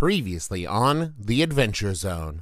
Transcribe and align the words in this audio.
Previously 0.00 0.66
on 0.66 1.12
The 1.18 1.42
Adventure 1.42 1.92
Zone. 1.92 2.38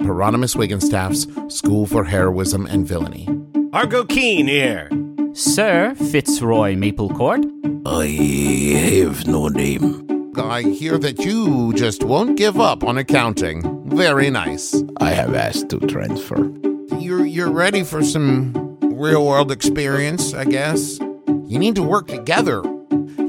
Hieronymus 0.00 0.56
Wigginstaff's 0.56 1.26
School 1.54 1.84
for 1.84 2.04
Heroism 2.04 2.64
and 2.64 2.88
Villainy. 2.88 3.28
Argo 3.74 4.04
Keen 4.04 4.46
here. 4.46 4.88
Sir 5.34 5.94
Fitzroy 5.96 6.76
Maplecourt. 6.76 7.44
I 7.84 8.06
have 8.06 9.26
no 9.26 9.48
name. 9.48 10.32
I 10.38 10.62
hear 10.62 10.96
that 10.96 11.18
you 11.18 11.74
just 11.74 12.02
won't 12.02 12.38
give 12.38 12.58
up 12.58 12.82
on 12.82 12.96
accounting. 12.96 13.86
Very 13.90 14.30
nice. 14.30 14.82
I 14.96 15.10
have 15.10 15.34
asked 15.34 15.68
to 15.68 15.80
transfer. 15.80 16.50
You're 16.98 17.26
you're 17.26 17.52
ready 17.52 17.84
for 17.84 18.02
some 18.02 18.78
real 18.80 19.26
world 19.26 19.52
experience, 19.52 20.32
I 20.32 20.46
guess. 20.46 20.98
You 20.98 21.58
need 21.58 21.74
to 21.74 21.82
work 21.82 22.06
together. 22.06 22.62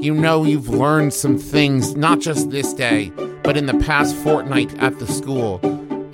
You 0.00 0.14
know 0.14 0.44
you've 0.44 0.70
learned 0.70 1.12
some 1.12 1.36
things 1.36 1.94
not 1.94 2.20
just 2.20 2.50
this 2.50 2.72
day, 2.72 3.12
but 3.46 3.56
in 3.56 3.66
the 3.66 3.78
past 3.78 4.16
fortnight 4.16 4.76
at 4.80 4.98
the 4.98 5.06
school. 5.06 5.60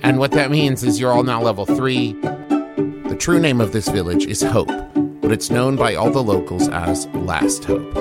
And 0.03 0.19
what 0.19 0.31
that 0.33 0.51
means 0.51 0.83
is 0.83 0.99
you're 0.99 1.11
all 1.11 1.23
now 1.23 1.41
level 1.41 1.65
3. 1.65 2.13
The 2.13 3.17
true 3.19 3.39
name 3.39 3.59
of 3.59 3.71
this 3.71 3.87
village 3.89 4.27
is 4.27 4.43
Hope, 4.43 4.69
but 5.19 5.31
it's 5.31 5.49
known 5.49 5.75
by 5.75 5.95
all 5.95 6.11
the 6.11 6.21
locals 6.21 6.69
as 6.69 7.07
Last 7.07 7.63
Hope. 7.65 7.91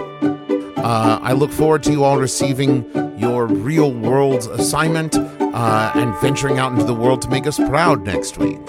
Uh, 0.76 1.18
I 1.22 1.32
look 1.32 1.50
forward 1.50 1.82
to 1.84 1.92
you 1.92 2.04
all 2.04 2.18
receiving 2.18 2.84
your 3.18 3.46
real 3.46 3.90
world 3.90 4.48
assignment 4.52 5.16
uh, 5.16 5.92
and 5.94 6.14
venturing 6.20 6.58
out 6.58 6.72
into 6.72 6.84
the 6.84 6.94
world 6.94 7.22
to 7.22 7.30
make 7.30 7.46
us 7.46 7.56
proud 7.56 8.04
next 8.04 8.36
week. 8.36 8.60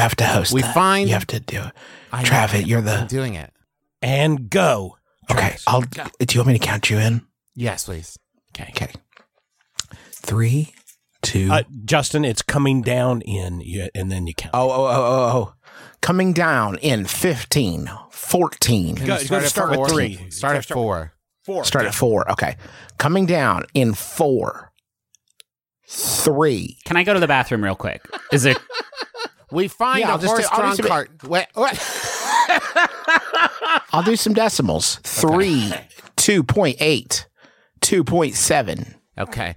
Have 0.00 0.16
to 0.16 0.24
host. 0.26 0.52
We 0.52 0.62
that. 0.62 0.74
find- 0.74 1.08
You 1.08 1.14
have 1.14 1.26
to 1.28 1.40
do 1.40 1.60
it. 1.62 1.72
I. 2.12 2.22
Travis, 2.24 2.66
you're 2.66 2.78
I'm 2.80 2.84
the. 2.84 3.06
doing 3.08 3.34
it. 3.34 3.52
And 4.02 4.50
go. 4.50 4.96
Okay, 5.30 5.40
Travis. 5.40 5.64
I'll. 5.66 5.80
Do 5.82 6.34
you 6.34 6.40
want 6.40 6.48
me 6.48 6.58
to 6.58 6.64
count 6.66 6.90
you 6.90 6.98
in? 6.98 7.26
Yes, 7.54 7.84
please. 7.84 8.18
Okay. 8.54 8.70
Okay. 8.70 8.92
Three, 10.12 10.74
two. 11.22 11.48
Uh, 11.50 11.62
Justin, 11.84 12.24
it's 12.24 12.42
coming 12.42 12.82
down 12.82 13.20
in, 13.22 13.62
and 13.94 14.10
then 14.10 14.26
you 14.26 14.34
count. 14.34 14.54
oh, 14.54 14.70
oh, 14.70 14.84
oh, 14.86 14.90
oh, 14.90 15.38
oh. 15.38 15.54
Coming 16.02 16.32
down 16.32 16.78
in 16.78 17.04
15, 17.04 17.90
14. 18.10 18.94
Go- 18.94 19.04
Start 19.18 19.28
go 19.28 19.36
at 19.36 19.44
start 19.44 19.78
with 19.78 19.90
three. 19.90 20.30
Start 20.30 20.56
at 20.56 20.64
four. 20.66 21.12
Four. 21.44 21.64
Start 21.64 21.86
at 21.86 21.94
four. 21.94 22.30
Okay. 22.32 22.56
Coming 22.98 23.26
down 23.26 23.64
in 23.74 23.92
four, 23.94 24.72
three. 25.86 26.78
Can 26.84 26.96
I 26.96 27.04
go 27.04 27.14
to 27.14 27.20
the 27.20 27.28
bathroom 27.28 27.64
real 27.64 27.74
quick? 27.74 28.02
Is 28.32 28.44
it 28.44 28.58
We 29.52 29.68
find 29.68 30.00
Yeah, 30.00 30.08
a 30.08 30.12
I'll 30.12 30.18
just 30.18 30.36
do- 30.36 30.42
horse-drawn 30.42 30.76
just 30.76 30.80
do 30.80 30.86
it. 30.86 30.88
cart. 30.88 31.10
Wait? 31.28 31.46
I'll 33.92 34.02
do 34.02 34.16
some 34.16 34.34
decimals. 34.34 34.96
Three, 35.02 35.72
2.8, 36.16 37.24
2.7. 37.80 38.94
Okay. 39.18 39.56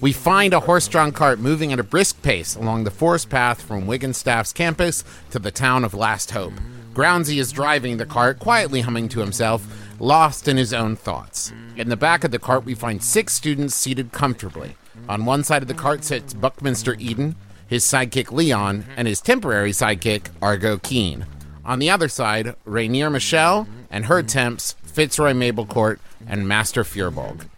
We 0.00 0.12
find 0.12 0.52
a 0.52 0.60
horse-drawn 0.60 1.12
cart 1.12 1.38
moving 1.38 1.72
at 1.72 1.78
a 1.80 1.84
brisk 1.84 2.20
pace 2.22 2.54
along 2.56 2.84
the 2.84 2.90
forest 2.90 3.30
path 3.30 3.62
from 3.62 3.86
Wigginstaff's 3.86 4.52
campus 4.52 5.02
to 5.30 5.38
the 5.38 5.50
town 5.50 5.84
of 5.84 5.94
Last 5.94 6.32
Hope. 6.32 6.52
Groundsy 6.92 7.38
is 7.38 7.52
driving 7.52 7.96
the 7.96 8.06
cart, 8.06 8.38
quietly 8.38 8.82
humming 8.82 9.08
to 9.10 9.20
himself, 9.20 9.66
lost 9.98 10.46
in 10.46 10.56
his 10.56 10.72
own 10.74 10.94
thoughts. 10.94 11.52
In 11.76 11.88
the 11.88 11.96
back 11.96 12.22
of 12.22 12.30
the 12.32 12.38
cart, 12.38 12.64
we 12.64 12.74
find 12.74 13.02
six 13.02 13.32
students 13.34 13.74
seated 13.74 14.12
comfortably. 14.12 14.76
On 15.08 15.24
one 15.24 15.42
side 15.42 15.62
of 15.62 15.68
the 15.68 15.74
cart 15.74 16.04
sits 16.04 16.34
Buckminster 16.34 16.94
Eden, 16.98 17.34
his 17.66 17.84
sidekick 17.84 18.30
Leon, 18.30 18.84
and 18.96 19.08
his 19.08 19.20
temporary 19.20 19.72
sidekick 19.72 20.28
Argo 20.42 20.78
Keen. 20.78 21.26
On 21.64 21.78
the 21.78 21.90
other 21.90 22.08
side, 22.08 22.54
Rainier 22.64 23.10
Michelle 23.10 23.66
and 23.90 24.06
her 24.06 24.22
temps 24.22 24.76
Fitzroy 24.84 25.32
Maplecourt 25.32 25.98
and 26.26 26.46
Master 26.46 26.84
Fearbolg. 26.84 27.48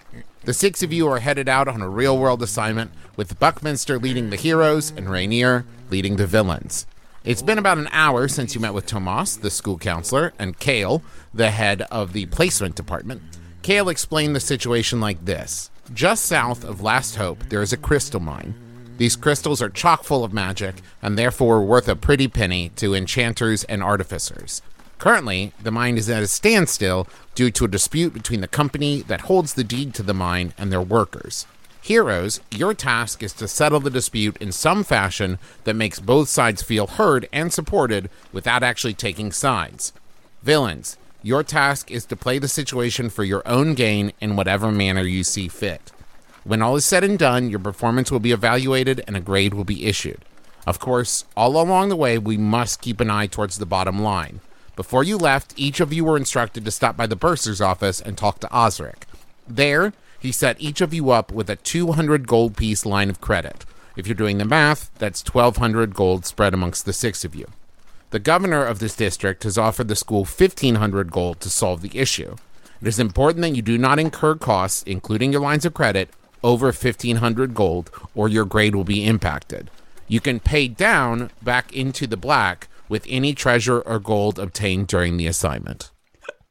The 0.45 0.55
six 0.55 0.83
of 0.83 0.93
you 0.93 1.09
are 1.09 1.19
headed 1.19 1.49
out 1.49 1.67
on 1.67 1.83
a 1.83 1.89
real 1.89 2.17
world 2.19 2.43
assignment, 2.43 2.93
with 3.17 3.39
Buckminster 3.39 3.99
leading 3.99 4.31
the 4.31 4.37
heroes 4.37 4.93
and 4.97 5.11
Rainier 5.11 5.65
leading 5.91 6.17
the 6.17 6.27
villains. 6.27 6.87
It's 7.25 7.43
been 7.43 7.59
about 7.59 7.79
an 7.79 7.89
hour 7.91 8.29
since 8.29 8.55
you 8.55 8.61
met 8.61 8.75
with 8.75 8.87
Tomas, 8.87 9.37
the 9.37 9.51
school 9.51 9.79
counselor, 9.79 10.33
and 10.39 10.59
Kale, 10.61 11.03
the 11.35 11.51
head 11.51 11.83
of 11.91 12.13
the 12.13 12.27
placement 12.27 12.77
department. 12.77 13.23
Kale 13.63 13.89
explained 13.89 14.37
the 14.37 14.41
situation 14.41 15.01
like 15.01 15.25
this 15.25 15.71
Just 15.93 16.27
south 16.27 16.65
of 16.65 16.81
Last 16.81 17.17
Hope, 17.17 17.43
there 17.49 17.63
is 17.63 17.73
a 17.73 17.77
crystal 17.77 18.21
mine. 18.21 18.55
These 18.99 19.17
crystals 19.17 19.61
are 19.61 19.69
chock 19.69 20.05
full 20.05 20.25
of 20.25 20.33
magic 20.33 20.77
and 21.03 21.19
therefore 21.19 21.63
worth 21.63 21.89
a 21.89 21.97
pretty 21.97 22.29
penny 22.29 22.71
to 22.77 22.95
enchanters 22.95 23.65
and 23.65 23.83
artificers. 23.83 24.63
Currently, 24.99 25.53
the 25.63 25.71
mine 25.71 25.99
is 25.99 26.09
at 26.09 26.23
a 26.23 26.27
standstill 26.27 27.07
due 27.35 27.51
to 27.51 27.67
a 27.67 27.69
dispute 27.69 28.15
between 28.15 28.41
the 28.41 28.49
company 28.49 29.03
that 29.03 29.23
holds 29.23 29.55
the 29.55 29.65
deed 29.65 29.93
to 29.95 30.03
the 30.03 30.15
mine 30.15 30.55
and 30.57 30.73
their 30.73 30.81
workers. 30.81 31.47
Heroes, 31.83 32.41
your 32.51 32.75
task 32.75 33.23
is 33.23 33.33
to 33.35 33.47
settle 33.47 33.79
the 33.79 33.91
dispute 33.91 34.37
in 34.39 34.51
some 34.51 34.83
fashion 34.83 35.39
that 35.65 35.77
makes 35.77 36.01
both 36.01 36.29
sides 36.29 36.63
feel 36.63 36.87
heard 36.87 37.29
and 37.33 37.53
supported 37.53 38.09
without 38.33 38.63
actually 38.63 38.95
taking 38.95 39.31
sides. 39.31 39.93
Villains, 40.43 40.97
your 41.23 41.43
task 41.43 41.91
is 41.91 42.05
to 42.07 42.17
play 42.17 42.39
the 42.39 42.49
situation 42.49 43.11
for 43.11 43.23
your 43.23 43.47
own 43.47 43.75
gain 43.75 44.13
in 44.21 44.35
whatever 44.35 44.73
manner 44.73 45.03
you 45.03 45.23
see 45.23 45.47
fit. 45.47 45.93
When 46.47 46.63
all 46.63 46.77
is 46.77 46.85
said 46.85 47.03
and 47.03 47.19
done, 47.19 47.51
your 47.51 47.59
performance 47.59 48.13
will 48.13 48.21
be 48.21 48.31
evaluated 48.31 49.03
and 49.09 49.17
a 49.17 49.21
grade 49.21 49.53
will 49.53 49.65
be 49.65 49.87
issued. 49.87 50.25
Of 50.65 50.79
course, 50.79 51.25
all 51.37 51.61
along 51.61 51.89
the 51.89 51.97
way, 51.97 52.19
we 52.19 52.37
must 52.37 52.81
keep 52.81 53.01
an 53.01 53.11
eye 53.11 53.27
towards 53.27 53.59
the 53.59 53.67
bottom 53.67 54.01
line. 54.01 54.39
Before 54.77 55.03
you 55.03 55.17
left, 55.17 55.55
each 55.57 55.81
of 55.81 55.93
you 55.93 56.05
were 56.05 56.17
instructed 56.17 56.65
to 56.65 56.71
stop 56.71 56.97
by 56.97 57.09
the 57.09 57.17
bursar's 57.17 57.61
office 57.61 58.01
and 58.01 58.17
talk 58.17 58.39
to 58.41 58.57
Osric. 58.57 59.07
There, 59.49 59.93
he 60.21 60.31
set 60.31 60.61
each 60.61 60.81
of 60.81 60.95
you 60.95 61.11
up 61.11 61.33
with 61.33 61.51
a 61.51 61.57
200 61.57 62.29
gold 62.29 62.57
piece 62.57 62.87
line 62.87 63.11
of 63.11 63.21
credit. 63.21 63.65
If 63.97 64.07
you're 64.07 64.15
doing 64.15 64.39
the 64.39 64.45
math, 64.45 64.93
that's 64.99 65.25
1200 65.25 65.97
gold 65.97 66.27
spread 66.27 66.55
amongst 66.55 66.85
the 66.85 66.93
six 66.93 67.25
of 67.25 67.35
you. 67.35 67.47
The 68.11 68.21
governor 68.21 68.65
of 68.65 68.79
this 68.79 68.95
district 68.95 69.43
has 69.43 69.59
offered 69.59 69.89
the 69.89 69.97
school 69.97 70.21
1500 70.21 71.11
gold 71.11 71.41
to 71.41 71.51
solve 71.51 71.83
the 71.83 71.99
issue. 71.99 72.37
It 72.81 72.87
is 72.87 73.01
important 73.01 73.43
that 73.43 73.57
you 73.57 73.63
do 73.63 73.79
not 73.79 73.99
incur 73.99 74.37
costs, 74.37 74.85
including 74.85 75.33
your 75.33 75.41
lines 75.41 75.65
of 75.65 75.75
credit, 75.75 76.09
over 76.47 76.67
1500 76.67 77.55
gold, 77.55 77.91
or 78.15 78.29
your 78.29 78.45
grade 78.45 78.77
will 78.77 78.85
be 78.85 79.05
impacted. 79.05 79.69
You 80.07 80.21
can 80.21 80.39
pay 80.39 80.69
down 80.69 81.31
back 81.43 81.73
into 81.73 82.07
the 82.07 82.17
black 82.17 82.69
with 82.89 83.05
any 83.09 83.35
treasure 83.35 83.81
or 83.81 83.99
gold 83.99 84.39
obtained 84.39 84.87
during 84.87 85.17
the 85.17 85.27
assignment. 85.27 85.91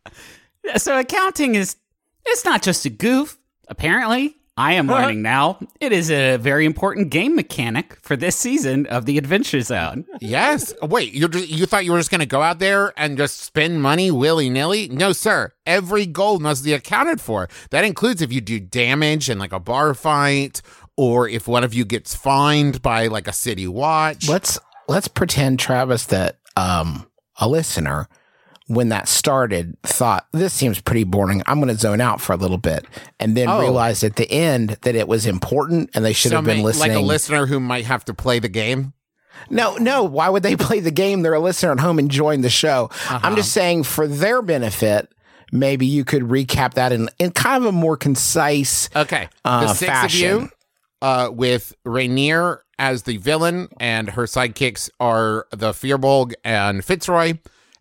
so 0.76 1.00
accounting 1.00 1.56
is 1.56 1.78
it's 2.26 2.44
not 2.44 2.62
just 2.62 2.86
a 2.86 2.90
goof, 2.90 3.38
apparently. 3.70 4.36
I 4.58 4.74
am 4.74 4.88
learning 4.96 5.22
now. 5.22 5.60
It 5.80 5.92
is 5.92 6.10
a 6.10 6.38
very 6.38 6.66
important 6.66 7.10
game 7.10 7.36
mechanic 7.36 7.98
for 8.02 8.16
this 8.16 8.36
season 8.36 8.86
of 8.88 9.06
the 9.06 9.18
Adventure 9.18 9.62
Zone. 9.62 10.06
Yes. 10.22 10.74
Wait, 10.82 11.14
you 11.14 11.30
you 11.30 11.66
thought 11.66 11.86
you 11.86 11.92
were 11.92 12.00
just 12.00 12.12
going 12.12 12.20
to 12.20 12.26
go 12.26 12.42
out 12.42 12.60
there 12.60 12.94
and 12.98 13.18
just 13.18 13.42
spend 13.42 13.82
money 13.82 14.12
willy 14.12 14.50
nilly? 14.50 14.88
No, 14.88 15.12
sir. 15.12 15.52
Every 15.66 16.06
gold 16.06 16.42
must 16.42 16.64
be 16.64 16.74
accounted 16.74 17.20
for. 17.20 17.50
That 17.72 17.84
includes 17.86 18.22
if 18.22 18.32
you 18.32 18.42
do 18.42 18.60
damage 18.60 19.30
in 19.30 19.40
like 19.40 19.54
a 19.54 19.60
bar 19.60 19.94
fight, 19.94 20.62
or 20.98 21.28
if 21.28 21.48
one 21.48 21.64
of 21.64 21.74
you 21.74 21.84
gets 21.86 22.16
fined 22.16 22.82
by 22.82 23.08
like 23.08 23.28
a 23.28 23.34
city 23.34 23.68
watch. 23.68 24.30
Let's 24.30 24.60
let's 24.88 25.08
pretend 25.08 25.60
Travis 25.60 26.06
that 26.06 26.40
um 26.56 27.08
a 27.38 27.50
listener 27.50 28.08
when 28.68 28.90
that 28.90 29.08
started 29.08 29.78
thought 29.84 30.26
this 30.32 30.54
seems 30.54 30.82
pretty 30.82 31.04
boring. 31.04 31.44
I'm 31.46 31.60
going 31.62 31.74
to 31.74 31.80
zone 31.80 32.02
out 32.02 32.20
for 32.20 32.34
a 32.34 32.38
little 32.38 32.58
bit 32.58 32.86
and 33.20 33.38
then 33.38 33.48
Oh. 33.48 33.60
realized 33.60 34.04
at 34.04 34.16
the 34.16 34.30
end 34.32 34.78
that 34.82 34.96
it 34.96 35.08
was 35.08 35.26
important 35.28 35.92
and 35.94 36.04
they 36.04 36.14
should 36.14 36.32
So 36.32 36.38
have 36.38 36.46
been 36.46 36.64
listening. 36.64 36.94
like 36.96 36.98
a 37.04 37.06
listener 37.06 37.46
who 37.46 37.60
might 37.60 37.86
have 37.86 38.04
to 38.06 38.14
play 38.14 38.40
the 38.40 38.50
game. 38.50 38.94
No, 39.50 39.76
no. 39.78 40.04
Why 40.04 40.30
would 40.30 40.42
they 40.44 40.56
play 40.58 40.80
the 40.80 40.90
game? 40.92 41.22
They're 41.22 41.34
a 41.36 41.40
listener 41.40 41.72
at 41.74 41.80
home 41.80 42.00
enjoying 42.00 42.42
the 42.42 42.50
show. 42.50 42.90
I'm 43.10 43.36
just 43.36 43.52
saying 43.52 43.84
for 43.84 44.08
their 44.08 44.42
benefit, 44.42 45.12
maybe 45.52 45.86
you 45.86 46.04
could 46.04 46.24
recap 46.24 46.74
that 46.74 46.92
in, 46.92 47.10
in 47.20 47.32
kind 47.32 47.64
of 47.64 47.70
a 47.70 47.72
more 47.72 47.98
concise. 47.98 48.90
Okay. 48.96 49.30
Uh, 49.44 49.62
the 49.68 49.74
six 49.76 49.92
fashion. 49.92 50.32
of 50.36 50.42
you, 50.42 50.50
uh, 51.04 51.30
with 51.32 51.76
Rainier 51.84 52.64
as 52.80 53.04
the 53.04 53.18
villain, 53.18 53.68
and 53.80 54.10
her 54.10 54.24
sidekicks 54.24 54.90
are 55.00 55.46
the 55.52 55.72
Fearbolg 55.72 56.34
and 56.44 56.84
Fitzroy, 56.84 57.34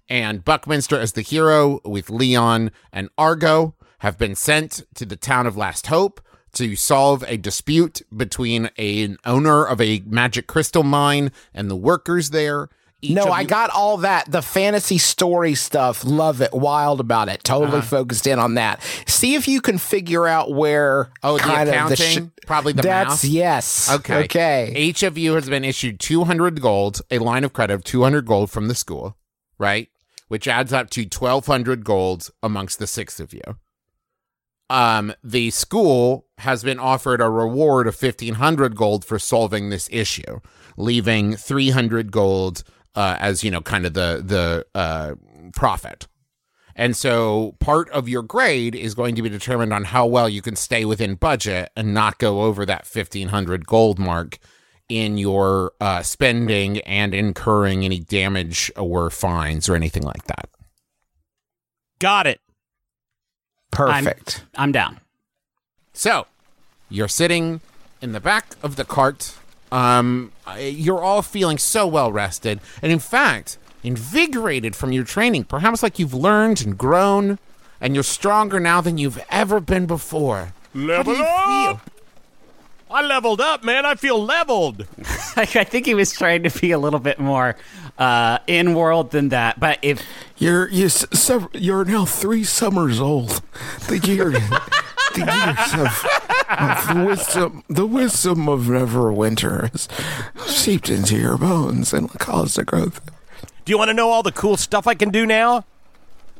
and 0.08 0.44
Buckminster 0.44 0.98
as 0.98 1.12
the 1.12 1.22
hero, 1.22 1.80
with 1.84 2.10
Leon 2.10 2.70
and 2.92 3.08
Argo, 3.16 3.74
have 4.00 4.18
been 4.18 4.34
sent 4.34 4.82
to 4.94 5.06
the 5.06 5.16
town 5.16 5.46
of 5.46 5.56
Last 5.56 5.86
Hope 5.86 6.20
to 6.52 6.76
solve 6.76 7.24
a 7.26 7.36
dispute 7.36 8.02
between 8.14 8.66
an 8.78 9.16
owner 9.24 9.64
of 9.64 9.80
a 9.80 10.02
magic 10.06 10.46
crystal 10.46 10.82
mine 10.82 11.32
and 11.52 11.70
the 11.70 11.76
workers 11.76 12.30
there. 12.30 12.68
Each 13.02 13.10
No, 13.10 13.24
I 13.24 13.42
you- 13.42 13.46
got 13.48 13.70
all 13.70 13.98
that. 13.98 14.30
The 14.30 14.40
fantasy 14.40 14.96
story 14.98 15.54
stuff. 15.54 16.04
Love 16.04 16.40
it. 16.40 16.54
Wild 16.54 17.00
about 17.00 17.28
it. 17.28 17.44
Totally 17.44 17.78
uh-huh. 17.78 17.86
focused 17.86 18.26
in 18.26 18.38
on 18.38 18.54
that. 18.54 18.80
See 19.06 19.34
if 19.34 19.46
you 19.46 19.60
can 19.60 19.76
figure 19.78 20.26
out 20.26 20.52
where. 20.52 21.10
Oh, 21.22 21.36
the 21.36 21.42
kind 21.42 21.68
of 21.68 21.74
accounting? 21.74 22.32
Probably 22.46 22.72
the 22.72 22.82
That's 22.82 23.22
math? 23.22 23.30
yes. 23.30 23.90
Okay. 23.92 24.24
Okay. 24.24 24.72
Each 24.76 25.02
of 25.02 25.18
you 25.18 25.34
has 25.34 25.48
been 25.48 25.64
issued 25.64 26.00
200 26.00 26.60
gold, 26.62 27.02
a 27.10 27.18
line 27.18 27.44
of 27.44 27.52
credit 27.52 27.74
of 27.74 27.84
200 27.84 28.24
gold 28.26 28.50
from 28.50 28.68
the 28.68 28.74
school, 28.74 29.16
right? 29.58 29.88
Which 30.34 30.48
adds 30.48 30.72
up 30.72 30.90
to 30.90 31.02
1200 31.02 31.84
gold 31.84 32.28
amongst 32.42 32.80
the 32.80 32.88
six 32.88 33.20
of 33.20 33.32
you. 33.32 33.40
Um, 34.68 35.14
the 35.22 35.50
school 35.50 36.26
has 36.38 36.64
been 36.64 36.80
offered 36.80 37.20
a 37.20 37.30
reward 37.30 37.86
of 37.86 37.94
1500 37.94 38.74
gold 38.74 39.04
for 39.04 39.20
solving 39.20 39.70
this 39.70 39.88
issue, 39.92 40.40
leaving 40.76 41.36
300 41.36 42.10
gold 42.10 42.64
uh, 42.96 43.16
as, 43.20 43.44
you 43.44 43.50
know, 43.52 43.60
kind 43.60 43.86
of 43.86 43.94
the 43.94 44.24
the 44.26 44.66
uh, 44.74 45.14
profit. 45.54 46.08
And 46.74 46.96
so 46.96 47.54
part 47.60 47.88
of 47.90 48.08
your 48.08 48.24
grade 48.24 48.74
is 48.74 48.96
going 48.96 49.14
to 49.14 49.22
be 49.22 49.28
determined 49.28 49.72
on 49.72 49.84
how 49.84 50.04
well 50.04 50.28
you 50.28 50.42
can 50.42 50.56
stay 50.56 50.84
within 50.84 51.14
budget 51.14 51.70
and 51.76 51.94
not 51.94 52.18
go 52.18 52.42
over 52.42 52.66
that 52.66 52.88
1500 52.92 53.66
gold 53.66 54.00
mark 54.00 54.40
in 54.88 55.18
your 55.18 55.72
uh, 55.80 56.02
spending 56.02 56.80
and 56.80 57.14
incurring 57.14 57.84
any 57.84 58.00
damage 58.00 58.70
or 58.76 59.10
fines 59.10 59.68
or 59.68 59.74
anything 59.74 60.02
like 60.02 60.24
that. 60.26 60.48
Got 61.98 62.26
it. 62.26 62.40
Perfect. 63.70 64.44
I'm 64.54 64.72
down. 64.72 65.00
So 65.92 66.26
you're 66.88 67.08
sitting 67.08 67.60
in 68.00 68.12
the 68.12 68.20
back 68.20 68.56
of 68.62 68.76
the 68.76 68.84
cart. 68.84 69.34
Um, 69.72 70.32
you're 70.58 71.02
all 71.02 71.22
feeling 71.22 71.58
so 71.58 71.86
well 71.86 72.12
rested, 72.12 72.60
and 72.82 72.92
in 72.92 73.00
fact, 73.00 73.58
invigorated 73.82 74.76
from 74.76 74.92
your 74.92 75.04
training. 75.04 75.44
Perhaps 75.44 75.82
like 75.82 75.98
you've 75.98 76.14
learned 76.14 76.62
and 76.62 76.78
grown, 76.78 77.38
and 77.80 77.94
you're 77.94 78.04
stronger 78.04 78.60
now 78.60 78.80
than 78.80 78.98
you've 78.98 79.22
ever 79.30 79.58
been 79.60 79.86
before. 79.86 80.52
How 80.72 80.80
do 80.80 80.86
Level 80.86 81.14
you 81.14 81.24
feel? 81.24 81.80
Up. 82.94 83.02
I 83.02 83.06
leveled 83.06 83.40
up, 83.40 83.64
man. 83.64 83.84
I 83.86 83.94
feel 83.94 84.22
leveled. 84.22 84.86
I 85.36 85.44
think 85.64 85.86
he 85.86 85.94
was 85.94 86.12
trying 86.12 86.42
to 86.44 86.60
be 86.60 86.70
a 86.70 86.78
little 86.78 87.00
bit 87.00 87.18
more 87.18 87.56
uh, 87.98 88.38
in 88.46 88.74
world 88.74 89.10
than 89.10 89.30
that. 89.30 89.58
But 89.60 89.78
if 89.82 90.02
You're 90.38 90.68
you 90.68 90.86
s- 90.86 91.06
sev- 91.12 91.48
you're 91.52 91.84
now 91.84 92.04
three 92.04 92.44
summers 92.44 93.00
old. 93.00 93.40
The 93.88 93.98
year, 93.98 94.30
the 94.30 95.18
years 95.18 95.74
of, 95.80 96.58
of 96.58 96.96
the 96.96 97.04
wisdom, 97.06 97.64
the 97.68 97.86
wisdom 97.86 98.48
of 98.48 98.62
Neverwinter 98.62 99.70
has 99.72 99.88
seeped 100.54 100.88
into 100.90 101.16
your 101.16 101.36
bones 101.38 101.92
and 101.92 102.10
caused 102.18 102.58
a 102.58 102.64
growth. 102.64 103.00
Do 103.64 103.70
you 103.72 103.78
want 103.78 103.88
to 103.88 103.94
know 103.94 104.10
all 104.10 104.22
the 104.22 104.32
cool 104.32 104.56
stuff 104.56 104.86
I 104.86 104.94
can 104.94 105.10
do 105.10 105.24
now? 105.24 105.64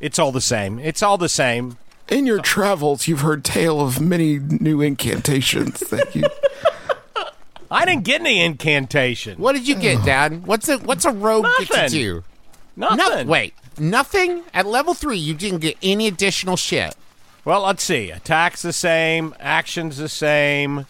It's 0.01 0.19
all 0.19 0.33
the 0.33 0.41
same. 0.41 0.79
It's 0.79 1.03
all 1.03 1.17
the 1.17 1.29
same. 1.29 1.79
In 2.09 2.27
your 2.27 2.41
travels, 2.41 3.09
you've 3.09 3.21
heard 3.21 3.45
tale 3.45 3.81
of 3.81 4.01
many 4.01 4.39
new 4.39 4.81
incantations 4.81 5.81
that 5.81 6.15
you. 6.15 6.25
I 7.71 7.85
didn't 7.87 8.05
get 8.05 8.21
any 8.21 8.43
incantation. 8.43 9.39
What 9.39 9.55
did 9.55 9.67
you 9.67 9.75
get, 9.75 10.05
Dad? 10.05 10.47
What's 10.47 10.69
a 10.69 10.79
what's 10.79 11.05
a 11.05 11.11
rogue 11.11 11.47
get 11.59 11.69
to 11.69 11.75
Nothing. 11.77 11.91
do? 11.91 12.25
Nothing. 12.77 13.27
No, 13.27 13.33
wait, 13.33 13.55
nothing 13.79 14.43
at 14.53 14.67
level 14.67 14.95
three. 14.95 15.17
You 15.17 15.35
didn't 15.35 15.61
get 15.61 15.77
any 15.83 16.07
additional 16.07 16.57
shit. 16.57 16.95
Well, 17.45 17.63
let's 17.63 17.83
see. 17.83 18.11
Attack's 18.11 18.63
the 18.63 18.73
same. 18.73 19.35
Action's 19.41 19.97
the 19.97 20.09
same. 20.09 20.87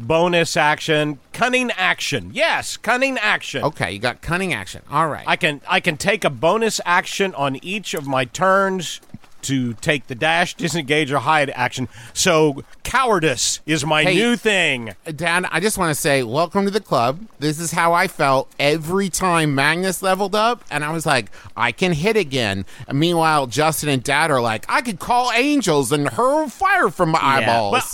Bonus 0.00 0.56
action. 0.56 1.18
Cunning 1.32 1.70
action. 1.72 2.30
Yes, 2.32 2.76
cunning 2.76 3.18
action. 3.18 3.64
Okay, 3.64 3.92
you 3.92 3.98
got 3.98 4.22
cunning 4.22 4.54
action. 4.54 4.82
All 4.90 5.08
right. 5.08 5.24
I 5.26 5.36
can 5.36 5.60
I 5.68 5.80
can 5.80 5.96
take 5.96 6.24
a 6.24 6.30
bonus 6.30 6.80
action 6.86 7.34
on 7.34 7.56
each 7.64 7.94
of 7.94 8.06
my 8.06 8.24
turns 8.24 9.00
to 9.42 9.74
take 9.74 10.06
the 10.06 10.14
dash, 10.14 10.54
disengage, 10.54 11.12
or 11.12 11.18
hide 11.18 11.50
action. 11.50 11.88
So 12.12 12.62
cowardice 12.84 13.60
is 13.66 13.84
my 13.84 14.02
Hey. 14.04 14.14
new 14.14 14.36
thing. 14.36 14.94
Dad, 15.14 15.46
I 15.50 15.60
just 15.60 15.78
want 15.78 15.94
to 15.94 16.00
say, 16.00 16.22
welcome 16.22 16.64
to 16.64 16.70
the 16.70 16.80
club. 16.80 17.20
This 17.38 17.58
is 17.60 17.72
how 17.72 17.92
I 17.92 18.08
felt 18.08 18.50
every 18.58 19.08
time 19.08 19.54
Magnus 19.54 20.02
leveled 20.02 20.34
up, 20.34 20.64
and 20.70 20.84
I 20.84 20.90
was 20.92 21.06
like, 21.06 21.30
I 21.56 21.72
can 21.72 21.92
hit 21.92 22.16
again. 22.16 22.64
And 22.86 22.98
meanwhile, 22.98 23.46
Justin 23.46 23.88
and 23.88 24.02
Dad 24.02 24.30
are 24.30 24.40
like, 24.40 24.64
I 24.68 24.80
could 24.80 24.98
call 24.98 25.30
angels 25.32 25.92
and 25.92 26.08
hurl 26.08 26.48
fire 26.48 26.88
from 26.90 27.10
my 27.10 27.20
eyeballs. 27.22 27.72
Well, 27.72 27.84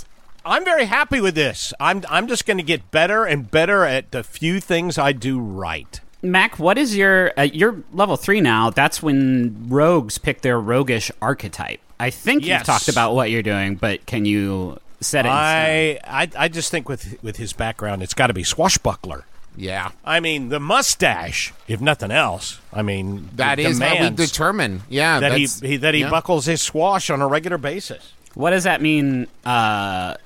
I'm 0.46 0.64
very 0.64 0.84
happy 0.84 1.20
with 1.20 1.34
this. 1.34 1.72
I'm 1.80 2.04
I'm 2.10 2.28
just 2.28 2.44
going 2.46 2.58
to 2.58 2.62
get 2.62 2.90
better 2.90 3.24
and 3.24 3.50
better 3.50 3.84
at 3.84 4.10
the 4.10 4.22
few 4.22 4.60
things 4.60 4.98
I 4.98 5.12
do 5.12 5.38
right. 5.40 6.00
Mac, 6.24 6.58
what 6.58 6.78
is 6.78 6.96
your 6.96 7.32
uh, 7.38 7.42
you're 7.42 7.82
level 7.92 8.16
three 8.16 8.40
now? 8.40 8.70
That's 8.70 9.02
when 9.02 9.66
rogues 9.68 10.18
pick 10.18 10.40
their 10.40 10.58
roguish 10.58 11.10
archetype. 11.22 11.80
I 12.00 12.10
think 12.10 12.44
you've 12.44 12.64
talked 12.64 12.88
about 12.88 13.14
what 13.14 13.30
you're 13.30 13.42
doing, 13.42 13.76
but 13.76 14.04
can 14.06 14.24
you 14.24 14.78
set 15.00 15.26
it? 15.26 15.28
I, 15.28 16.00
I 16.04 16.28
I 16.36 16.48
just 16.48 16.70
think 16.70 16.88
with 16.88 17.22
with 17.22 17.36
his 17.36 17.52
background, 17.52 18.02
it's 18.02 18.14
got 18.14 18.28
to 18.28 18.34
be 18.34 18.42
swashbuckler. 18.44 19.24
yeah. 19.56 19.90
I 20.04 20.18
mean, 20.20 20.48
the 20.48 20.58
mustache, 20.58 21.52
if 21.68 21.80
nothing 21.80 22.10
else. 22.10 22.58
I 22.72 22.82
mean, 22.82 23.28
That 23.36 23.58
is 23.60 23.78
how 23.78 24.00
we 24.00 24.10
determine. 24.10 24.82
Yeah. 24.88 25.20
that 25.20 25.32
he, 25.38 25.46
he 25.46 25.76
that 25.76 25.94
he 25.94 26.00
yeah. 26.00 26.10
buckles 26.10 26.46
his 26.46 26.60
swash 26.62 27.10
on 27.10 27.20
a 27.22 27.28
regular 27.28 27.58
basis. 27.58 28.12
What 28.34 28.50
does 28.50 28.64
that 28.64 28.82
mean? 28.82 29.28
Uh, 29.44 30.16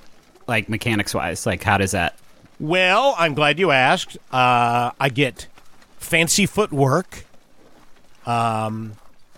like 0.46 0.68
mechanics 0.70 1.12
wise, 1.12 1.44
like 1.44 1.62
how 1.62 1.76
does 1.76 1.90
that? 1.90 2.16
Well, 2.58 3.14
I'm 3.18 3.34
glad 3.34 3.58
you 3.58 3.70
asked. 3.70 4.16
Uh, 4.32 4.90
I 4.98 5.10
get 5.10 5.46
fancy 6.08 6.46
footwork, 6.46 7.24
um, 8.26 8.94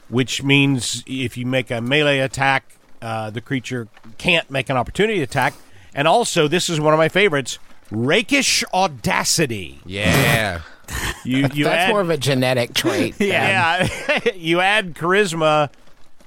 which 0.08 0.42
means 0.42 1.02
if 1.06 1.36
you 1.36 1.44
make 1.44 1.70
a 1.70 1.80
melee 1.80 2.20
attack, 2.20 2.76
uh, 3.02 3.30
the 3.30 3.40
creature 3.40 3.88
can't 4.18 4.50
make 4.50 4.70
an 4.70 4.76
opportunity 4.76 5.22
attack. 5.22 5.54
And 5.94 6.06
also, 6.06 6.46
this 6.48 6.68
is 6.68 6.80
one 6.80 6.94
of 6.94 6.98
my 6.98 7.08
favorites: 7.08 7.58
rakish 7.90 8.64
audacity. 8.72 9.80
Yeah. 9.84 10.62
You 11.24 11.48
you 11.54 11.64
That's 11.64 11.84
add, 11.84 11.90
more 11.90 12.00
of 12.00 12.10
a 12.10 12.16
genetic 12.16 12.74
trait. 12.74 13.14
yeah, 13.20 13.86
you 14.34 14.60
add 14.60 14.94
charisma 14.94 15.70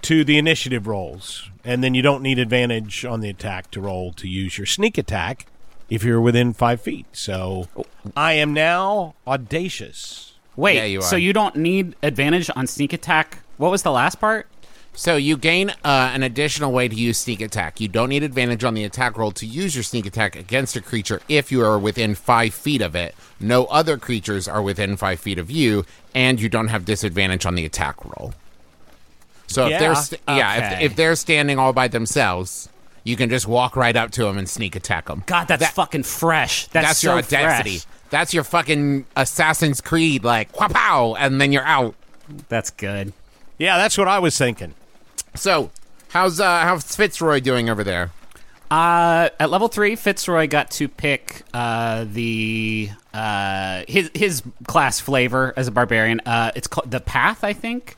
to 0.04 0.24
the 0.24 0.38
initiative 0.38 0.88
rolls, 0.88 1.50
and 1.66 1.84
then 1.84 1.94
you 1.94 2.02
don't 2.02 2.22
need 2.22 2.40
advantage 2.40 3.04
on 3.04 3.20
the 3.20 3.28
attack 3.28 3.72
to 3.72 3.82
roll 3.82 4.14
to 4.14 4.28
use 4.28 4.58
your 4.58 4.68
sneak 4.68 4.98
attack 4.98 5.48
if 5.90 6.04
you're 6.04 6.22
within 6.22 6.54
five 6.54 6.80
feet. 6.80 7.08
So 7.12 7.68
I 8.16 8.34
am 8.34 8.54
now 8.54 9.16
audacious. 9.28 10.33
Wait, 10.56 10.76
Yeah, 10.76 10.86
you 10.86 11.02
so 11.02 11.16
you 11.16 11.34
don't 11.34 11.56
need 11.56 11.96
advantage 12.04 12.50
on 12.56 12.68
sneak 12.68 12.94
attack? 12.94 13.40
What 13.58 13.72
was 13.72 13.84
the 13.84 13.92
last 13.92 14.20
part? 14.20 14.48
So 14.96 15.16
you 15.16 15.38
gain 15.38 15.72
uh, 15.84 16.12
an 16.14 16.22
additional 16.22 16.72
way 16.72 16.88
to 16.88 16.96
use 16.96 17.18
sneak 17.18 17.42
attack. 17.42 17.82
You 17.82 17.88
don't 17.88 18.10
need 18.10 18.22
advantage 18.22 18.64
on 18.64 18.76
the 18.76 18.84
attack 18.84 19.18
roll 19.18 19.32
to 19.32 19.46
use 19.46 19.76
your 19.76 19.84
sneak 19.84 20.06
attack 20.06 20.36
against 20.36 20.76
a 20.76 20.82
creature 20.82 21.20
if 21.28 21.52
you 21.52 21.64
are 21.66 21.80
within 21.80 22.14
five 22.14 22.54
feet 22.54 22.82
of 22.82 22.96
it. 22.96 23.16
No 23.40 23.66
other 23.66 23.98
creatures 23.98 24.48
are 24.48 24.62
within 24.62 24.96
five 24.96 25.20
feet 25.20 25.40
of 25.40 25.50
you, 25.50 25.86
and 26.14 26.40
you 26.40 26.48
don't 26.48 26.68
have 26.68 26.86
disadvantage 26.86 27.46
on 27.46 27.56
the 27.56 27.66
attack 27.66 28.04
roll. 28.06 28.36
So 29.48 29.68
if 29.68 29.80
they're 29.80 29.96
st- 29.96 30.22
yeah, 30.28 30.76
if, 30.76 30.92
if 30.92 30.96
they're 30.96 31.16
standing 31.16 31.58
all 31.58 31.74
by 31.74 31.88
themselves, 31.88 32.70
you 33.04 33.16
can 33.16 33.30
just 33.30 33.48
walk 33.48 33.76
right 33.76 33.96
up 33.96 34.12
to 34.12 34.24
them 34.24 34.38
and 34.38 34.48
sneak 34.48 34.76
attack 34.76 35.08
them. 35.08 35.24
God, 35.26 35.48
that's 35.48 35.68
fucking 35.70 36.04
fresh. 36.04 36.68
That's, 36.68 36.88
That's, 36.88 37.00
so 37.00 37.10
your 37.10 37.18
audacity. 37.20 37.80
fresh. 37.80 37.88
That's 38.14 38.32
your 38.32 38.44
fucking 38.44 39.08
Assassin's 39.16 39.82
Creed, 39.82 40.24
like 40.24 40.54
pow, 40.54 41.16
and 41.18 41.42
then 41.42 41.52
you're 41.52 41.66
out. 41.66 41.96
That's 42.48 42.70
good. 42.70 43.12
Yeah, 43.58 43.78
that's 43.78 43.98
what 43.98 44.08
I 44.08 44.20
was 44.20 44.38
thinking. 44.38 44.76
So, 45.34 45.72
how's 46.10 46.40
uh, 46.40 46.60
how's 46.60 46.96
Fitzroy 46.96 47.40
doing 47.40 47.72
over 47.72 47.84
there? 47.84 48.12
Uh, 48.70 49.30
at 49.40 49.50
level 49.50 49.68
three, 49.68 49.96
Fitzroy 49.96 50.46
got 50.46 50.70
to 50.72 50.88
pick 50.88 51.42
uh, 51.56 52.06
the 52.08 52.92
uh, 53.16 53.82
his 53.88 54.12
his 54.14 54.44
class 54.68 55.00
flavor 55.00 55.52
as 55.58 55.68
a 55.68 55.72
barbarian. 55.72 56.22
Uh, 56.24 56.52
it's 56.56 56.68
called 56.68 56.92
the 56.92 57.00
path, 57.00 57.44
I 57.44 57.54
think. 57.54 57.96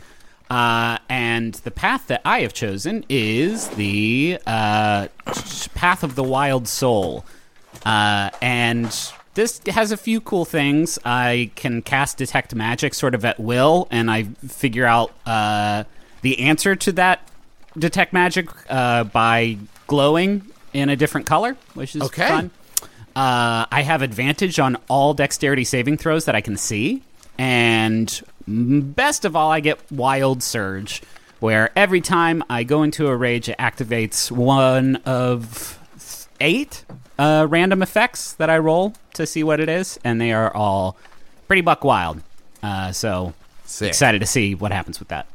Uh, 0.49 0.97
and 1.09 1.55
the 1.55 1.71
path 1.71 2.07
that 2.07 2.21
I 2.23 2.39
have 2.39 2.53
chosen 2.53 3.03
is 3.09 3.67
the 3.67 4.39
uh, 4.47 5.09
path 5.73 6.03
of 6.03 6.15
the 6.15 6.23
wild 6.23 6.69
soul. 6.69 7.25
Uh, 7.85 8.29
and 8.41 9.11
this 9.35 9.61
has 9.67 9.91
a 9.91 9.97
few 9.97 10.19
cool 10.19 10.43
things. 10.45 10.97
I 11.05 11.51
can 11.55 11.81
cast 11.81 12.17
detect 12.17 12.55
magic 12.55 12.93
sort 12.93 13.13
of 13.15 13.23
at 13.23 13.39
will, 13.39 13.87
and 13.91 14.09
I 14.09 14.23
figure 14.47 14.85
out 14.85 15.11
uh, 15.25 15.83
the 16.21 16.39
answer 16.39 16.75
to 16.75 16.91
that 16.93 17.27
detect 17.77 18.11
magic 18.13 18.49
uh, 18.69 19.03
by 19.03 19.57
glowing 19.87 20.41
in 20.73 20.89
a 20.89 20.95
different 20.95 21.27
color, 21.27 21.55
which 21.73 21.95
is 21.95 22.01
Okay. 22.03 22.27
fun. 22.27 22.51
Uh, 23.15 23.65
I 23.71 23.81
have 23.83 24.01
advantage 24.01 24.59
on 24.59 24.77
all 24.89 25.13
dexterity 25.13 25.63
saving 25.63 25.97
throws 25.97 26.25
that 26.25 26.35
I 26.35 26.41
can 26.41 26.57
see, 26.57 27.01
and 27.37 28.21
best 28.47 29.23
of 29.25 29.35
all, 29.37 29.51
I 29.51 29.59
get 29.61 29.79
Wild 29.91 30.43
Surge, 30.43 31.01
where 31.39 31.71
every 31.77 32.01
time 32.01 32.43
I 32.49 32.63
go 32.63 32.83
into 32.83 33.07
a 33.07 33.15
rage, 33.15 33.47
it 33.47 33.57
activates 33.57 34.31
one 34.31 34.97
of 35.05 35.79
eight 36.41 36.83
uh, 37.17 37.47
random 37.49 37.81
effects 37.81 38.33
that 38.33 38.49
I 38.49 38.57
roll 38.57 38.93
to 39.13 39.25
see 39.25 39.43
what 39.43 39.59
it 39.59 39.69
is, 39.69 39.99
and 40.03 40.19
they 40.19 40.31
are 40.31 40.53
all 40.55 40.97
pretty 41.47 41.61
buck 41.61 41.83
wild. 41.83 42.21
Uh, 42.61 42.91
so 42.91 43.33
Sick. 43.65 43.89
excited 43.89 44.19
to 44.19 44.25
see 44.27 44.55
what 44.55 44.71
happens 44.71 44.99
with 44.99 45.09
that. 45.09 45.27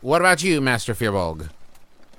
What 0.00 0.20
about 0.20 0.42
you, 0.42 0.60
Master 0.60 0.94
Fearbolg? 0.94 1.48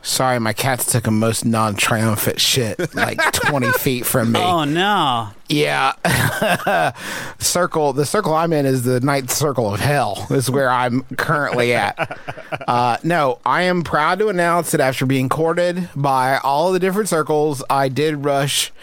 Sorry, 0.04 0.40
my 0.40 0.54
cats 0.54 0.90
took 0.90 1.06
a 1.08 1.12
most 1.12 1.44
non-triumphant 1.44 2.40
shit 2.40 2.96
like 2.96 3.20
20 3.34 3.72
feet 3.74 4.06
from 4.06 4.32
me. 4.32 4.40
Oh 4.40 4.64
no! 4.64 5.30
Yeah. 5.50 5.94
circle. 7.40 7.94
The 7.94 8.06
circle 8.06 8.34
I'm 8.34 8.54
in 8.54 8.66
is 8.66 8.84
the 8.84 9.02
ninth 9.02 9.32
circle 9.32 9.74
of 9.74 9.80
hell. 9.82 10.28
Is 10.30 10.50
where 10.50 10.70
I'm 10.70 11.04
currently 11.18 11.74
at. 11.74 12.18
Uh, 12.68 12.98
no, 13.02 13.40
I 13.46 13.62
am 13.64 13.82
proud 13.82 14.20
to 14.20 14.28
announce 14.28 14.72
that 14.72 14.82
after 14.82 15.06
being 15.06 15.30
courted 15.30 15.88
by 15.96 16.38
all 16.38 16.74
the 16.74 16.80
different 16.80 17.08
circles, 17.08 17.64
I 17.70 17.88
did 17.88 18.26
rush 18.26 18.74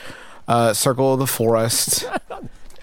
uh, 0.48 0.72
Circle 0.72 1.14
of 1.14 1.18
the 1.18 1.26
Forest. 1.26 2.06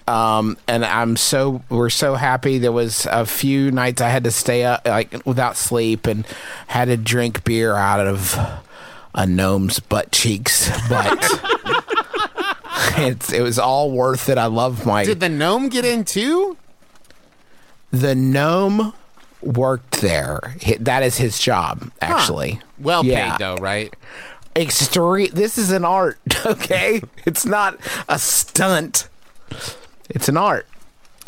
Um, 0.08 0.56
and 0.66 0.84
I'm 0.84 1.16
so 1.16 1.62
we're 1.68 1.88
so 1.90 2.14
happy. 2.16 2.58
There 2.58 2.72
was 2.72 3.06
a 3.10 3.24
few 3.24 3.70
nights 3.70 4.02
I 4.02 4.08
had 4.08 4.24
to 4.24 4.30
stay 4.32 4.64
up 4.64 4.86
like 4.86 5.24
without 5.24 5.56
sleep 5.56 6.06
and 6.06 6.26
had 6.66 6.86
to 6.86 6.96
drink 6.96 7.44
beer 7.44 7.74
out 7.76 8.04
of 8.06 8.36
a 9.14 9.26
gnome's 9.26 9.78
butt 9.78 10.10
cheeks, 10.10 10.70
but 10.88 11.22
it's 12.98 13.32
it 13.32 13.42
was 13.42 13.58
all 13.58 13.90
worth 13.90 14.28
it. 14.28 14.38
I 14.38 14.46
love 14.46 14.84
my 14.86 15.04
Did 15.04 15.20
the 15.20 15.28
gnome 15.28 15.68
get 15.68 15.84
in 15.84 16.04
too? 16.04 16.56
the 17.90 18.14
gnome 18.14 18.92
worked 19.42 20.00
there. 20.00 20.56
That 20.80 21.02
is 21.02 21.18
his 21.18 21.38
job, 21.38 21.90
actually. 22.00 22.60
Well 22.78 23.04
Yeah. 23.04 23.32
paid 23.32 23.38
though, 23.38 23.56
right? 23.56 23.94
Extreme. 24.54 25.30
This 25.32 25.56
is 25.58 25.70
an 25.70 25.84
art, 25.84 26.18
okay? 26.46 27.02
it's 27.24 27.46
not 27.46 27.78
a 28.08 28.18
stunt. 28.18 29.08
It's 30.10 30.28
an 30.28 30.36
art. 30.36 30.66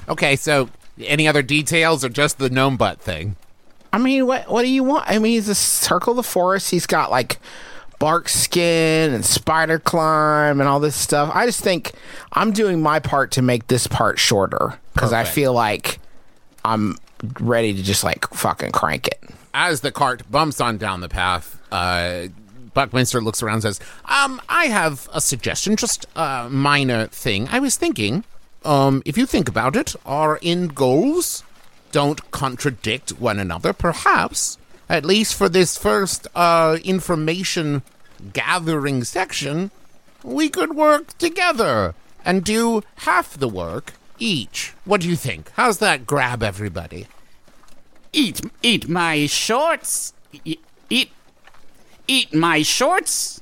Okay, 0.09 0.37
so 0.37 0.69
any 0.99 1.27
other 1.27 1.43
details 1.43 2.05
or 2.05 2.09
just 2.09 2.39
the 2.39 2.51
gnome 2.51 2.77
butt 2.77 3.01
thing? 3.01 3.37
I 3.93 3.99
mean, 3.99 4.27
what 4.27 4.51
what 4.51 4.63
do 4.63 4.69
you 4.69 4.83
want? 4.83 5.09
I 5.09 5.19
mean, 5.19 5.33
he's 5.33 5.49
a 5.49 5.55
circle 5.55 6.13
of 6.13 6.17
the 6.17 6.23
forest. 6.23 6.71
He's 6.71 6.87
got 6.87 7.11
like 7.11 7.39
bark 7.99 8.29
skin 8.29 9.15
and 9.15 9.25
spider 9.25 9.79
climb 9.79 10.61
and 10.61 10.69
all 10.69 10.81
this 10.81 10.97
stuff. 10.97 11.31
I 11.33 11.47
just 11.47 11.63
think 11.63 11.93
I'm 12.33 12.53
doing 12.53 12.83
my 12.83 12.99
part 12.99 13.31
to 13.33 13.43
make 13.43 13.69
this 13.69 13.87
part 13.87 14.19
shorter 14.19 14.79
because 14.93 15.13
I 15.13 15.25
feel 15.25 15.53
like 15.53 16.01
I'm 16.65 16.97
ready 17.41 17.73
to 17.73 17.83
just 17.83 18.05
like 18.05 18.29
fucking 18.29 18.73
crank 18.73 19.07
it. 19.07 19.23
As 19.55 19.81
the 19.81 19.93
cart 19.93 20.29
bumps 20.31 20.61
on 20.61 20.77
down 20.77 21.01
the 21.01 21.09
path, 21.09 21.61
uh, 21.71 22.27
Buckminster 22.75 23.21
looks 23.21 23.43
around 23.43 23.55
and 23.55 23.63
says, 23.63 23.81
Um, 24.05 24.43
I 24.49 24.67
have 24.67 25.09
a 25.13 25.21
suggestion, 25.21 25.77
just 25.77 26.07
a 26.17 26.49
minor 26.51 27.07
thing. 27.07 27.49
I 27.51 27.61
was 27.61 27.77
thinking, 27.77 28.25
um, 28.65 29.03
if 29.05 29.17
you 29.17 29.27
think 29.27 29.49
about 29.49 29.77
it, 29.77 29.95
our 30.05 30.39
end 30.43 30.75
goals 30.75 31.43
don't 31.93 32.31
contradict 32.33 33.11
one 33.21 33.39
another, 33.39 33.73
perhaps, 33.73 34.59
at 34.89 35.05
least 35.05 35.35
for 35.35 35.49
this 35.49 35.79
first 35.79 36.27
uh, 36.35 36.79
information 36.85 37.83
gathering 38.33 39.05
section, 39.05 39.71
we 40.23 40.49
could 40.49 40.75
work 40.75 41.17
together 41.19 41.95
and 42.25 42.43
do 42.43 42.83
half 42.97 43.39
the 43.39 43.49
work 43.49 43.93
each. 44.19 44.73
What 44.85 45.03
do 45.03 45.09
you 45.09 45.17
think? 45.17 45.51
How's 45.57 45.79
that 45.79 46.07
grab 46.07 46.43
everybody? 46.43 47.07
Eat, 48.13 48.41
eat 48.63 48.89
my 48.89 49.27
shorts. 49.27 50.13
E- 50.45 50.59
Eat, 50.91 51.11
eat 52.09 52.35
my 52.35 52.63
shorts. 52.63 53.41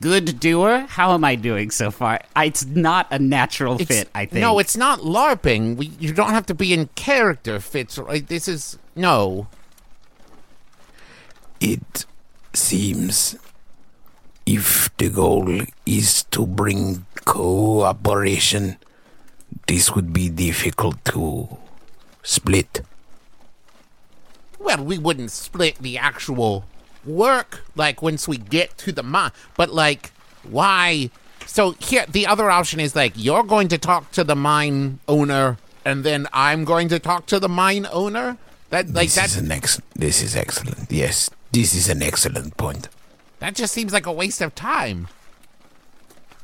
Good 0.00 0.40
doer. 0.40 0.86
How 0.88 1.12
am 1.14 1.22
I 1.22 1.36
doing 1.36 1.70
so 1.70 1.90
far? 1.92 2.20
It's 2.36 2.66
not 2.66 3.06
a 3.10 3.18
natural 3.20 3.80
It's- 3.80 3.86
fit. 3.86 4.08
I 4.14 4.26
think. 4.26 4.40
No, 4.40 4.58
it's 4.58 4.76
not 4.76 5.00
LARPing. 5.00 5.76
We, 5.76 5.86
you 6.00 6.12
don't 6.12 6.30
have 6.30 6.46
to 6.46 6.54
be 6.54 6.72
in 6.72 6.88
character 6.96 7.60
fits. 7.60 7.98
This 8.26 8.48
is 8.48 8.78
no. 8.96 9.46
It 11.60 12.04
seems 12.52 13.36
if 14.44 14.94
the 14.96 15.08
goal 15.08 15.60
is 15.86 16.24
to 16.24 16.46
bring 16.46 17.06
cooperation, 17.24 18.76
this 19.66 19.94
would 19.94 20.12
be 20.12 20.28
difficult 20.28 21.04
to 21.06 21.56
split. 22.22 22.82
Well, 24.58 24.84
we 24.84 24.98
wouldn't 24.98 25.30
split 25.30 25.76
the 25.78 25.96
actual 25.98 26.64
work 27.06 27.64
like 27.74 28.02
once 28.02 28.26
we 28.28 28.36
get 28.38 28.76
to 28.78 28.92
the 28.92 29.02
mine. 29.02 29.32
But 29.56 29.70
like, 29.72 30.12
why? 30.42 31.10
So 31.46 31.72
here, 31.72 32.04
the 32.08 32.26
other 32.26 32.50
option 32.50 32.80
is 32.80 32.94
like 32.96 33.12
you're 33.16 33.44
going 33.44 33.68
to 33.68 33.78
talk 33.78 34.10
to 34.12 34.24
the 34.24 34.36
mine 34.36 34.98
owner, 35.08 35.58
and 35.84 36.04
then 36.04 36.26
I'm 36.32 36.64
going 36.64 36.88
to 36.88 36.98
talk 36.98 37.26
to 37.26 37.38
the 37.38 37.48
mine 37.48 37.86
owner. 37.92 38.36
That 38.70 38.88
like 38.92 39.06
this 39.08 39.14
that. 39.14 39.26
is 39.26 39.36
an 39.36 39.52
ex- 39.52 39.80
This 39.94 40.22
is 40.22 40.34
excellent. 40.34 40.90
Yes, 40.90 41.30
this 41.52 41.74
is 41.74 41.88
an 41.88 42.02
excellent 42.02 42.56
point. 42.56 42.88
That 43.38 43.54
just 43.54 43.72
seems 43.72 43.92
like 43.92 44.06
a 44.06 44.12
waste 44.12 44.40
of 44.40 44.54
time. 44.54 45.08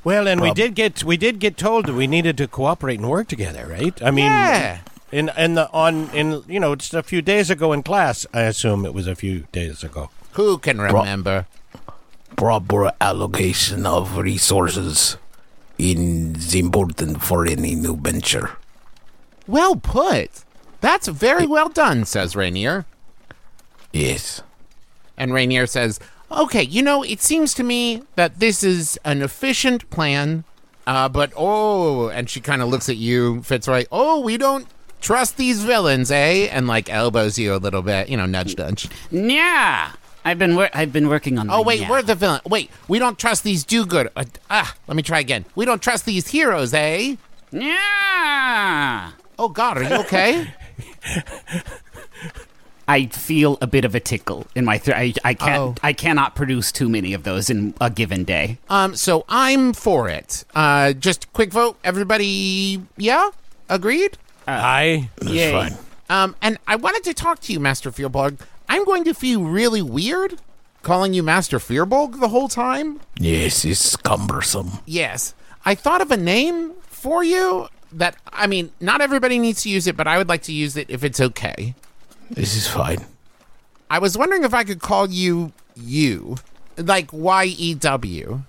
Well, 0.04 0.26
and 0.26 0.40
we 0.40 0.52
did 0.52 0.74
get 0.74 1.04
we 1.04 1.16
did 1.16 1.38
get 1.38 1.56
told 1.56 1.86
that 1.86 1.94
we 1.94 2.06
needed 2.06 2.36
to 2.38 2.48
cooperate 2.48 2.98
and 2.98 3.08
work 3.08 3.28
together, 3.28 3.66
right? 3.68 4.00
I 4.02 4.10
mean, 4.10 4.24
Yeah. 4.26 4.78
in 5.12 5.30
in 5.38 5.54
the 5.54 5.70
on 5.72 6.10
in 6.10 6.42
you 6.48 6.58
know 6.58 6.74
just 6.74 6.94
a 6.94 7.02
few 7.02 7.22
days 7.22 7.50
ago 7.50 7.72
in 7.72 7.82
class, 7.82 8.26
I 8.34 8.42
assume 8.42 8.84
it 8.84 8.94
was 8.94 9.06
a 9.06 9.14
few 9.14 9.46
days 9.52 9.84
ago. 9.84 10.10
Who 10.32 10.58
can 10.58 10.80
remember? 10.80 11.46
Proper 12.36 12.92
allocation 13.00 13.86
of 13.86 14.16
resources 14.16 15.16
is 15.78 16.54
important 16.54 17.22
for 17.22 17.46
any 17.46 17.74
new 17.74 17.96
venture. 17.96 18.56
Well 19.46 19.76
put. 19.76 20.44
That's 20.80 21.08
very 21.08 21.46
well 21.46 21.68
done, 21.68 22.04
says 22.04 22.34
Rainier. 22.34 22.86
Yes. 23.92 24.42
And 25.16 25.34
Rainier 25.34 25.66
says, 25.66 26.00
Okay, 26.30 26.62
you 26.62 26.82
know, 26.82 27.02
it 27.02 27.20
seems 27.20 27.52
to 27.54 27.62
me 27.62 28.02
that 28.16 28.40
this 28.40 28.64
is 28.64 28.98
an 29.04 29.20
efficient 29.20 29.88
plan, 29.90 30.44
uh, 30.86 31.08
but 31.08 31.30
oh, 31.36 32.08
and 32.08 32.28
she 32.30 32.40
kind 32.40 32.62
of 32.62 32.68
looks 32.68 32.88
at 32.88 32.96
you, 32.96 33.42
Fitzroy, 33.42 33.84
oh, 33.92 34.20
we 34.20 34.38
don't 34.38 34.66
trust 35.02 35.36
these 35.36 35.62
villains, 35.62 36.10
eh? 36.10 36.48
And 36.50 36.66
like 36.66 36.88
elbows 36.88 37.38
you 37.38 37.54
a 37.54 37.56
little 37.56 37.82
bit, 37.82 38.08
you 38.08 38.16
know, 38.16 38.24
nudge, 38.24 38.56
nudge. 38.56 38.88
Yeah. 39.10 39.92
I've 40.24 40.38
been 40.38 40.56
wor- 40.56 40.70
I've 40.72 40.92
been 40.92 41.08
working 41.08 41.38
on. 41.38 41.50
Oh, 41.50 41.58
my 41.58 41.62
wait, 41.62 41.80
yeah. 41.80 41.90
we're 41.90 42.02
the 42.02 42.14
villain. 42.14 42.40
Wait, 42.46 42.70
we 42.88 42.98
don't 42.98 43.18
trust 43.18 43.44
these 43.44 43.64
do 43.64 43.84
good. 43.84 44.08
Uh, 44.14 44.24
ah, 44.50 44.74
let 44.86 44.96
me 44.96 45.02
try 45.02 45.18
again. 45.20 45.44
We 45.54 45.64
don't 45.64 45.82
trust 45.82 46.04
these 46.04 46.28
heroes, 46.28 46.72
eh? 46.72 47.16
Yeah. 47.50 49.12
Oh, 49.38 49.48
God, 49.48 49.78
are 49.78 49.82
you 49.82 49.94
okay? 49.96 50.48
I 52.88 53.06
feel 53.06 53.58
a 53.60 53.66
bit 53.66 53.84
of 53.84 53.94
a 53.94 54.00
tickle 54.00 54.46
in 54.54 54.64
my 54.64 54.78
throat. 54.78 54.96
I, 54.96 55.14
I 55.24 55.34
can't. 55.34 55.58
Oh. 55.58 55.74
I 55.82 55.92
cannot 55.92 56.34
produce 56.34 56.72
too 56.72 56.88
many 56.88 57.14
of 57.14 57.22
those 57.22 57.48
in 57.48 57.74
a 57.80 57.88
given 57.90 58.24
day. 58.24 58.58
um, 58.68 58.96
so 58.96 59.24
I'm 59.28 59.72
for 59.72 60.08
it. 60.08 60.44
Uh, 60.54 60.92
just 60.92 61.32
quick 61.32 61.52
vote. 61.52 61.78
Everybody, 61.84 62.82
yeah? 62.96 63.30
Agreed? 63.68 64.18
I 64.46 65.08
That's 65.16 65.50
fine. 65.52 65.78
Um, 66.10 66.36
and 66.42 66.58
I 66.66 66.76
wanted 66.76 67.04
to 67.04 67.14
talk 67.14 67.40
to 67.40 67.52
you, 67.52 67.60
Master 67.60 67.90
Fearbolg. 67.90 68.40
I'm 68.72 68.86
going 68.86 69.04
to 69.04 69.12
feel 69.12 69.42
really 69.42 69.82
weird 69.82 70.40
calling 70.80 71.12
you 71.12 71.22
Master 71.22 71.58
Fearbolg 71.58 72.20
the 72.20 72.28
whole 72.28 72.48
time. 72.48 73.02
Yes, 73.18 73.66
it's 73.66 73.96
cumbersome. 73.96 74.78
Yes. 74.86 75.34
I 75.66 75.74
thought 75.74 76.00
of 76.00 76.10
a 76.10 76.16
name 76.16 76.72
for 76.80 77.22
you 77.22 77.68
that, 77.92 78.16
I 78.32 78.46
mean, 78.46 78.72
not 78.80 79.02
everybody 79.02 79.38
needs 79.38 79.64
to 79.64 79.68
use 79.68 79.86
it, 79.86 79.94
but 79.94 80.08
I 80.08 80.16
would 80.16 80.30
like 80.30 80.44
to 80.44 80.54
use 80.54 80.78
it 80.78 80.88
if 80.88 81.04
it's 81.04 81.20
okay. 81.20 81.74
This 82.30 82.56
is 82.56 82.66
fine. 82.66 83.04
I 83.90 83.98
was 83.98 84.16
wondering 84.16 84.42
if 84.42 84.54
I 84.54 84.64
could 84.64 84.80
call 84.80 85.10
you 85.10 85.52
you, 85.76 86.36
like 86.78 87.12
Y 87.12 87.44
E 87.44 87.74
W. 87.74 88.40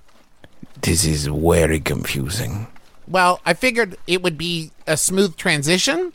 This 0.81 1.03
is 1.03 1.27
very 1.27 1.81
confusing. 1.81 2.67
Well, 3.07 3.39
I 3.45 3.53
figured 3.53 3.97
it 4.07 4.21
would 4.23 4.37
be 4.37 4.71
a 4.87 4.97
smooth 4.97 5.35
transition. 5.37 6.13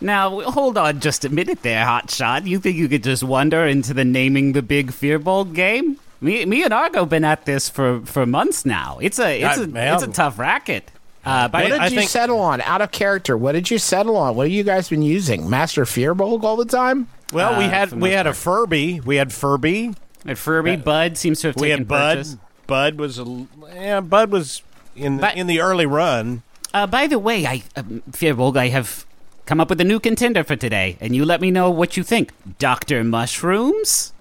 Now, 0.00 0.40
hold 0.42 0.76
on 0.76 1.00
just 1.00 1.24
a 1.24 1.28
minute 1.28 1.62
there, 1.62 1.84
Hotshot. 1.84 2.46
You 2.46 2.58
think 2.58 2.76
you 2.76 2.88
could 2.88 3.02
just 3.02 3.22
wander 3.22 3.64
into 3.64 3.94
the 3.94 4.04
naming 4.04 4.52
the 4.52 4.62
big 4.62 4.88
Fearbolg 4.92 5.54
game? 5.54 5.98
Me, 6.20 6.44
me 6.44 6.62
and 6.64 6.72
Argo 6.72 7.04
been 7.06 7.24
at 7.24 7.44
this 7.46 7.68
for, 7.68 8.00
for 8.04 8.26
months 8.26 8.64
now. 8.66 8.98
It's 9.00 9.18
a 9.18 9.40
it's 9.42 9.58
Uh, 9.58 9.66
a 9.74 9.94
it's 9.94 10.02
a 10.02 10.08
tough 10.08 10.38
racket. 10.38 10.90
Uh, 11.24 11.48
by 11.48 11.62
What 11.64 11.68
did 11.70 11.80
I 11.80 11.86
you 11.88 11.96
think- 11.98 12.10
settle 12.10 12.40
on? 12.40 12.60
Out 12.60 12.82
of 12.82 12.90
character. 12.92 13.36
What 13.36 13.52
did 13.52 13.70
you 13.70 13.78
settle 13.78 14.16
on? 14.16 14.36
What 14.36 14.46
have 14.46 14.52
you 14.52 14.62
guys 14.64 14.88
been 14.88 15.02
using? 15.02 15.48
Master 15.50 15.84
Fearbolg 15.84 16.42
all 16.44 16.56
the 16.56 16.64
time? 16.64 17.08
Well, 17.32 17.58
we 17.58 17.64
Uh, 17.64 17.70
had 17.70 17.88
for 17.90 17.96
the 17.96 18.00
we 18.02 18.08
most 18.10 18.16
had 18.16 18.26
a 18.28 18.32
Furby. 18.32 19.00
We 19.04 19.16
had 19.16 19.32
Furby. 19.32 19.94
at 20.26 20.38
Furby, 20.38 20.76
Bud 20.76 21.16
seems 21.18 21.40
to 21.40 21.48
have 21.48 21.56
We 21.56 21.68
taken 21.68 21.78
had 21.80 21.88
Bud. 21.88 22.16
purchase. 22.18 22.36
Bud 22.66 22.98
was 22.98 23.18
a 23.18 23.46
yeah. 23.74 24.00
Bud 24.00 24.30
was 24.30 24.62
in 24.96 25.18
But- 25.18 25.36
in 25.36 25.46
the 25.46 25.60
early 25.60 25.86
run. 25.86 26.42
Uh, 26.74 26.86
by 26.86 27.06
the 27.06 27.18
way, 27.18 27.46
I 27.46 27.62
um, 27.76 28.02
Fearbolg, 28.10 28.56
I 28.56 28.68
have 28.68 29.06
come 29.46 29.60
up 29.60 29.70
with 29.70 29.80
a 29.80 29.84
new 29.84 30.00
contender 30.00 30.42
for 30.44 30.56
today, 30.56 30.96
and 31.00 31.14
you 31.14 31.24
let 31.24 31.40
me 31.40 31.50
know 31.50 31.70
what 31.70 31.96
you 31.96 32.02
think. 32.02 32.32
Doctor 32.58 33.02
Mushrooms. 33.04 34.12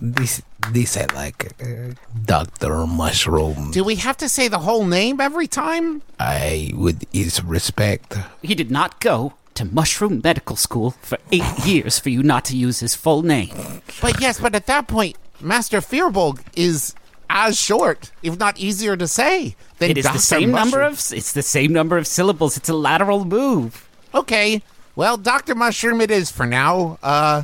This, 0.00 0.42
this 0.70 0.96
I 0.96 1.06
like. 1.14 1.52
Uh, 1.62 1.94
Dr. 2.24 2.86
Mushroom. 2.86 3.70
Do 3.70 3.84
we 3.84 3.94
have 3.96 4.16
to 4.18 4.28
say 4.28 4.48
the 4.48 4.58
whole 4.60 4.84
name 4.84 5.20
every 5.20 5.46
time? 5.46 6.02
I 6.20 6.72
would 6.74 7.06
is 7.12 7.42
respect. 7.42 8.16
He 8.42 8.54
did 8.54 8.70
not 8.70 9.00
go 9.00 9.34
to 9.54 9.64
Mushroom 9.64 10.20
Medical 10.22 10.56
School 10.56 10.90
for 11.00 11.16
eight 11.32 11.58
years 11.64 11.98
for 11.98 12.10
you 12.10 12.22
not 12.22 12.44
to 12.46 12.56
use 12.56 12.80
his 12.80 12.94
full 12.94 13.22
name. 13.22 13.54
But 14.02 14.20
yes, 14.20 14.40
but 14.40 14.54
at 14.54 14.66
that 14.66 14.88
point, 14.88 15.16
Master 15.40 15.80
Fearbolg 15.80 16.40
is 16.56 16.94
as 17.30 17.58
short, 17.58 18.10
if 18.22 18.38
not 18.38 18.58
easier 18.58 18.96
to 18.96 19.06
say, 19.08 19.56
than 19.78 19.90
It 19.90 19.98
is 19.98 20.04
Dr. 20.04 20.14
the 20.14 20.20
same 20.22 20.50
number 20.50 20.82
of 20.82 20.92
it's 21.12 21.32
the 21.32 21.42
same 21.42 21.72
number 21.72 21.98
of 21.98 22.06
syllables. 22.06 22.56
It's 22.56 22.68
a 22.68 22.74
lateral 22.74 23.24
move. 23.24 23.88
Okay, 24.14 24.62
well, 24.96 25.16
Doctor 25.16 25.54
Mushroom 25.54 26.00
it 26.00 26.10
is 26.10 26.30
for 26.30 26.46
now. 26.46 26.98
Uh, 27.02 27.42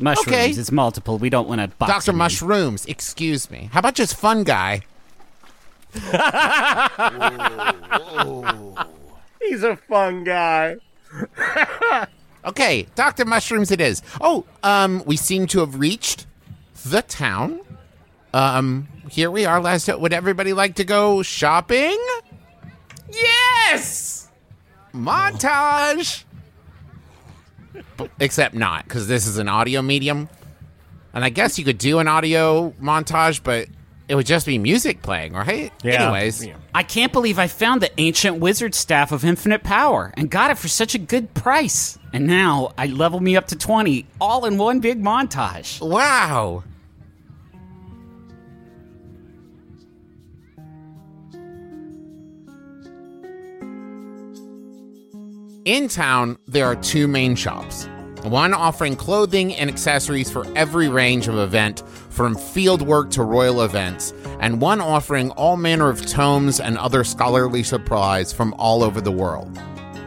Mushrooms 0.00 0.28
Okay. 0.28 0.50
is 0.50 0.70
multiple. 0.72 1.18
We 1.18 1.30
don't 1.30 1.48
want 1.48 1.60
to 1.60 1.68
box 1.76 1.90
Doctor 1.92 2.10
him 2.10 2.16
in. 2.16 2.18
Mushrooms, 2.18 2.86
excuse 2.86 3.50
me. 3.50 3.68
How 3.72 3.80
about 3.80 3.94
just 3.94 4.14
Fun 4.16 4.44
Guy? 4.44 4.82
He's 9.40 9.62
a 9.62 9.76
fun 9.76 10.24
guy. 10.24 10.76
Okay, 12.44 12.86
Doctor 12.94 13.24
Mushrooms 13.26 13.70
it 13.70 13.80
is. 13.80 14.00
Oh, 14.22 14.44
um, 14.62 15.02
we 15.04 15.16
seem 15.16 15.46
to 15.48 15.58
have 15.60 15.78
reached 15.78 16.24
the 16.86 17.02
town. 17.02 17.60
Um, 18.34 18.88
here 19.10 19.30
we 19.30 19.44
are. 19.46 19.60
Last, 19.60 19.88
would 19.88 20.12
everybody 20.12 20.52
like 20.52 20.76
to 20.76 20.84
go 20.84 21.22
shopping? 21.22 21.98
Yes. 23.10 24.28
Montage. 24.94 26.24
Except 28.20 28.54
not, 28.54 28.84
because 28.84 29.06
this 29.08 29.26
is 29.26 29.38
an 29.38 29.48
audio 29.48 29.82
medium, 29.82 30.28
and 31.14 31.24
I 31.24 31.30
guess 31.30 31.58
you 31.58 31.64
could 31.64 31.78
do 31.78 31.98
an 32.00 32.08
audio 32.08 32.70
montage, 32.82 33.42
but 33.42 33.68
it 34.08 34.14
would 34.14 34.26
just 34.26 34.46
be 34.46 34.58
music 34.58 35.02
playing, 35.02 35.32
right? 35.32 35.72
Yeah. 35.82 36.04
Anyways, 36.04 36.46
Yeah. 36.46 36.56
I 36.74 36.82
can't 36.82 37.12
believe 37.12 37.38
I 37.38 37.46
found 37.46 37.80
the 37.80 37.90
ancient 38.00 38.38
wizard 38.38 38.74
staff 38.74 39.12
of 39.12 39.24
infinite 39.24 39.62
power 39.62 40.12
and 40.16 40.30
got 40.30 40.50
it 40.50 40.58
for 40.58 40.68
such 40.68 40.94
a 40.94 40.98
good 40.98 41.34
price. 41.34 41.98
And 42.12 42.26
now 42.26 42.72
I 42.78 42.86
level 42.86 43.20
me 43.20 43.36
up 43.36 43.48
to 43.48 43.56
20 43.56 44.06
all 44.20 44.44
in 44.44 44.58
one 44.58 44.80
big 44.80 45.02
montage. 45.02 45.80
Wow. 45.86 46.64
In 55.68 55.86
town, 55.86 56.38
there 56.46 56.64
are 56.64 56.76
two 56.76 57.06
main 57.06 57.36
shops. 57.36 57.90
One 58.22 58.54
offering 58.54 58.96
clothing 58.96 59.54
and 59.54 59.68
accessories 59.68 60.30
for 60.30 60.46
every 60.56 60.88
range 60.88 61.28
of 61.28 61.36
event, 61.36 61.82
from 62.08 62.36
field 62.36 62.80
work 62.80 63.10
to 63.10 63.22
royal 63.22 63.60
events, 63.60 64.14
and 64.40 64.62
one 64.62 64.80
offering 64.80 65.30
all 65.32 65.58
manner 65.58 65.90
of 65.90 66.06
tomes 66.06 66.58
and 66.58 66.78
other 66.78 67.04
scholarly 67.04 67.62
supplies 67.62 68.32
from 68.32 68.54
all 68.54 68.82
over 68.82 69.02
the 69.02 69.12
world. 69.12 69.60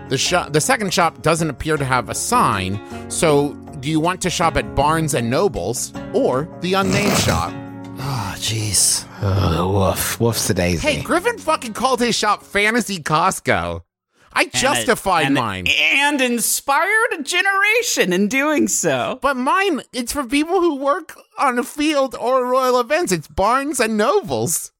The 0.09 0.17
shop, 0.17 0.51
the 0.51 0.59
second 0.59 0.95
shop 0.95 1.21
doesn't 1.21 1.51
appear 1.51 1.77
to 1.77 1.85
have 1.85 2.09
a 2.09 2.15
sign, 2.15 2.81
so 3.11 3.53
do 3.81 3.87
you 3.87 3.99
want 3.99 4.19
to 4.21 4.31
shop 4.31 4.57
at 4.57 4.73
Barnes 4.73 5.13
and 5.13 5.29
Nobles 5.29 5.93
or 6.11 6.49
the 6.61 6.73
unnamed 6.73 7.19
shop? 7.19 7.53
Oh, 7.99 8.33
jeez. 8.37 9.07
Oh, 9.21 9.71
woof. 9.71 10.19
Woof's 10.19 10.49
a 10.49 10.55
daisy. 10.55 10.87
Hey, 10.87 11.03
Griffin 11.03 11.37
fucking 11.37 11.73
called 11.73 11.99
his 11.99 12.15
shop 12.15 12.41
Fantasy 12.41 12.97
Costco. 12.97 13.83
I 14.33 14.45
justified 14.45 15.27
and, 15.27 15.35
mine. 15.35 15.67
And 15.67 16.21
inspired 16.21 17.19
a 17.19 17.23
generation 17.23 18.13
in 18.13 18.27
doing 18.27 18.67
so. 18.67 19.19
But 19.21 19.37
mine, 19.37 19.81
it's 19.93 20.13
for 20.13 20.23
people 20.23 20.61
who 20.61 20.75
work 20.75 21.17
on 21.37 21.59
a 21.59 21.63
field 21.63 22.15
or 22.15 22.45
royal 22.45 22.79
events. 22.79 23.11
It's 23.11 23.27
Barnes 23.27 23.79
and 23.79 23.97
Nobles. 23.97 24.71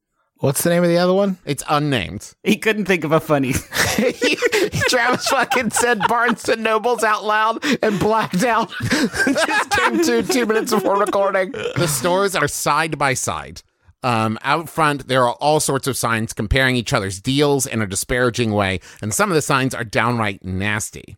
What's 0.42 0.64
the 0.64 0.72
name 0.72 0.82
of 0.82 0.90
the 0.90 0.98
other 0.98 1.14
one? 1.14 1.38
It's 1.46 1.64
unnamed. 1.70 2.34
He 2.42 2.58
couldn't 2.58 2.86
think 2.86 3.04
of 3.04 3.12
a 3.12 3.20
funny. 3.20 3.54
Travis 4.90 5.28
fucking 5.28 5.70
said 5.70 6.02
Barnes 6.08 6.50
and 6.50 6.64
Nobles 6.64 7.04
out 7.04 7.24
loud 7.24 7.64
and 7.84 8.00
blacked 8.00 8.44
out. 8.44 8.72
Just 8.82 9.70
came 9.70 10.04
to 10.04 10.24
two 10.24 10.48
minutes 10.48 10.72
before 10.72 10.98
recording. 10.98 11.52
The 11.52 11.88
stores 11.88 12.36
are 12.36 12.48
side 12.48 12.98
by 12.98 13.14
side. 13.14 13.62
Um, 14.04 14.40
out 14.42 14.70
front, 14.70 15.08
there 15.08 15.24
are 15.26 15.34
all 15.34 15.60
sorts 15.60 15.88
of 15.88 15.96
signs 15.96 16.34
comparing 16.34 16.76
each 16.76 16.94
other's 16.94 17.20
deals 17.20 17.66
in 17.66 17.82
a 17.82 17.88
disparaging 17.88 18.52
way, 18.52 18.80
and 19.02 19.14
some 19.14 19.30
of 19.30 19.36
the 19.36 19.42
signs 19.42 19.76
are 19.76 19.84
downright 19.84 20.44
nasty. 20.44 21.18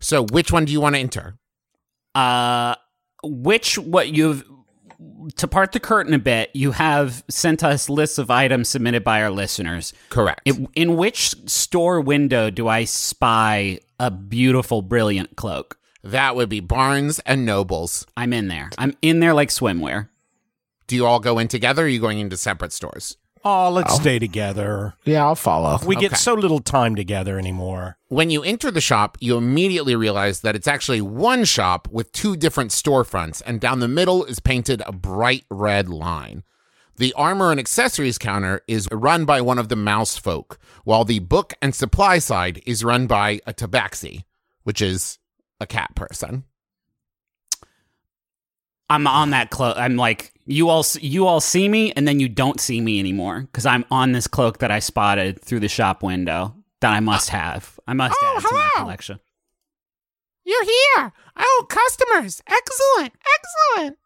So, 0.00 0.24
which 0.24 0.52
one 0.52 0.64
do 0.64 0.72
you 0.72 0.80
want 0.80 0.94
to 0.94 1.00
enter? 1.00 1.38
Uh, 2.14 2.74
which 3.22 3.78
what 3.78 4.08
you've 4.08 4.44
to 5.36 5.46
part 5.46 5.72
the 5.72 5.80
curtain 5.80 6.12
a 6.12 6.18
bit, 6.18 6.50
you 6.54 6.72
have 6.72 7.24
sent 7.30 7.62
us 7.62 7.88
lists 7.88 8.18
of 8.18 8.30
items 8.30 8.68
submitted 8.68 9.04
by 9.04 9.22
our 9.22 9.30
listeners. 9.30 9.92
Correct. 10.08 10.40
In, 10.44 10.68
in 10.74 10.96
which 10.96 11.34
store 11.48 12.00
window 12.00 12.50
do 12.50 12.66
I 12.66 12.84
spy 12.84 13.78
a 14.00 14.10
beautiful, 14.10 14.82
brilliant 14.82 15.36
cloak? 15.36 15.78
that 16.04 16.36
would 16.36 16.48
be 16.48 16.60
Barnes 16.60 17.18
and 17.20 17.44
Nobles. 17.44 18.06
I'm 18.16 18.32
in 18.32 18.48
there. 18.48 18.70
I'm 18.78 18.96
in 19.02 19.20
there 19.20 19.34
like 19.34 19.50
swimwear. 19.50 20.08
Do 20.88 20.96
you 20.96 21.06
all 21.06 21.20
go 21.20 21.38
in 21.38 21.46
together? 21.46 21.82
Or 21.82 21.84
are 21.84 21.88
you 21.88 22.00
going 22.00 22.18
into 22.18 22.36
separate 22.36 22.72
stores? 22.72 23.16
Oh, 23.44 23.70
let's 23.70 23.94
stay 23.94 24.18
together. 24.18 24.94
Yeah, 25.04 25.24
I'll 25.24 25.36
follow. 25.36 25.78
We 25.86 25.96
Okay. 25.96 26.08
get 26.08 26.18
so 26.18 26.34
little 26.34 26.58
time 26.58 26.96
together 26.96 27.38
anymore. 27.38 27.96
When 28.08 28.30
you 28.30 28.42
enter 28.42 28.70
the 28.72 28.80
shop, 28.80 29.16
you 29.20 29.36
immediately 29.36 29.94
realize 29.94 30.40
that 30.40 30.56
it's 30.56 30.66
actually 30.66 31.00
one 31.02 31.44
shop 31.44 31.86
with 31.92 32.10
two 32.10 32.36
different 32.36 32.72
storefronts, 32.72 33.40
and 33.46 33.60
down 33.60 33.78
the 33.78 33.86
middle 33.86 34.24
is 34.24 34.40
painted 34.40 34.82
a 34.84 34.92
bright 34.92 35.44
red 35.50 35.88
line. 35.88 36.42
The 36.96 37.12
armor 37.12 37.52
and 37.52 37.60
accessories 37.60 38.18
counter 38.18 38.62
is 38.66 38.88
run 38.90 39.24
by 39.24 39.40
one 39.40 39.58
of 39.58 39.68
the 39.68 39.76
mouse 39.76 40.16
folk, 40.16 40.58
while 40.82 41.04
the 41.04 41.20
book 41.20 41.54
and 41.62 41.72
supply 41.74 42.18
side 42.18 42.60
is 42.66 42.82
run 42.82 43.06
by 43.06 43.40
a 43.46 43.54
tabaxi, 43.54 44.24
which 44.64 44.82
is 44.82 45.20
a 45.60 45.66
cat 45.66 45.94
person. 45.94 46.42
I'm 48.90 49.06
on 49.06 49.30
that 49.30 49.50
cloak. 49.50 49.76
I'm 49.76 49.96
like 49.96 50.32
you 50.46 50.68
all. 50.70 50.84
You 51.00 51.26
all 51.26 51.40
see 51.40 51.68
me, 51.68 51.92
and 51.92 52.08
then 52.08 52.20
you 52.20 52.28
don't 52.28 52.58
see 52.60 52.80
me 52.80 52.98
anymore 52.98 53.42
because 53.42 53.66
I'm 53.66 53.84
on 53.90 54.12
this 54.12 54.26
cloak 54.26 54.58
that 54.58 54.70
I 54.70 54.78
spotted 54.78 55.40
through 55.42 55.60
the 55.60 55.68
shop 55.68 56.02
window 56.02 56.54
that 56.80 56.92
I 56.92 57.00
must 57.00 57.28
have. 57.30 57.78
I 57.86 57.92
must 57.92 58.16
Oh, 58.22 58.34
add 58.36 58.42
to 58.42 58.54
my 58.54 58.68
hello. 58.74 58.84
collection. 58.84 59.20
You're 60.44 60.64
here! 60.64 61.12
Oh, 61.36 61.66
customers! 61.68 62.42
Excellent! 62.46 63.12
Excellent! 63.74 63.98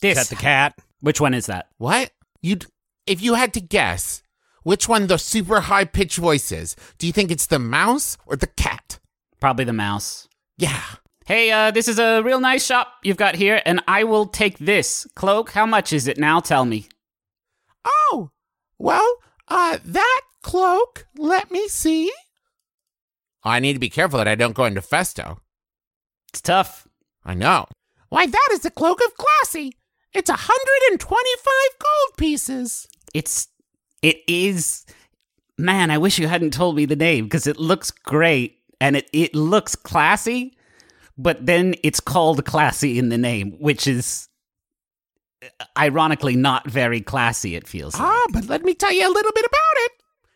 This. 0.00 0.18
Is 0.18 0.28
that 0.28 0.34
the 0.36 0.40
cat? 0.40 0.78
which 1.00 1.20
one 1.20 1.34
is 1.34 1.46
that? 1.46 1.68
What? 1.76 2.10
You 2.40 2.58
if 3.06 3.20
you 3.22 3.34
had 3.34 3.52
to 3.54 3.60
guess 3.60 4.22
which 4.62 4.88
one 4.88 5.06
the 5.06 5.18
super 5.18 5.60
high 5.60 5.84
pitched 5.84 6.16
voice 6.18 6.50
is, 6.50 6.74
do 6.98 7.06
you 7.06 7.12
think 7.12 7.30
it's 7.30 7.46
the 7.46 7.58
mouse 7.58 8.16
or 8.26 8.36
the 8.36 8.46
cat? 8.46 8.98
Probably 9.40 9.64
the 9.66 9.72
mouse. 9.74 10.28
Yeah. 10.56 10.82
Hey, 11.26 11.50
uh, 11.50 11.72
this 11.72 11.88
is 11.88 11.98
a 11.98 12.22
real 12.22 12.38
nice 12.38 12.64
shop 12.64 12.86
you've 13.02 13.16
got 13.16 13.34
here, 13.34 13.60
and 13.66 13.82
I 13.88 14.04
will 14.04 14.26
take 14.26 14.58
this 14.58 15.08
cloak. 15.16 15.50
How 15.50 15.66
much 15.66 15.92
is 15.92 16.06
it 16.06 16.18
now? 16.18 16.38
Tell 16.38 16.64
me. 16.64 16.86
Oh, 17.84 18.30
well, 18.78 19.16
uh, 19.48 19.78
that 19.84 20.20
cloak, 20.42 21.08
let 21.18 21.50
me 21.50 21.66
see. 21.66 22.12
I 23.42 23.58
need 23.58 23.72
to 23.72 23.80
be 23.80 23.88
careful 23.88 24.18
that 24.18 24.28
I 24.28 24.36
don't 24.36 24.54
go 24.54 24.66
into 24.66 24.80
Festo. 24.80 25.38
It's 26.28 26.40
tough. 26.40 26.86
I 27.24 27.34
know. 27.34 27.66
Why, 28.08 28.26
that 28.26 28.48
is 28.52 28.60
the 28.60 28.70
cloak 28.70 29.00
of 29.04 29.16
Classy. 29.16 29.72
It's 30.12 30.30
a 30.30 30.34
125 30.34 31.52
gold 31.80 32.16
pieces. 32.16 32.86
It's. 33.14 33.48
It 34.00 34.18
is. 34.28 34.86
Man, 35.58 35.90
I 35.90 35.98
wish 35.98 36.20
you 36.20 36.28
hadn't 36.28 36.52
told 36.52 36.76
me 36.76 36.84
the 36.84 36.94
name 36.94 37.24
because 37.24 37.48
it 37.48 37.58
looks 37.58 37.90
great 37.90 38.58
and 38.80 38.94
it, 38.94 39.10
it 39.12 39.34
looks 39.34 39.74
classy, 39.74 40.56
but 41.16 41.44
then 41.44 41.74
it's 41.82 42.00
called 42.00 42.44
classy 42.44 42.98
in 42.98 43.08
the 43.08 43.18
name, 43.18 43.52
which 43.58 43.86
is 43.86 44.28
uh, 45.42 45.64
ironically 45.78 46.36
not 46.36 46.68
very 46.68 47.00
classy, 47.00 47.54
it 47.54 47.66
feels 47.66 47.94
like. 47.94 48.02
Ah, 48.02 48.26
but 48.32 48.46
let 48.46 48.62
me 48.62 48.74
tell 48.74 48.92
you 48.92 49.08
a 49.08 49.12
little 49.12 49.32
bit 49.34 49.44
about 49.44 49.76
it. 49.84 49.92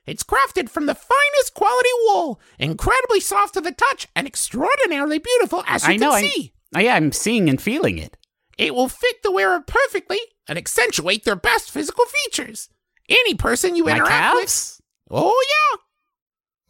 It's 0.06 0.22
crafted 0.24 0.68
from 0.70 0.86
the 0.86 0.94
finest 0.94 1.54
quality 1.54 1.88
wool, 2.04 2.40
incredibly 2.58 3.20
soft 3.20 3.54
to 3.54 3.60
the 3.60 3.72
touch, 3.72 4.08
and 4.16 4.26
extraordinarily 4.26 5.18
beautiful, 5.18 5.62
as 5.66 5.86
you 5.86 5.94
I 5.94 5.96
know. 5.96 6.10
can 6.10 6.24
I, 6.24 6.28
see. 6.28 6.52
oh, 6.74 6.80
yeah, 6.80 6.94
I'm 6.94 7.12
seeing 7.12 7.48
and 7.48 7.60
feeling 7.60 7.98
it. 7.98 8.16
It 8.58 8.74
will 8.74 8.88
fit 8.88 9.22
the 9.22 9.30
wearer 9.30 9.60
perfectly 9.60 10.18
and 10.48 10.58
accentuate 10.58 11.24
their 11.24 11.36
best 11.36 11.70
physical 11.70 12.04
features. 12.06 12.68
Any 13.08 13.34
person 13.34 13.76
you 13.76 13.84
My 13.84 13.92
interact 13.92 14.34
with 14.34 14.42
calves? 14.44 14.82
Oh, 15.10 15.78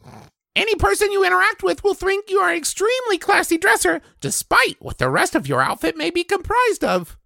yeah. 0.04 0.20
Any 0.56 0.74
person 0.74 1.12
you 1.12 1.24
interact 1.24 1.62
with 1.62 1.84
will 1.84 1.94
think 1.94 2.28
you 2.28 2.38
are 2.40 2.50
an 2.50 2.56
extremely 2.56 3.18
classy 3.18 3.56
dresser, 3.56 4.00
despite 4.20 4.76
what 4.80 4.98
the 4.98 5.08
rest 5.08 5.34
of 5.34 5.46
your 5.46 5.62
outfit 5.62 5.96
may 5.96 6.10
be 6.10 6.24
comprised 6.24 6.82
of. 6.84 7.16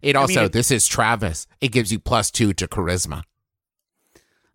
It 0.00 0.16
also, 0.16 0.46
it- 0.46 0.52
this 0.52 0.70
is 0.70 0.86
Travis. 0.86 1.46
It 1.60 1.68
gives 1.68 1.92
you 1.92 1.98
plus 1.98 2.30
two 2.30 2.52
to 2.54 2.66
charisma. 2.66 3.24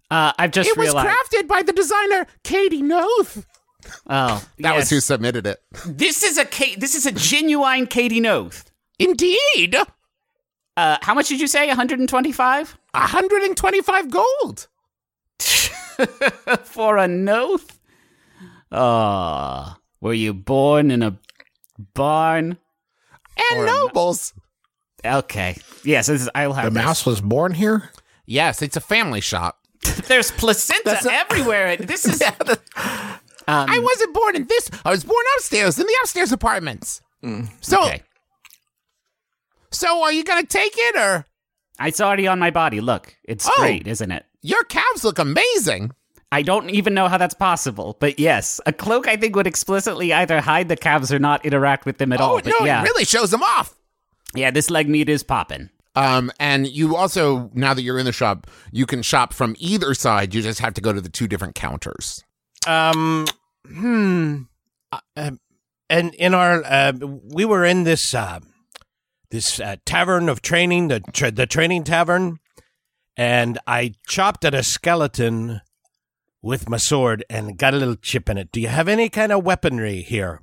Uh, 0.09 0.33
I've 0.37 0.51
just 0.51 0.69
It 0.69 0.77
was 0.77 0.93
crafted 0.93 1.47
by 1.47 1.61
the 1.63 1.73
designer 1.73 2.25
Katie 2.43 2.81
Noth. 2.81 3.45
oh, 4.07 4.43
That 4.59 4.75
was 4.75 4.89
who 4.89 4.99
submitted 4.99 5.45
it. 5.47 5.61
This 5.85 6.23
is 6.23 6.37
a 6.37 6.45
this 6.75 6.95
is 6.95 7.05
a 7.05 7.11
genuine 7.11 7.85
Katie 7.87 8.19
Noth. 8.19 8.71
Indeed, 8.99 9.75
Uh, 10.77 10.97
how 11.01 11.13
much 11.13 11.29
did 11.29 11.39
you 11.39 11.47
say? 11.47 11.67
125 11.67 12.77
125 12.93 14.09
gold. 14.11 14.67
for 16.63 16.97
a 16.97 17.07
Noth? 17.07 17.79
Oh, 18.71 19.75
were 20.01 20.13
you 20.13 20.33
born 20.33 20.91
in 20.91 21.01
a 21.03 21.17
barn? 21.93 22.57
And 23.51 23.59
Or 23.59 23.63
a- 23.65 23.67
nobles. 23.67 24.33
Okay. 25.03 25.57
Yes, 25.83 26.07
this 26.07 26.21
is, 26.23 26.29
I'll 26.33 26.53
have 26.53 26.65
The 26.65 26.69
this. 26.71 26.83
mouse 26.85 27.05
was 27.05 27.21
born 27.21 27.53
here. 27.53 27.91
Yes, 28.25 28.61
it's 28.61 28.75
a 28.75 28.81
family 28.81 29.21
shop. 29.21 29.59
There's 30.07 30.31
placenta 30.31 30.99
everywhere. 31.11 31.77
This 31.77 32.05
is. 32.05 32.21
Um, 32.21 32.39
I 33.47 33.77
wasn't 33.77 34.13
born 34.15 34.35
in 34.35 34.45
this. 34.47 34.69
I 34.83 34.89
was 34.89 35.03
born 35.03 35.23
upstairs 35.37 35.77
in 35.79 35.85
the 35.85 35.95
upstairs 36.01 36.31
apartments. 36.31 37.01
So, 37.61 37.83
okay. 37.85 38.01
so 39.71 40.03
are 40.03 40.11
you 40.11 40.23
gonna 40.23 40.45
take 40.45 40.73
it 40.75 40.95
or 40.95 41.25
It's 41.79 41.99
already 41.99 42.27
on 42.27 42.37
my 42.39 42.51
body. 42.51 42.81
Look, 42.81 43.15
it's 43.23 43.47
Oh. 43.47 43.53
great, 43.57 43.87
isn't 43.87 44.11
it? 44.11 44.25
Your 44.45 44.63
calves 44.65 45.03
look 45.03 45.19
amazing? 45.19 45.91
I 46.31 46.41
don't 46.41 46.69
even 46.69 46.93
know 46.93 47.07
how 47.07 47.17
that's 47.17 47.33
possible, 47.33 47.97
but 47.99 48.19
yes, 48.19 48.59
a 48.65 48.73
cloak 48.73 49.07
I 49.07 49.15
think 49.15 49.35
would 49.35 49.47
explicitly 49.47 50.11
either 50.11 50.41
hide 50.41 50.67
the 50.69 50.75
calves 50.75 51.11
or 51.13 51.19
not 51.19 51.45
interact 51.45 51.85
with 51.85 51.97
them 51.97 52.11
at 52.11 52.19
all. 52.19 52.33
oh 52.33 52.41
But 52.41 52.53
no, 52.59 52.65
yeah, 52.65 52.81
it 52.81 52.83
really 52.83 53.05
shows 53.05 53.31
them 53.31 53.43
off. 53.43 53.73
yeah, 54.33 54.51
this 54.51 54.69
leg 54.69 54.89
meat 54.89 55.07
is 55.07 55.23
popping. 55.23 55.69
Um, 55.95 56.29
and 56.39 56.67
you 56.67 56.95
also 56.97 57.49
now 57.53 57.73
that 57.73 57.81
you're 57.83 57.97
in 57.97 58.05
the 58.05 58.11
shop, 58.11 58.47
you 58.71 58.85
can 58.85 59.01
shop 59.01 59.33
from 59.33 59.55
either 59.59 59.93
side. 59.93 60.33
You 60.33 60.41
just 60.41 60.59
have 60.59 60.73
to 60.73 60.81
go 60.81 60.91
to 60.91 60.99
the 60.99 61.09
two 61.09 61.27
different 61.27 61.55
counters. 61.55 62.21
Um, 62.67 63.25
hmm. 63.65 64.41
Uh, 64.91 64.99
um, 65.15 65.39
and 65.89 66.13
in 66.15 66.33
our, 66.33 66.63
uh, 66.65 66.91
we 66.99 67.45
were 67.45 67.63
in 67.63 67.83
this, 67.83 68.13
uh, 68.13 68.39
this 69.29 69.59
uh, 69.59 69.77
tavern 69.85 70.27
of 70.27 70.41
training, 70.41 70.89
the 70.89 70.99
tra- 71.13 71.31
the 71.31 71.45
training 71.47 71.83
tavern, 71.85 72.39
and 73.17 73.57
I 73.67 73.93
chopped 74.07 74.43
at 74.45 74.53
a 74.53 74.63
skeleton 74.63 75.61
with 76.41 76.69
my 76.69 76.77
sword 76.77 77.23
and 77.29 77.57
got 77.57 77.73
a 77.73 77.77
little 77.77 77.95
chip 77.95 78.29
in 78.29 78.37
it. 78.37 78.51
Do 78.51 78.59
you 78.61 78.67
have 78.67 78.87
any 78.87 79.09
kind 79.09 79.31
of 79.31 79.43
weaponry 79.43 80.01
here, 80.01 80.41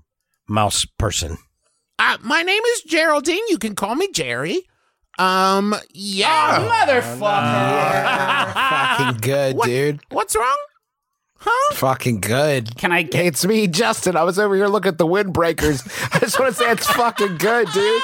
mouse 0.48 0.84
person? 0.84 1.38
Uh, 1.98 2.16
my 2.22 2.42
name 2.42 2.62
is 2.74 2.82
Geraldine. 2.82 3.46
You 3.48 3.58
can 3.58 3.74
call 3.74 3.94
me 3.94 4.10
Jerry. 4.12 4.62
Um, 5.18 5.74
yeah. 5.92 6.86
Motherfucker, 6.86 8.52
fucking 8.98 9.20
good, 9.20 9.56
What- 9.56 9.66
dude. 9.66 10.00
What's 10.10 10.34
wrong? 10.34 10.56
Huh? 11.44 11.74
Fucking 11.74 12.20
good. 12.20 12.76
Can 12.76 12.92
I 12.92 13.02
get? 13.02 13.26
It's 13.26 13.44
me, 13.44 13.66
Justin. 13.66 14.16
I 14.16 14.22
was 14.22 14.38
over 14.38 14.54
here 14.54 14.68
looking 14.68 14.90
at 14.90 14.98
the 14.98 15.06
windbreakers. 15.06 15.82
I 16.14 16.20
just 16.20 16.38
want 16.38 16.54
to 16.54 16.62
say 16.62 16.70
it's 16.70 16.86
fucking 16.86 17.38
good, 17.38 17.66
dude. 17.72 18.02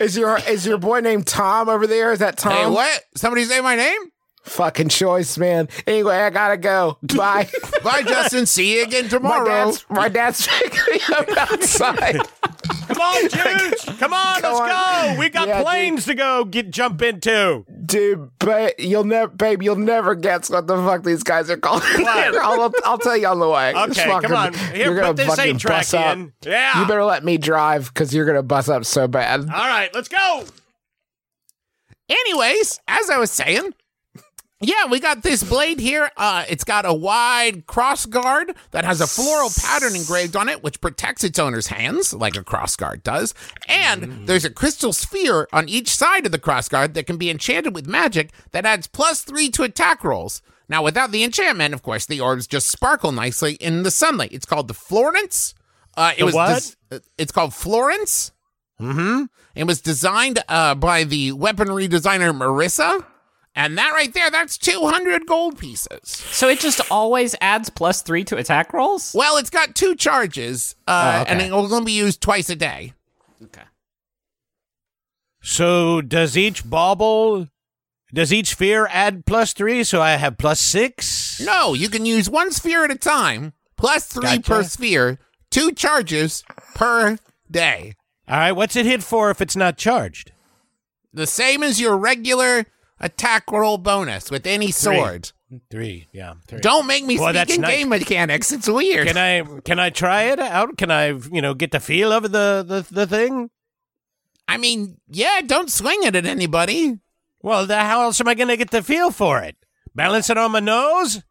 is 0.00 0.16
your 0.16 0.38
is 0.46 0.66
your 0.66 0.76
boy 0.78 1.00
named 1.00 1.26
Tom 1.26 1.68
over 1.68 1.86
there? 1.86 2.12
Is 2.12 2.18
that 2.18 2.36
Tom? 2.36 2.52
Hey, 2.52 2.66
what? 2.66 3.04
Somebody 3.16 3.44
say 3.44 3.60
my 3.60 3.76
name? 3.76 4.00
Fucking 4.42 4.88
choice, 4.88 5.36
man. 5.38 5.68
Anyway, 5.86 6.16
I 6.16 6.30
gotta 6.30 6.56
go. 6.56 6.98
Bye. 7.02 7.48
Bye, 7.84 8.02
Justin. 8.02 8.46
See 8.46 8.76
you 8.76 8.82
again 8.84 9.04
my 9.04 9.08
tomorrow. 9.08 9.44
dad's 9.46 9.84
my 9.90 10.08
dad's 10.08 10.46
picking 10.46 10.80
me 10.94 11.00
up 11.14 11.28
outside. 11.36 12.20
Come 12.92 13.00
on, 13.00 13.22
dudes! 13.28 13.84
Come 13.98 14.12
on, 14.12 14.40
Come 14.40 14.54
let's 14.54 14.60
on. 14.60 15.14
go! 15.14 15.18
We 15.18 15.28
got 15.28 15.48
Yeah, 15.48 15.58
dude. 15.58 15.66
planes 15.66 16.04
to 16.06 16.14
go 16.14 16.44
get 16.44 16.70
jump 16.70 17.00
into. 17.02 17.64
Dude, 17.86 18.30
but 18.38 18.78
you'll 18.80 19.04
never, 19.04 19.30
babe, 19.32 19.62
you'll 19.62 19.76
never 19.76 20.14
guess 20.14 20.50
what 20.50 20.66
the 20.66 20.76
fuck 20.76 21.02
these 21.02 21.22
guys 21.22 21.50
are 21.50 21.56
called. 21.56 21.82
I'll, 21.84 22.72
I'll 22.84 22.98
tell 22.98 23.16
you 23.16 23.26
on 23.28 23.38
the 23.40 23.48
way. 23.48 23.74
Okay, 23.74 24.06
fucking- 24.06 24.28
come 24.28 24.36
on. 24.36 24.54
Here, 24.54 24.86
you're 24.86 24.94
gonna 24.96 25.08
put 25.08 25.16
this 25.16 25.34
fucking 25.36 25.58
bust 25.64 25.94
up. 25.94 26.16
in. 26.16 26.32
Yeah. 26.44 26.80
You 26.80 26.86
better 26.86 27.04
let 27.04 27.24
me 27.24 27.36
drive 27.38 27.92
because 27.92 28.14
you're 28.14 28.26
gonna 28.26 28.42
bust 28.42 28.68
up 28.68 28.84
so 28.84 29.08
bad. 29.08 29.40
All 29.40 29.46
right, 29.46 29.92
let's 29.94 30.08
go. 30.08 30.44
Anyways, 32.08 32.80
as 32.88 33.08
I 33.10 33.18
was 33.18 33.30
saying, 33.30 33.72
yeah, 34.60 34.86
we 34.90 35.00
got 35.00 35.22
this 35.22 35.42
blade 35.42 35.80
here. 35.80 36.10
Uh, 36.16 36.44
it's 36.48 36.64
got 36.64 36.84
a 36.84 36.92
wide 36.92 37.66
cross 37.66 38.06
guard 38.06 38.54
that 38.72 38.84
has 38.84 39.00
a 39.00 39.06
floral 39.06 39.50
pattern 39.58 39.96
engraved 39.96 40.36
on 40.36 40.48
it, 40.48 40.62
which 40.62 40.80
protects 40.80 41.24
its 41.24 41.38
owner's 41.38 41.68
hands, 41.68 42.12
like 42.12 42.36
a 42.36 42.44
cross 42.44 42.76
guard 42.76 43.02
does. 43.02 43.34
And 43.68 44.26
there's 44.28 44.44
a 44.44 44.50
crystal 44.50 44.92
sphere 44.92 45.48
on 45.52 45.68
each 45.68 45.88
side 45.94 46.26
of 46.26 46.32
the 46.32 46.38
cross 46.38 46.68
guard 46.68 46.94
that 46.94 47.06
can 47.06 47.16
be 47.16 47.30
enchanted 47.30 47.74
with 47.74 47.86
magic 47.86 48.30
that 48.52 48.66
adds 48.66 48.86
plus 48.86 49.22
three 49.22 49.48
to 49.50 49.62
attack 49.62 50.04
rolls. 50.04 50.42
Now, 50.68 50.84
without 50.84 51.10
the 51.10 51.24
enchantment, 51.24 51.74
of 51.74 51.82
course, 51.82 52.06
the 52.06 52.20
orbs 52.20 52.46
just 52.46 52.68
sparkle 52.68 53.10
nicely 53.12 53.54
in 53.54 53.82
the 53.82 53.90
sunlight. 53.90 54.32
It's 54.32 54.46
called 54.46 54.68
the 54.68 54.74
Florence. 54.74 55.54
Uh, 55.96 56.12
it 56.16 56.20
The 56.20 56.24
was 56.26 56.34
what? 56.34 56.76
des- 56.90 57.00
it's 57.18 57.32
called 57.32 57.54
Florence. 57.54 58.30
Mm-hmm. 58.80 59.24
It 59.56 59.64
was 59.64 59.80
designed 59.80 60.38
uh, 60.48 60.74
by 60.76 61.04
the 61.04 61.32
weaponry 61.32 61.88
designer 61.88 62.32
Marissa. 62.32 63.04
And 63.54 63.76
that 63.78 63.90
right 63.92 64.12
there, 64.14 64.30
that's 64.30 64.56
200 64.58 65.26
gold 65.26 65.58
pieces. 65.58 66.02
So 66.04 66.48
it 66.48 66.60
just 66.60 66.80
always 66.90 67.34
adds 67.40 67.68
plus 67.68 68.00
three 68.00 68.22
to 68.24 68.36
attack 68.36 68.72
rolls. 68.72 69.12
Well, 69.14 69.36
it's 69.38 69.50
got 69.50 69.74
two 69.74 69.96
charges, 69.96 70.76
uh, 70.86 71.16
Oh, 71.18 71.22
okay. 71.22 71.30
and 71.32 71.40
it 71.42 71.50
will 71.52 71.72
only 71.74 71.86
be 71.86 71.92
used 71.98 72.20
twice 72.20 72.48
a 72.48 72.56
day. 72.56 72.92
Okay. 73.42 73.62
So 75.42 76.00
does 76.00 76.36
each 76.36 76.68
bauble, 76.68 77.48
does 78.12 78.32
each 78.32 78.50
sphere 78.50 78.86
add 78.90 79.24
plus 79.26 79.52
three? 79.52 79.84
So 79.84 80.00
I 80.00 80.12
have 80.12 80.38
plus 80.38 80.60
six. 80.60 81.40
No, 81.40 81.74
you 81.74 81.88
can 81.88 82.04
use 82.04 82.28
one 82.28 82.52
sphere 82.52 82.84
at 82.84 82.90
a 82.90 82.96
time, 82.96 83.52
plus 83.76 84.06
three 84.06 84.22
Gotcha. 84.22 84.42
per 84.42 84.62
sphere, 84.64 85.18
two 85.50 85.72
charges 85.72 86.44
per 86.74 87.18
day. 87.50 87.94
All 88.28 88.36
right, 88.36 88.52
what's 88.52 88.76
it 88.76 88.86
hit 88.86 89.02
for 89.02 89.30
if 89.30 89.40
it's 89.40 89.56
not 89.56 89.76
charged? 89.76 90.32
The 91.12 91.26
same 91.26 91.62
as 91.64 91.80
your 91.80 91.96
regular 91.96 92.66
attack 93.00 93.50
roll 93.50 93.78
bonus 93.78 94.30
with 94.30 94.46
any 94.46 94.70
sword. 94.70 95.32
Three. 95.70 96.06
Yeah. 96.12 96.34
Three. 96.46 96.60
Don't 96.60 96.86
make 96.86 97.04
me 97.04 97.18
Well, 97.18 97.28
speak 97.28 97.34
that's 97.34 97.54
in 97.56 97.62
nice. 97.62 97.76
game 97.76 97.88
mechanics. 97.88 98.52
It's 98.52 98.68
weird. 98.68 99.06
Can 99.08 99.16
I 99.16 99.42
can 99.62 99.78
I 99.80 99.90
try 99.90 100.24
it 100.24 100.38
out? 100.38 100.76
Can 100.78 100.90
I 100.90 101.08
you 101.08 101.42
know 101.42 101.54
get 101.54 101.72
the 101.72 101.80
feel 101.80 102.12
of 102.12 102.22
the 102.24 102.64
the, 102.66 102.86
the 102.90 103.06
thing? 103.06 103.50
I 104.46 104.56
mean, 104.58 104.98
yeah, 105.08 105.40
don't 105.46 105.70
swing 105.70 106.00
it 106.02 106.14
at 106.16 106.26
anybody. 106.26 106.98
Well, 107.42 107.66
the, 107.66 107.78
how 107.78 108.02
else 108.02 108.20
am 108.20 108.28
I 108.28 108.34
going 108.34 108.48
to 108.48 108.56
get 108.56 108.70
the 108.70 108.82
feel 108.82 109.10
for 109.12 109.40
it? 109.40 109.56
Balance 109.94 110.28
it 110.28 110.36
on 110.36 110.50
my 110.52 110.60
nose? 110.60 111.22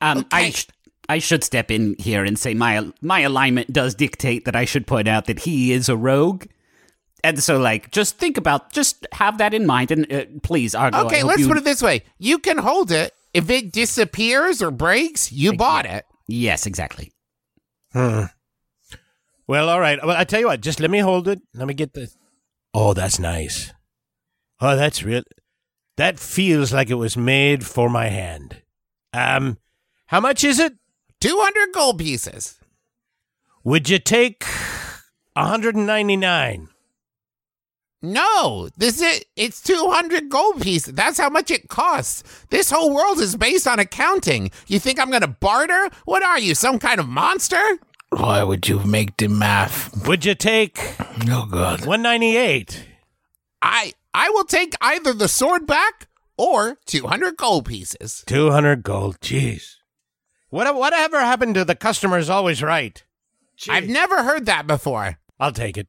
Um, 0.00 0.26
I 0.32 0.50
sh- 0.50 0.68
I 1.08 1.18
should 1.18 1.44
step 1.44 1.70
in 1.70 1.96
here 1.98 2.24
and 2.24 2.38
say 2.38 2.54
my 2.54 2.90
my 3.00 3.20
alignment 3.20 3.72
does 3.72 3.94
dictate 3.94 4.44
that 4.46 4.56
I 4.56 4.64
should 4.64 4.86
point 4.86 5.06
out 5.08 5.26
that 5.26 5.40
he 5.40 5.72
is 5.72 5.88
a 5.88 5.96
rogue. 5.96 6.46
And 7.24 7.40
so, 7.42 7.58
like, 7.58 7.90
just 7.92 8.18
think 8.18 8.36
about, 8.36 8.72
just 8.72 9.06
have 9.12 9.38
that 9.38 9.54
in 9.54 9.64
mind, 9.66 9.90
and 9.92 10.12
uh, 10.12 10.24
please, 10.42 10.74
Argo. 10.74 10.96
I 10.98 11.02
Okay, 11.04 11.20
hope 11.20 11.28
let's 11.28 11.40
you- 11.42 11.48
put 11.48 11.56
it 11.56 11.64
this 11.64 11.80
way. 11.82 12.02
You 12.18 12.38
can 12.38 12.58
hold 12.58 12.90
it. 12.90 13.12
If 13.32 13.48
it 13.48 13.72
disappears 13.72 14.60
or 14.60 14.70
breaks, 14.70 15.30
you 15.32 15.54
bought 15.56 15.86
it. 15.86 16.04
Yes, 16.28 16.66
exactly. 16.66 17.12
Hmm. 17.92 18.24
Well, 19.46 19.68
all 19.68 19.80
right. 19.80 19.98
Well, 20.04 20.16
I 20.16 20.24
tell 20.24 20.40
you 20.40 20.46
what. 20.46 20.60
Just 20.60 20.80
let 20.80 20.90
me 20.90 20.98
hold 20.98 21.28
it. 21.28 21.40
Let 21.54 21.66
me 21.68 21.74
get 21.74 21.94
the. 21.94 22.10
Oh, 22.74 22.92
that's 22.94 23.18
nice. 23.18 23.72
Oh, 24.60 24.76
that's 24.76 25.02
real. 25.02 25.22
That 25.96 26.18
feels 26.18 26.72
like 26.72 26.90
it 26.90 26.94
was 26.94 27.16
made 27.16 27.64
for 27.66 27.88
my 27.88 28.06
hand. 28.08 28.62
Um, 29.12 29.58
how 30.06 30.20
much 30.20 30.42
is 30.44 30.58
it? 30.58 30.74
200 31.20 31.72
gold 31.72 31.98
pieces. 31.98 32.58
Would 33.64 33.88
you 33.88 33.98
take 33.98 34.44
199? 35.34 36.68
No, 38.02 38.68
this 38.76 39.00
is 39.00 39.24
it's 39.36 39.62
200 39.62 40.28
gold 40.28 40.60
pieces. 40.60 40.92
That's 40.94 41.18
how 41.18 41.30
much 41.30 41.52
it 41.52 41.68
costs. 41.68 42.24
This 42.50 42.70
whole 42.70 42.92
world 42.92 43.20
is 43.20 43.36
based 43.36 43.68
on 43.68 43.78
accounting. 43.78 44.50
You 44.66 44.80
think 44.80 44.98
I'm 44.98 45.10
going 45.10 45.22
to 45.22 45.28
barter? 45.28 45.88
What 46.04 46.24
are 46.24 46.38
you, 46.38 46.56
some 46.56 46.80
kind 46.80 46.98
of 46.98 47.08
monster? 47.08 47.62
Why 48.10 48.42
would 48.42 48.68
you 48.68 48.80
make 48.80 49.16
the 49.16 49.28
math? 49.28 50.06
Would 50.06 50.24
you 50.24 50.34
take 50.34 50.78
Oh 51.30 51.46
god. 51.50 51.86
198? 51.86 52.88
I 53.62 53.92
I 54.12 54.28
will 54.30 54.44
take 54.44 54.74
either 54.80 55.14
the 55.14 55.28
sword 55.28 55.66
back 55.66 56.08
or 56.36 56.78
200 56.86 57.36
gold 57.36 57.66
pieces. 57.66 58.24
200 58.26 58.82
gold. 58.82 59.20
Jeez. 59.20 59.76
What 60.50 60.74
whatever 60.74 61.20
happened 61.20 61.54
to 61.54 61.64
the 61.64 61.74
customer's 61.74 62.28
always 62.28 62.62
right? 62.62 63.02
I've 63.68 63.88
never 63.88 64.24
heard 64.24 64.46
that 64.46 64.66
before. 64.66 65.18
I'll 65.38 65.52
take 65.52 65.78
it. 65.78 65.86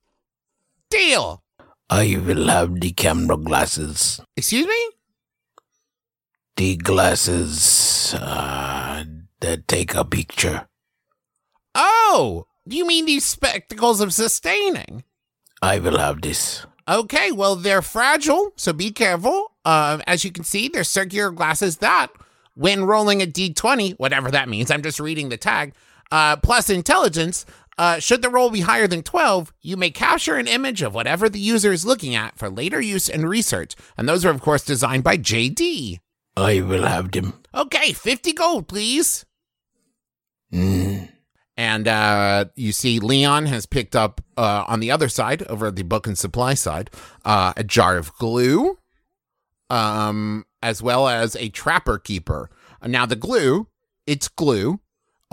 Deal. 0.90 1.43
I 1.90 2.18
will 2.26 2.48
have 2.48 2.80
the 2.80 2.92
camera 2.92 3.38
glasses. 3.38 4.20
Excuse 4.36 4.68
me? 4.68 4.90
The 6.56 6.78
glasses 6.78 8.14
uh, 8.14 9.04
that 9.42 9.68
take 9.68 9.96
a 9.96 10.06
picture. 10.06 10.68
Oh, 11.76 12.48
do 12.68 12.76
you 12.76 12.86
mean 12.86 13.06
these 13.06 13.26
spectacles 13.26 14.02
of 14.02 14.14
sustaining? 14.14 15.04
I 15.62 15.80
will 15.80 15.98
have 15.98 16.22
this. 16.22 16.66
Okay, 16.88 17.32
well, 17.32 17.56
they're 17.56 17.82
fragile, 17.82 18.52
so 18.56 18.74
be 18.74 18.92
careful. 18.92 19.54
Uh, 19.66 20.00
as 20.06 20.26
you 20.26 20.32
can 20.32 20.44
see, 20.44 20.68
they're 20.68 20.84
circular 20.84 21.32
glasses 21.32 21.78
that, 21.78 22.08
when 22.56 22.84
rolling 22.84 23.22
a 23.22 23.26
d20, 23.26 23.94
whatever 23.98 24.30
that 24.30 24.50
means, 24.50 24.70
I'm 24.70 24.84
just 24.84 25.00
reading 25.00 25.30
the 25.30 25.38
tag, 25.38 25.74
uh, 26.12 26.36
plus 26.38 26.70
intelligence, 26.70 27.46
uh, 27.78 28.00
should 28.00 28.22
the 28.22 28.30
roll 28.30 28.50
be 28.50 28.62
higher 28.62 28.88
than 28.88 29.04
12, 29.04 29.54
you 29.62 29.78
may 29.78 29.90
capture 29.90 30.36
an 30.36 30.48
image 30.48 30.82
of 30.82 30.94
whatever 30.94 31.30
the 31.30 31.40
user 31.40 31.72
is 31.72 31.86
looking 31.86 32.16
at 32.16 32.38
for 32.38 32.50
later 32.50 32.80
use 32.82 33.10
and 33.10 33.28
research. 33.28 33.76
And 33.98 34.08
those 34.08 34.26
are, 34.26 34.30
of 34.30 34.42
course, 34.42 34.64
designed 34.64 35.04
by 35.04 35.18
JD. 35.18 36.00
I 36.36 36.62
will 36.62 36.84
have 36.84 37.12
them. 37.12 37.34
Okay, 37.54 37.94
50 37.94 38.34
gold, 38.34 38.68
please. 38.68 39.26
Mm. 40.52 41.10
And 41.56 41.88
uh, 41.88 42.46
you 42.56 42.72
see, 42.72 43.00
Leon 43.00 43.46
has 43.46 43.66
picked 43.66 43.96
up 43.96 44.22
uh, 44.38 44.66
on 44.68 44.80
the 44.80 44.90
other 44.90 45.10
side, 45.10 45.44
over 45.44 45.68
at 45.68 45.76
the 45.76 45.84
book 45.84 46.08
and 46.08 46.18
supply 46.18 46.56
side, 46.56 46.90
uh, 47.26 47.54
a 47.56 47.64
jar 47.64 47.98
of 47.98 48.16
glue, 48.16 48.80
um, 49.70 50.46
as 50.62 50.82
well 50.82 51.08
as 51.08 51.36
a 51.36 51.50
trapper 51.50 52.00
keeper. 52.00 52.50
Now, 52.84 53.06
the 53.06 53.16
glue, 53.16 53.68
it's 54.08 54.28
glue. 54.28 54.80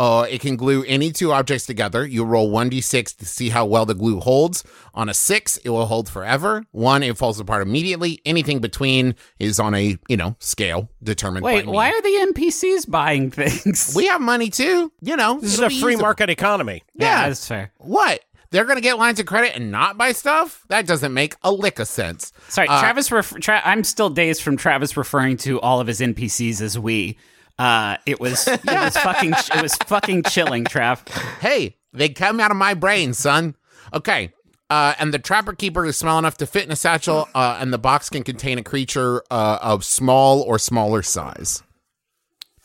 Uh, 0.00 0.22
it 0.30 0.40
can 0.40 0.56
glue 0.56 0.82
any 0.88 1.12
two 1.12 1.30
objects 1.30 1.66
together. 1.66 2.06
You 2.06 2.24
roll 2.24 2.50
1d6 2.50 3.18
to 3.18 3.26
see 3.26 3.50
how 3.50 3.66
well 3.66 3.84
the 3.84 3.94
glue 3.94 4.18
holds. 4.18 4.64
On 4.94 5.10
a 5.10 5.12
six, 5.14 5.58
it 5.58 5.68
will 5.68 5.84
hold 5.84 6.08
forever. 6.08 6.64
One, 6.70 7.02
it 7.02 7.18
falls 7.18 7.38
apart 7.38 7.60
immediately. 7.60 8.22
Anything 8.24 8.60
between 8.60 9.14
is 9.38 9.60
on 9.60 9.74
a, 9.74 9.98
you 10.08 10.16
know, 10.16 10.36
scale 10.38 10.88
determined 11.02 11.44
Wait, 11.44 11.66
by 11.66 11.70
me. 11.70 11.76
why 11.76 11.90
are 11.90 12.00
the 12.00 12.32
NPCs 12.32 12.88
buying 12.90 13.30
things? 13.40 13.92
We 13.94 14.06
have 14.06 14.22
money 14.22 14.48
too, 14.48 14.90
you 15.02 15.16
know. 15.16 15.38
This 15.38 15.52
is 15.52 15.60
a 15.60 15.68
free 15.68 15.92
usable. 15.92 16.00
market 16.00 16.30
economy. 16.30 16.82
yeah, 16.94 17.06
yeah. 17.22 17.28
that's 17.28 17.46
fair. 17.46 17.70
What? 17.76 18.20
They're 18.52 18.64
going 18.64 18.78
to 18.78 18.82
get 18.82 18.96
lines 18.98 19.20
of 19.20 19.26
credit 19.26 19.54
and 19.54 19.70
not 19.70 19.98
buy 19.98 20.12
stuff? 20.12 20.64
That 20.68 20.86
doesn't 20.86 21.12
make 21.12 21.36
a 21.44 21.52
lick 21.52 21.78
of 21.78 21.86
sense. 21.88 22.32
Sorry, 22.48 22.66
Uh, 22.68 22.80
Travis. 22.80 23.12
Ref- 23.12 23.38
Tra- 23.40 23.62
I'm 23.66 23.84
still 23.84 24.08
dazed 24.10 24.42
from 24.42 24.56
Travis 24.56 24.96
referring 24.96 25.36
to 25.38 25.60
all 25.60 25.78
of 25.78 25.86
his 25.86 26.00
NPCs 26.00 26.60
as 26.62 26.78
we. 26.78 27.18
Uh, 27.60 27.98
it 28.06 28.18
was 28.18 28.48
it 28.48 28.64
was 28.64 28.96
fucking 29.02 29.34
it 29.34 29.62
was 29.62 29.74
fucking 29.76 30.22
chilling, 30.22 30.64
Trav. 30.64 31.06
Hey, 31.40 31.76
they 31.92 32.08
come 32.08 32.40
out 32.40 32.50
of 32.50 32.56
my 32.56 32.72
brain, 32.72 33.12
son. 33.12 33.54
Okay. 33.92 34.32
Uh, 34.70 34.94
and 34.98 35.12
the 35.12 35.18
trapper 35.18 35.52
keeper 35.52 35.84
is 35.84 35.96
small 35.96 36.18
enough 36.18 36.36
to 36.38 36.46
fit 36.46 36.64
in 36.64 36.70
a 36.70 36.76
satchel, 36.76 37.28
uh, 37.34 37.58
and 37.60 37.72
the 37.72 37.78
box 37.78 38.08
can 38.08 38.22
contain 38.22 38.56
a 38.56 38.62
creature 38.62 39.20
uh, 39.30 39.58
of 39.60 39.84
small 39.84 40.40
or 40.42 40.58
smaller 40.60 41.02
size. 41.02 41.62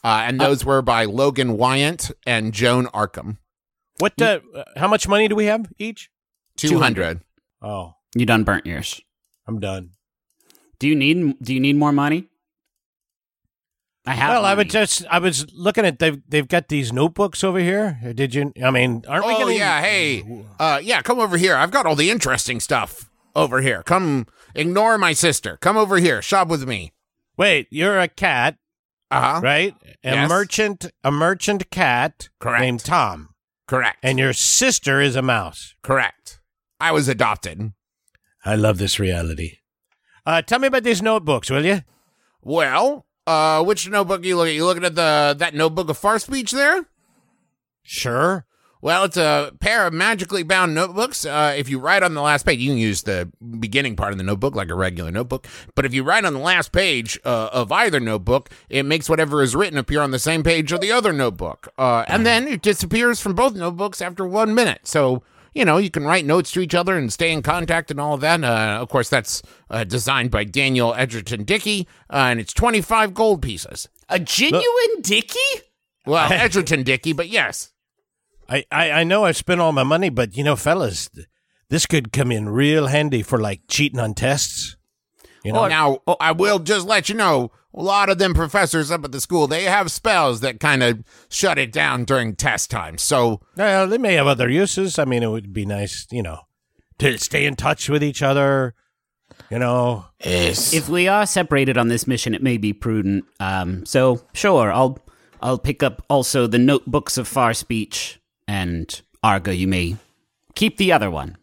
Uh, 0.03 0.23
and 0.27 0.39
those 0.39 0.63
were 0.63 0.84
by 0.84 1.05
Logan 1.05 1.58
Wyant 1.58 2.12
and 2.27 2.53
Joan 2.53 2.86
Arkham. 2.88 3.38
What? 3.97 4.21
Uh, 4.21 4.39
how 4.77 4.88
much 4.88 5.08
money 5.08 5.27
do 5.27 5.36
we 5.36 5.45
have 5.45 5.65
each? 5.79 6.10
200. 6.58 7.21
Oh, 7.62 7.95
You 8.15 8.25
done 8.27 8.43
burnt 8.43 8.65
yours. 8.67 9.01
I'm 9.47 9.60
done. 9.60 9.89
Do 10.79 10.88
you 10.88 10.95
need 10.95 11.39
Do 11.41 11.53
you 11.53 11.60
need 11.60 11.75
more 11.75 11.91
money? 11.91 12.29
I 14.07 14.13
have. 14.13 14.29
well, 14.29 14.45
I 14.45 14.53
would 14.53 14.69
just. 14.69 15.03
I 15.09 15.19
was 15.19 15.51
looking 15.53 15.85
at 15.85 15.99
they've 15.99 16.21
they've 16.27 16.47
got 16.47 16.67
these 16.67 16.93
notebooks 16.93 17.43
over 17.43 17.59
here. 17.59 17.99
Did 18.13 18.35
you? 18.35 18.53
I 18.63 18.69
mean, 18.71 19.03
aren't 19.07 19.25
we 19.25 19.33
Oh, 19.33 19.39
gonna? 19.39 19.53
yeah. 19.53 19.81
Hey, 19.81 20.23
uh, 20.59 20.79
yeah, 20.83 21.01
come 21.01 21.19
over 21.19 21.37
here. 21.37 21.55
I've 21.55 21.71
got 21.71 21.85
all 21.85 21.95
the 21.95 22.11
interesting 22.11 22.59
stuff 22.59 23.09
over 23.35 23.61
here. 23.61 23.81
Come, 23.83 24.27
ignore 24.53 24.97
my 24.97 25.13
sister. 25.13 25.57
Come 25.57 25.75
over 25.77 25.97
here. 25.97 26.21
Shop 26.21 26.47
with 26.47 26.67
me. 26.67 26.93
Wait, 27.37 27.67
you're 27.71 27.99
a 27.99 28.07
cat, 28.07 28.57
Uh 29.11 29.33
huh. 29.35 29.41
right? 29.43 29.75
A 30.03 30.11
Yes. 30.11 30.29
merchant, 30.29 30.85
a 31.03 31.11
merchant 31.11 31.69
cat 31.71 32.29
Correct. 32.39 32.61
named 32.61 32.79
Tom, 32.85 33.29
Correct. 33.67 33.97
and 34.03 34.19
your 34.19 34.33
sister 34.33 35.01
is 35.01 35.15
a 35.15 35.21
mouse. 35.23 35.73
correct. 35.81 36.39
I 36.79 36.91
was 36.91 37.07
adopted. 37.07 37.73
I 38.45 38.55
love 38.55 38.77
this 38.77 38.99
reality. 38.99 39.57
Uh, 40.25 40.41
tell 40.43 40.59
me 40.59 40.67
about 40.67 40.83
these 40.83 41.01
notebooks, 41.01 41.49
will 41.49 41.65
you? 41.65 41.81
Well, 42.41 43.04
uh, 43.27 43.63
which 43.63 43.89
notebook 43.89 44.21
are 44.21 44.25
you 44.25 44.38
looking 44.38 44.51
at? 44.51 44.55
You 44.55 44.65
looking 44.65 44.85
at 44.85 44.95
the 44.95 45.35
that 45.38 45.53
notebook 45.53 45.89
of 45.89 45.97
far 45.97 46.19
speech 46.19 46.51
there? 46.51 46.85
Sure. 47.83 48.45
Well, 48.85 49.05
it's 49.05 49.17
a 49.17 49.51
pair 49.59 49.88
of 49.88 49.93
magically 49.93 50.43
bound 50.43 50.75
notebooks. 50.75 51.25
Uh, 51.25 51.55
if 51.57 51.69
you 51.69 51.79
write 51.79 52.03
on 52.03 52.13
the 52.13 52.21
last 52.21 52.45
page, 52.45 52.59
you 52.59 52.69
can 52.69 52.77
use 52.77 53.01
the 53.01 53.31
beginning 53.59 53.95
part 53.95 54.11
of 54.11 54.19
the 54.19 54.23
notebook 54.23 54.53
like 54.55 54.69
a 54.69 54.75
regular 54.75 55.09
notebook. 55.09 55.47
But 55.73 55.85
if 55.85 55.93
you 55.95 56.03
write 56.03 56.23
on 56.23 56.33
the 56.33 56.39
last 56.39 56.71
page 56.71 57.17
uh, 57.25 57.49
of 57.51 57.71
either 57.71 57.99
notebook, 57.99 58.51
it 58.69 58.83
makes 58.83 59.09
whatever 59.09 59.41
is 59.41 59.55
written 59.55 59.79
appear 59.79 60.01
on 60.01 60.11
the 60.11 60.19
same 60.19 60.43
page 60.43 60.71
of 60.71 60.81
the 60.81 60.91
other 60.91 61.13
notebook. 61.13 61.73
Uh, 61.79 62.05
and 62.07 62.27
then 62.27 62.47
it 62.47 62.61
disappears 62.61 63.19
from 63.19 63.33
both 63.33 63.55
notebooks 63.55 64.01
after 64.03 64.23
one 64.23 64.53
minute. 64.53 64.81
So, 64.83 65.23
you 65.55 65.63
know, 65.65 65.77
you 65.77 65.89
can 65.89 66.03
write 66.03 66.25
notes 66.25 66.51
to 66.51 66.59
each 66.59 66.75
other 66.75 66.97
and 66.97 67.11
stay 67.11 67.31
in 67.31 67.41
contact 67.41 67.89
and 67.89 67.99
all 67.99 68.13
of 68.13 68.21
that. 68.21 68.43
Uh, 68.43 68.77
of 68.81 68.89
course, 68.89 69.09
that's 69.09 69.41
uh, 69.69 69.85
designed 69.85 70.29
by 70.29 70.43
Daniel 70.43 70.93
Edgerton 70.93 71.45
Dickey, 71.45 71.87
uh, 72.11 72.27
and 72.29 72.39
it's 72.41 72.53
25 72.53 73.13
gold 73.13 73.41
pieces. 73.41 73.87
a 74.09 74.19
genuine 74.19 75.01
Dickey. 75.01 75.39
Well, 76.05 76.29
Edgerton 76.31 76.83
Dickey, 76.83 77.13
but 77.13 77.29
yes. 77.29 77.71
I, 78.47 78.65
I, 78.69 78.91
I 78.91 79.03
know 79.05 79.23
I've 79.25 79.37
spent 79.37 79.61
all 79.61 79.71
my 79.71 79.83
money, 79.83 80.09
but 80.09 80.37
you 80.37 80.43
know, 80.43 80.55
fellas, 80.57 81.09
th- 81.09 81.25
this 81.69 81.85
could 81.87 82.11
come 82.11 82.31
in 82.31 82.49
real 82.49 82.87
handy 82.87 83.23
for 83.23 83.39
like 83.39 83.61
cheating 83.67 83.99
on 83.99 84.13
tests. 84.13 84.75
You 85.43 85.53
know, 85.53 85.67
Now, 85.67 85.99
I 86.19 86.31
will 86.31 86.59
just 86.59 86.85
let 86.85 87.07
you 87.07 87.15
know, 87.15 87.51
a 87.75 87.81
lot 87.81 88.09
of 88.09 88.17
them 88.17 88.33
professors 88.33 88.89
up 88.89 89.03
at 89.03 89.11
the 89.11 89.19
school, 89.19 89.47
they 89.47 89.63
have 89.65 89.91
spells 89.91 90.39
that 90.39 90.59
kind 90.59 90.81
of 90.81 91.03
shut 91.29 91.57
it 91.57 91.71
down 91.71 92.05
during 92.05 92.35
test 92.35 92.71
time. 92.71 92.97
So, 92.97 93.41
well, 93.57 93.88
they 93.88 93.97
may 93.97 94.13
have 94.13 94.27
other 94.27 94.49
uses. 94.49 94.97
I 94.97 95.05
mean, 95.05 95.23
it 95.23 95.27
would 95.27 95.51
be 95.51 95.65
nice, 95.65 96.07
you 96.09 96.23
know, 96.23 96.39
to 96.99 97.17
stay 97.17 97.45
in 97.45 97.55
touch 97.55 97.89
with 97.89 98.03
each 98.03 98.21
other. 98.21 98.73
You 99.49 99.59
know, 99.59 100.05
Yes. 100.23 100.73
If 100.73 100.88
we 100.88 101.07
are 101.07 101.25
separated 101.25 101.77
on 101.77 101.89
this 101.89 102.07
mission, 102.07 102.33
it 102.33 102.41
may 102.41 102.57
be 102.57 102.73
prudent. 102.73 103.25
Um, 103.39 103.85
so 103.85 104.21
sure, 104.33 104.71
I'll 104.71 104.97
I'll 105.41 105.57
pick 105.59 105.83
up 105.83 106.03
also 106.09 106.47
the 106.47 106.57
notebooks 106.57 107.17
of 107.17 107.27
far 107.27 107.53
speech 107.53 108.19
and 108.47 109.01
Argo. 109.21 109.51
You 109.51 109.67
may 109.67 109.97
keep 110.55 110.77
the 110.77 110.91
other 110.91 111.11
one. 111.11 111.38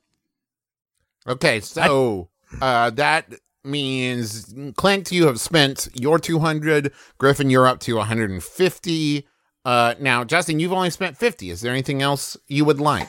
okay, 1.26 1.60
so 1.60 2.28
uh, 2.60 2.90
that 2.90 3.34
means, 3.64 4.54
Clint, 4.76 5.12
you 5.12 5.26
have 5.26 5.40
spent 5.40 5.88
your 5.94 6.18
200. 6.18 6.92
Griffin, 7.18 7.50
you're 7.50 7.66
up 7.66 7.80
to 7.80 7.96
150. 7.96 9.26
Uh, 9.64 9.94
now, 10.00 10.24
Justin, 10.24 10.58
you've 10.60 10.72
only 10.72 10.90
spent 10.90 11.16
50. 11.16 11.50
Is 11.50 11.60
there 11.60 11.72
anything 11.72 12.02
else 12.02 12.36
you 12.48 12.64
would 12.64 12.80
like? 12.80 13.08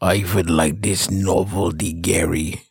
I 0.00 0.24
would 0.34 0.50
like 0.50 0.82
this 0.82 1.10
novelty, 1.10 1.92
Gary. 1.92 2.62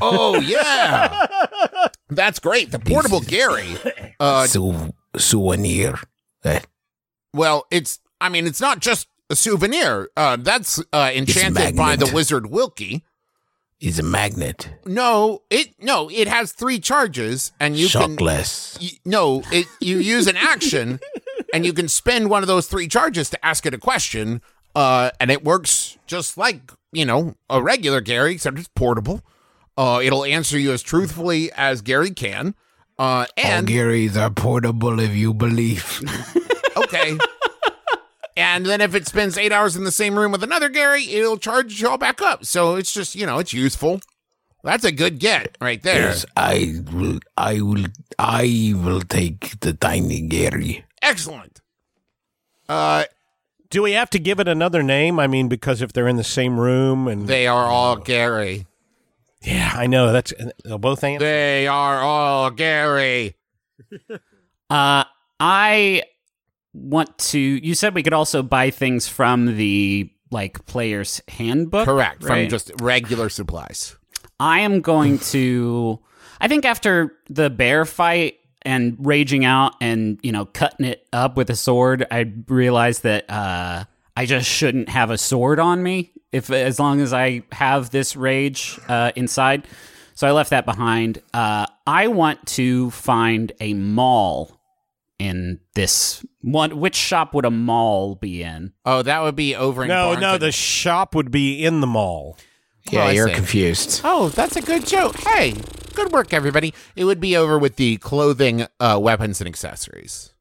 Oh, 0.00 0.38
yeah. 0.40 1.26
That's 2.08 2.38
great. 2.38 2.70
The 2.70 2.78
portable 2.78 3.20
Gary. 3.20 3.76
Uh, 4.20 4.46
Sou- 4.48 4.92
souvenir. 5.16 6.00
Eh, 6.42 6.58
Well, 7.32 7.66
it's 7.70 8.00
I 8.20 8.28
mean, 8.28 8.48
it's 8.48 8.60
not 8.60 8.80
just 8.80 9.06
a 9.30 9.36
souvenir. 9.36 10.08
Uh 10.16 10.36
that's 10.36 10.82
uh 10.92 11.12
enchanted 11.14 11.76
by 11.76 11.94
the 11.94 12.10
wizard 12.12 12.46
Wilkie. 12.46 13.04
Is 13.80 13.98
a 13.98 14.02
magnet. 14.02 14.70
No, 14.84 15.42
it 15.50 15.68
no, 15.80 16.08
it 16.10 16.26
has 16.28 16.52
three 16.52 16.78
charges 16.80 17.52
and 17.60 17.76
you 17.76 17.88
can 17.88 18.16
Shockless. 18.16 18.98
no, 19.04 19.42
it 19.52 19.66
you 19.80 19.98
use 19.98 20.26
an 20.26 20.36
action 20.36 20.98
and 21.54 21.64
you 21.64 21.72
can 21.72 21.88
spend 21.88 22.28
one 22.30 22.42
of 22.42 22.48
those 22.48 22.66
three 22.66 22.88
charges 22.88 23.30
to 23.30 23.46
ask 23.46 23.66
it 23.66 23.74
a 23.74 23.78
question. 23.78 24.42
Uh 24.74 25.10
and 25.20 25.30
it 25.30 25.44
works 25.44 25.96
just 26.06 26.36
like, 26.36 26.72
you 26.92 27.04
know, 27.04 27.34
a 27.48 27.62
regular 27.62 28.00
Gary 28.00 28.32
except 28.34 28.58
it's 28.58 28.68
portable. 28.74 29.22
Uh 29.76 30.00
it'll 30.02 30.24
answer 30.24 30.58
you 30.58 30.72
as 30.72 30.82
truthfully 30.82 31.50
as 31.52 31.80
Gary 31.80 32.10
can. 32.10 32.54
Uh 32.98 33.02
All 33.02 33.26
and 33.36 33.68
Garys 33.68 34.16
are 34.16 34.30
portable 34.30 34.98
if 34.98 35.14
you 35.14 35.32
believe. 35.32 36.02
okay. 36.76 37.16
And 38.38 38.64
then 38.64 38.80
if 38.80 38.94
it 38.94 39.04
spends 39.04 39.36
eight 39.36 39.50
hours 39.50 39.74
in 39.74 39.82
the 39.82 39.90
same 39.90 40.16
room 40.16 40.30
with 40.30 40.44
another 40.44 40.68
Gary, 40.68 41.02
it'll 41.10 41.38
charge 41.38 41.80
you 41.80 41.88
all 41.88 41.98
back 41.98 42.22
up. 42.22 42.44
So 42.44 42.76
it's 42.76 42.94
just, 42.94 43.16
you 43.16 43.26
know, 43.26 43.38
it's 43.40 43.52
useful. 43.52 44.00
That's 44.62 44.84
a 44.84 44.92
good 44.92 45.18
get 45.18 45.58
right 45.60 45.82
there. 45.82 46.02
yes, 46.10 46.24
I 46.36 46.74
will. 46.92 47.18
I 47.36 47.60
will. 47.60 47.86
I 48.16 48.72
will 48.76 49.00
take 49.00 49.58
the 49.58 49.72
tiny 49.72 50.20
Gary. 50.20 50.84
Excellent. 51.02 51.60
Uh, 52.68 53.04
do 53.70 53.82
we 53.82 53.92
have 53.92 54.10
to 54.10 54.20
give 54.20 54.38
it 54.38 54.46
another 54.46 54.84
name? 54.84 55.18
I 55.18 55.26
mean, 55.26 55.48
because 55.48 55.82
if 55.82 55.92
they're 55.92 56.08
in 56.08 56.16
the 56.16 56.24
same 56.24 56.60
room 56.60 57.08
and 57.08 57.26
they 57.26 57.48
are 57.48 57.66
all 57.66 57.96
Gary. 57.96 58.66
yeah, 59.42 59.72
I 59.74 59.88
know 59.88 60.12
that's 60.12 60.32
they'll 60.64 60.78
both 60.78 61.02
answer. 61.02 61.24
They 61.24 61.66
are 61.66 61.98
all 61.98 62.50
Gary. 62.50 63.34
Uh, 64.70 65.04
I 65.40 66.02
want 66.80 67.16
to. 67.18 67.38
You 67.38 67.74
said 67.74 67.94
we 67.94 68.02
could 68.02 68.12
also 68.12 68.42
buy 68.42 68.70
things 68.70 69.08
from 69.08 69.56
the 69.56 70.10
like 70.30 70.64
player's 70.66 71.20
handbook. 71.28 71.86
Correct. 71.86 72.22
From 72.22 72.48
just 72.48 72.70
regular 72.80 73.28
supplies. 73.28 73.96
I 74.40 74.60
am 74.60 74.80
going 74.80 75.18
to. 75.18 76.00
I 76.40 76.48
think 76.48 76.64
after 76.64 77.16
the 77.28 77.50
bear 77.50 77.84
fight 77.84 78.38
and 78.62 78.96
raging 79.00 79.44
out 79.44 79.74
and 79.80 80.18
you 80.22 80.32
know 80.32 80.44
cutting 80.46 80.86
it 80.86 81.06
up 81.12 81.36
with 81.36 81.50
a 81.50 81.56
sword, 81.56 82.06
I 82.10 82.32
realized 82.46 83.02
that 83.02 83.28
uh, 83.30 83.84
I 84.16 84.26
just 84.26 84.48
shouldn't 84.48 84.88
have 84.88 85.10
a 85.10 85.18
sword 85.18 85.58
on 85.58 85.82
me 85.82 86.12
if 86.32 86.50
as 86.50 86.78
long 86.78 87.00
as 87.00 87.12
I 87.12 87.42
have 87.52 87.90
this 87.90 88.16
rage 88.16 88.78
uh, 88.88 89.12
inside. 89.16 89.66
So 90.14 90.26
I 90.26 90.32
left 90.32 90.50
that 90.50 90.64
behind. 90.64 91.22
Uh, 91.32 91.66
I 91.86 92.08
want 92.08 92.44
to 92.48 92.90
find 92.90 93.52
a 93.60 93.74
mall 93.74 94.57
in 95.18 95.60
this 95.74 96.24
one. 96.42 96.78
Which 96.80 96.94
shop 96.96 97.34
would 97.34 97.44
a 97.44 97.50
mall 97.50 98.14
be 98.14 98.42
in? 98.42 98.72
Oh, 98.84 99.02
that 99.02 99.22
would 99.22 99.36
be 99.36 99.54
over 99.56 99.82
in 99.82 99.88
No, 99.88 100.08
Barnes 100.08 100.20
no, 100.20 100.32
and- 100.34 100.42
the 100.42 100.52
shop 100.52 101.14
would 101.14 101.30
be 101.30 101.64
in 101.64 101.80
the 101.80 101.86
mall. 101.86 102.36
Yeah, 102.90 103.04
I 103.04 103.10
you're 103.12 103.28
confused. 103.28 104.00
Oh, 104.04 104.30
that's 104.30 104.56
a 104.56 104.62
good 104.62 104.86
joke. 104.86 105.16
Hey, 105.18 105.54
good 105.94 106.10
work, 106.10 106.32
everybody. 106.32 106.72
It 106.96 107.04
would 107.04 107.20
be 107.20 107.36
over 107.36 107.58
with 107.58 107.76
the 107.76 107.98
clothing, 107.98 108.66
uh, 108.80 108.98
weapons, 109.02 109.40
and 109.42 109.48
accessories. 109.48 110.32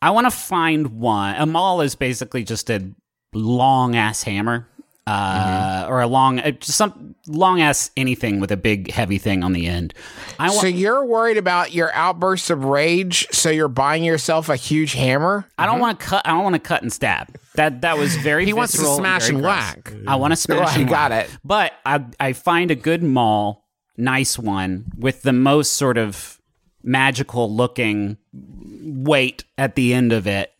I 0.00 0.10
want 0.10 0.26
to 0.26 0.30
find 0.30 1.00
one. 1.00 1.34
A 1.34 1.46
mall 1.46 1.80
is 1.80 1.96
basically 1.96 2.44
just 2.44 2.70
a 2.70 2.92
long 3.34 3.96
ass 3.96 4.22
hammer, 4.22 4.68
uh, 5.06 5.86
or 5.88 6.00
a 6.00 6.06
long, 6.06 6.38
uh, 6.40 6.50
just 6.52 6.76
some 6.76 7.14
long 7.26 7.60
ass 7.60 7.90
anything 7.96 8.38
with 8.40 8.52
a 8.52 8.56
big 8.56 8.90
heavy 8.90 9.18
thing 9.18 9.42
on 9.42 9.52
the 9.52 9.66
end. 9.66 9.94
I 10.38 10.48
want. 10.48 10.60
So 10.60 10.66
you're 10.66 11.04
worried 11.04 11.36
about 11.36 11.72
your 11.72 11.92
outbursts 11.94 12.50
of 12.50 12.64
rage, 12.64 13.26
so 13.32 13.50
you're 13.50 13.68
buying 13.68 14.04
yourself 14.04 14.48
a 14.48 14.56
huge 14.56 14.92
hammer? 14.92 15.48
I 15.58 15.66
don't 15.66 15.80
want 15.80 15.98
to 15.98 16.06
cut. 16.06 16.26
I 16.26 16.30
don't 16.30 16.44
want 16.44 16.54
to 16.54 16.60
cut 16.60 16.82
and 16.82 16.92
stab. 16.92 17.28
That 17.54 17.80
that 17.80 17.98
was 17.98 18.16
very. 18.22 18.44
He 18.44 18.52
wants 18.52 18.72
to 18.72 18.84
smash 18.84 19.26
very 19.26 19.36
and 19.36 19.44
whack. 19.44 19.92
I 20.06 20.16
want 20.16 20.32
to 20.32 20.36
smash. 20.36 20.58
Right, 20.58 20.78
and 20.78 20.88
got 20.88 21.10
whack. 21.10 21.26
it. 21.28 21.38
But 21.44 21.72
I 21.84 22.04
I 22.18 22.32
find 22.32 22.70
a 22.70 22.76
good 22.76 23.02
maul, 23.02 23.66
nice 23.96 24.38
one 24.38 24.92
with 24.96 25.22
the 25.22 25.32
most 25.32 25.72
sort 25.72 25.98
of 25.98 26.40
magical 26.82 27.54
looking 27.54 28.16
weight 28.32 29.44
at 29.58 29.74
the 29.74 29.92
end 29.94 30.12
of 30.12 30.26
it. 30.26 30.52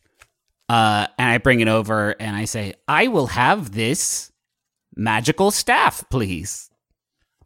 Uh, 0.71 1.09
and 1.19 1.29
I 1.29 1.39
bring 1.39 1.59
it 1.59 1.67
over 1.67 2.15
and 2.21 2.37
I 2.37 2.45
say, 2.45 2.75
I 2.87 3.09
will 3.09 3.27
have 3.27 3.73
this 3.73 4.31
magical 4.95 5.51
staff, 5.51 6.05
please. 6.11 6.71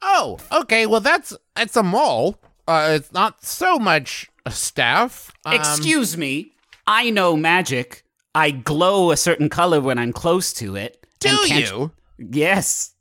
Oh, 0.02 0.38
okay. 0.52 0.84
Well, 0.84 1.00
that's 1.00 1.34
it's 1.56 1.74
a 1.74 1.82
mall. 1.82 2.38
Uh, 2.68 2.98
it's 2.98 3.12
not 3.12 3.42
so 3.42 3.78
much 3.78 4.28
a 4.44 4.50
staff. 4.50 5.32
Um, 5.46 5.54
Excuse 5.54 6.18
me, 6.18 6.52
I 6.86 7.08
know 7.08 7.34
magic. 7.34 8.04
I 8.34 8.50
glow 8.50 9.10
a 9.10 9.16
certain 9.16 9.48
color 9.48 9.80
when 9.80 9.98
I'm 9.98 10.12
close 10.12 10.52
to 10.54 10.76
it. 10.76 11.06
Do 11.20 11.30
you? 11.46 11.92
Yes. 12.18 12.92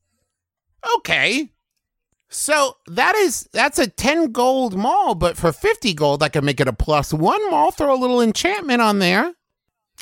Okay. 0.96 1.50
So 2.30 2.78
that 2.88 3.16
is 3.16 3.50
that's 3.52 3.78
a 3.78 3.88
ten 3.88 4.32
gold 4.32 4.78
mall, 4.78 5.16
but 5.16 5.36
for 5.36 5.52
fifty 5.52 5.94
gold, 5.94 6.24
I 6.24 6.30
can 6.30 6.46
make 6.46 6.62
it 6.62 6.70
a 6.70 6.74
plus 6.74 7.14
one 7.14 7.52
mall. 7.52 7.72
Throw 7.72 7.94
a 7.94 8.00
little 8.00 8.22
enchantment 8.22 8.82
on 8.82 9.00
there. 9.00 9.34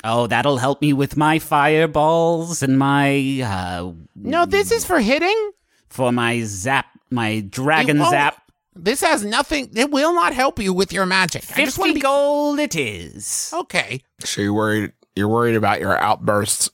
Oh, 0.04 0.26
that'll 0.26 0.58
help 0.58 0.80
me 0.82 0.92
with 0.92 1.16
my 1.16 1.38
fireballs 1.38 2.62
and 2.62 2.78
my 2.78 3.40
uh 3.44 3.92
No, 4.16 4.46
this 4.46 4.70
is 4.72 4.84
for 4.84 5.00
hitting. 5.00 5.52
for 5.88 6.10
my 6.12 6.42
zap, 6.42 6.86
my 7.10 7.40
dragon 7.40 7.98
zap. 7.98 8.38
This 8.74 9.02
has 9.02 9.22
nothing. 9.24 9.70
It 9.76 9.90
will 9.90 10.14
not 10.14 10.32
help 10.32 10.58
you 10.58 10.72
with 10.72 10.92
your 10.92 11.04
magic. 11.06 11.44
I 11.56 11.64
just 11.64 11.78
want 11.78 11.90
Fifty 11.90 12.00
be 12.00 12.02
gold 12.02 12.58
it 12.58 12.74
is. 12.74 13.52
okay. 13.54 14.00
So 14.20 14.40
you're 14.42 14.54
worried 14.54 14.92
you're 15.14 15.28
worried 15.28 15.56
about 15.56 15.80
your 15.80 15.96
outbursts 15.98 16.70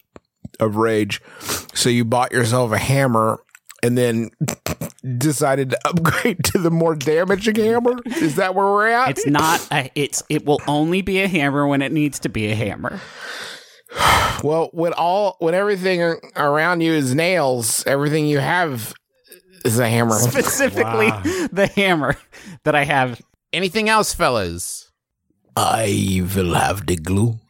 of 0.61 0.77
rage. 0.77 1.21
So 1.75 1.89
you 1.91 2.05
bought 2.05 2.33
yourself 2.33 2.73
a 2.73 2.79
hammer 2.79 3.41
and 3.83 3.99
then 3.99 4.31
decided 5.17 5.71
to 5.71 5.79
upgrade 5.89 6.45
to 6.45 6.59
the 6.59 6.71
more 6.71 6.95
damaging 6.95 7.57
hammer? 7.57 7.97
Is 8.07 8.37
that 8.37 8.55
where 8.55 8.67
we're 8.67 8.89
at? 8.89 9.11
It's 9.11 9.27
not. 9.27 9.67
A, 9.73 9.91
it's. 9.95 10.23
It 10.29 10.45
will 10.45 10.61
only 10.67 11.03
be 11.03 11.21
a 11.21 11.29
hammer 11.29 11.67
when 11.67 11.83
it 11.83 11.93
needs 11.93 12.19
to 12.21 12.29
be 12.29 12.51
a 12.51 12.55
hammer. 12.55 13.01
well, 14.45 14.71
when 14.73 14.93
all 14.93 15.37
when 15.39 15.55
everything 15.55 16.03
around 16.37 16.81
you 16.81 16.93
is 16.93 17.15
nails, 17.15 17.85
everything 17.87 18.27
you 18.27 18.39
have 18.39 18.95
is 19.65 19.79
a 19.79 19.89
hammer. 19.89 20.15
Specifically, 20.19 21.11
the 21.53 21.71
hammer 21.75 22.17
that 22.65 22.75
I 22.75 22.85
have. 22.85 23.21
Anything 23.53 23.89
else, 23.89 24.13
fellas? 24.13 24.91
I 25.57 26.23
will 26.37 26.55
have 26.55 26.87
the 26.87 26.97
glue. 26.97 27.41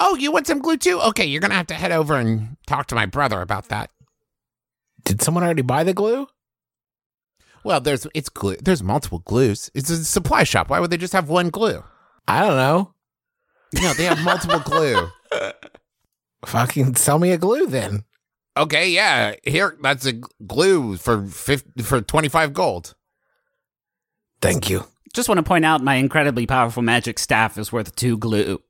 Oh, 0.00 0.16
you 0.16 0.32
want 0.32 0.46
some 0.46 0.60
glue 0.60 0.78
too? 0.78 0.98
Okay, 1.00 1.26
you're 1.26 1.42
gonna 1.42 1.54
have 1.54 1.66
to 1.66 1.74
head 1.74 1.92
over 1.92 2.16
and 2.16 2.56
talk 2.66 2.86
to 2.86 2.94
my 2.94 3.04
brother 3.04 3.42
about 3.42 3.68
that. 3.68 3.90
Did 5.04 5.22
someone 5.22 5.44
already 5.44 5.62
buy 5.62 5.84
the 5.84 5.94
glue? 5.94 6.26
Well, 7.64 7.80
there's 7.80 8.06
it's 8.14 8.28
glue. 8.28 8.56
There's 8.56 8.82
multiple 8.82 9.20
glues. 9.20 9.70
It's 9.74 9.90
a 9.90 10.04
supply 10.04 10.44
shop. 10.44 10.70
Why 10.70 10.80
would 10.80 10.90
they 10.90 10.96
just 10.96 11.12
have 11.12 11.28
one 11.28 11.50
glue? 11.50 11.82
I 12.26 12.40
don't 12.40 12.56
know. 12.56 12.94
No, 13.80 13.92
they 13.94 14.04
have 14.04 14.22
multiple 14.24 14.60
glue. 14.60 15.08
Fucking 16.46 16.94
sell 16.96 17.18
me 17.18 17.32
a 17.32 17.38
glue 17.38 17.66
then. 17.66 18.04
Okay, 18.56 18.90
yeah. 18.90 19.34
Here, 19.44 19.76
that's 19.82 20.06
a 20.06 20.14
glue 20.46 20.96
for 20.96 21.24
50, 21.26 21.82
for 21.82 22.00
twenty 22.00 22.28
five 22.28 22.52
gold. 22.52 22.94
Thank 24.40 24.70
you. 24.70 24.86
Just 25.12 25.28
want 25.28 25.38
to 25.38 25.42
point 25.42 25.64
out 25.64 25.82
my 25.82 25.96
incredibly 25.96 26.46
powerful 26.46 26.82
magic 26.82 27.18
staff 27.18 27.58
is 27.58 27.72
worth 27.72 27.94
two 27.94 28.16
glue. 28.16 28.62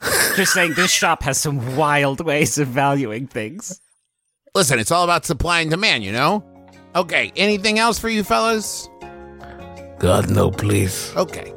Just 0.36 0.54
saying, 0.54 0.74
this 0.74 0.90
shop 0.90 1.22
has 1.24 1.38
some 1.38 1.76
wild 1.76 2.24
ways 2.24 2.58
of 2.58 2.68
valuing 2.68 3.26
things. 3.26 3.80
Listen, 4.54 4.78
it's 4.78 4.90
all 4.90 5.04
about 5.04 5.24
supply 5.24 5.60
and 5.60 5.70
demand, 5.70 6.04
you 6.04 6.12
know. 6.12 6.44
Okay, 6.94 7.32
anything 7.36 7.78
else 7.78 7.98
for 7.98 8.10
you 8.10 8.22
fellas? 8.22 8.86
God, 9.98 10.28
no, 10.30 10.50
please. 10.50 11.10
Okay. 11.16 11.54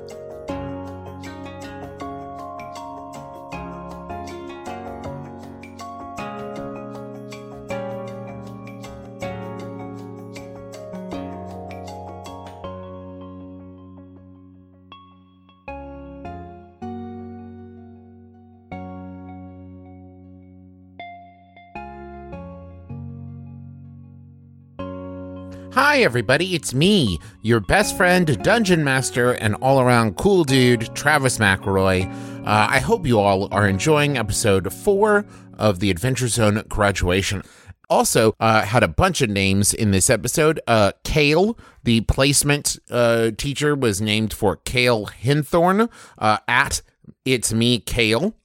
Hi, 25.96 26.02
everybody. 26.02 26.56
It's 26.56 26.74
me, 26.74 27.20
your 27.42 27.62
best 27.62 27.96
friend, 27.96 28.38
dungeon 28.44 28.84
master, 28.84 29.32
and 29.32 29.56
all 29.62 29.80
around 29.80 30.18
cool 30.18 30.44
dude, 30.44 30.94
Travis 30.94 31.38
McElroy. 31.38 32.06
Uh, 32.46 32.68
I 32.70 32.80
hope 32.80 33.08
you 33.08 33.18
all 33.18 33.48
are 33.54 33.66
enjoying 33.66 34.18
episode 34.18 34.74
four 34.74 35.26
of 35.58 35.80
the 35.80 35.90
Adventure 35.90 36.28
Zone 36.28 36.64
graduation. 36.68 37.44
Also, 37.90 38.34
uh, 38.42 38.64
had 38.64 38.84
a 38.84 38.90
bunch 38.90 39.22
of 39.22 39.30
names 39.30 39.74
in 39.74 39.92
this 39.92 40.10
episode. 40.10 40.60
Uh, 40.68 40.92
Kale, 41.06 41.58
the 41.86 42.02
placement 42.02 42.78
uh, 42.92 43.32
teacher, 43.32 43.74
was 43.74 44.02
named 44.02 44.34
for 44.34 44.58
Kale 44.58 45.06
Hinthorn 45.06 45.90
uh, 46.18 46.40
at 46.46 46.82
It's 47.24 47.54
Me, 47.54 47.80
Kale. 47.80 48.36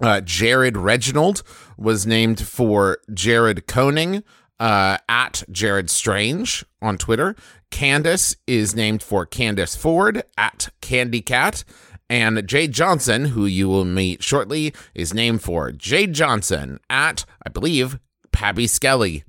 Uh, 0.00 0.20
Jared 0.20 0.76
Reginald 0.76 1.42
was 1.76 2.06
named 2.06 2.46
for 2.46 2.98
Jared 3.12 3.66
Koning 3.66 4.22
uh, 4.60 4.98
at 5.08 5.42
Jared 5.50 5.90
Strange 5.90 6.64
on 6.82 6.98
Twitter. 6.98 7.36
Candace 7.70 8.36
is 8.46 8.74
named 8.74 9.02
for 9.02 9.26
Candace 9.26 9.76
Ford 9.76 10.22
at 10.36 10.70
Candy 10.80 11.20
Cat. 11.20 11.64
And 12.10 12.46
Jade 12.48 12.72
Johnson, 12.72 13.26
who 13.26 13.44
you 13.44 13.68
will 13.68 13.84
meet 13.84 14.22
shortly, 14.22 14.72
is 14.94 15.12
named 15.12 15.42
for 15.42 15.72
Jade 15.72 16.14
Johnson 16.14 16.80
at, 16.88 17.26
I 17.44 17.50
believe, 17.50 17.98
Pabby 18.32 18.66
Skelly. 18.66 19.24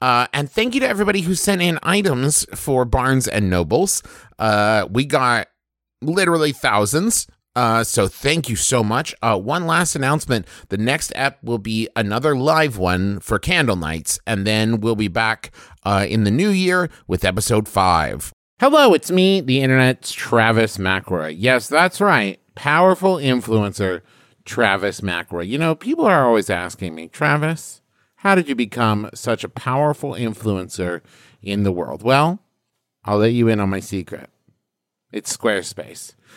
Uh, 0.00 0.26
and 0.32 0.50
thank 0.50 0.74
you 0.74 0.80
to 0.80 0.88
everybody 0.88 1.22
who 1.22 1.34
sent 1.34 1.62
in 1.62 1.78
items 1.82 2.46
for 2.54 2.84
Barnes 2.84 3.26
and 3.26 3.50
Nobles. 3.50 4.02
Uh, 4.38 4.86
we 4.90 5.04
got 5.04 5.48
literally 6.00 6.52
thousands. 6.52 7.26
Uh, 7.54 7.84
so 7.84 8.08
thank 8.08 8.48
you 8.48 8.56
so 8.56 8.82
much. 8.82 9.14
Uh, 9.20 9.38
one 9.38 9.66
last 9.66 9.94
announcement: 9.94 10.46
the 10.68 10.78
next 10.78 11.12
app 11.14 11.42
will 11.42 11.58
be 11.58 11.88
another 11.94 12.34
live 12.36 12.78
one 12.78 13.20
for 13.20 13.38
Candle 13.38 13.76
Nights, 13.76 14.18
and 14.26 14.46
then 14.46 14.80
we'll 14.80 14.96
be 14.96 15.08
back 15.08 15.50
uh, 15.84 16.06
in 16.08 16.24
the 16.24 16.30
new 16.30 16.48
year 16.48 16.88
with 17.06 17.24
episode 17.24 17.68
five. 17.68 18.32
Hello, 18.58 18.94
it's 18.94 19.10
me, 19.10 19.40
the 19.40 19.60
internet's 19.60 20.12
Travis 20.12 20.78
McElroy. 20.78 21.34
Yes, 21.36 21.66
that's 21.68 22.00
right, 22.00 22.40
powerful 22.54 23.16
influencer 23.16 24.02
Travis 24.44 25.00
McElroy. 25.00 25.46
You 25.48 25.58
know, 25.58 25.74
people 25.74 26.06
are 26.06 26.24
always 26.26 26.48
asking 26.48 26.94
me, 26.94 27.08
Travis, 27.08 27.82
how 28.16 28.34
did 28.34 28.48
you 28.48 28.54
become 28.54 29.10
such 29.14 29.42
a 29.42 29.48
powerful 29.48 30.12
influencer 30.12 31.00
in 31.42 31.64
the 31.64 31.72
world? 31.72 32.02
Well, 32.02 32.38
I'll 33.04 33.18
let 33.18 33.32
you 33.32 33.48
in 33.48 33.58
on 33.60 33.68
my 33.68 33.80
secret. 33.80 34.30
It's 35.10 35.36
Squarespace. 35.36 36.14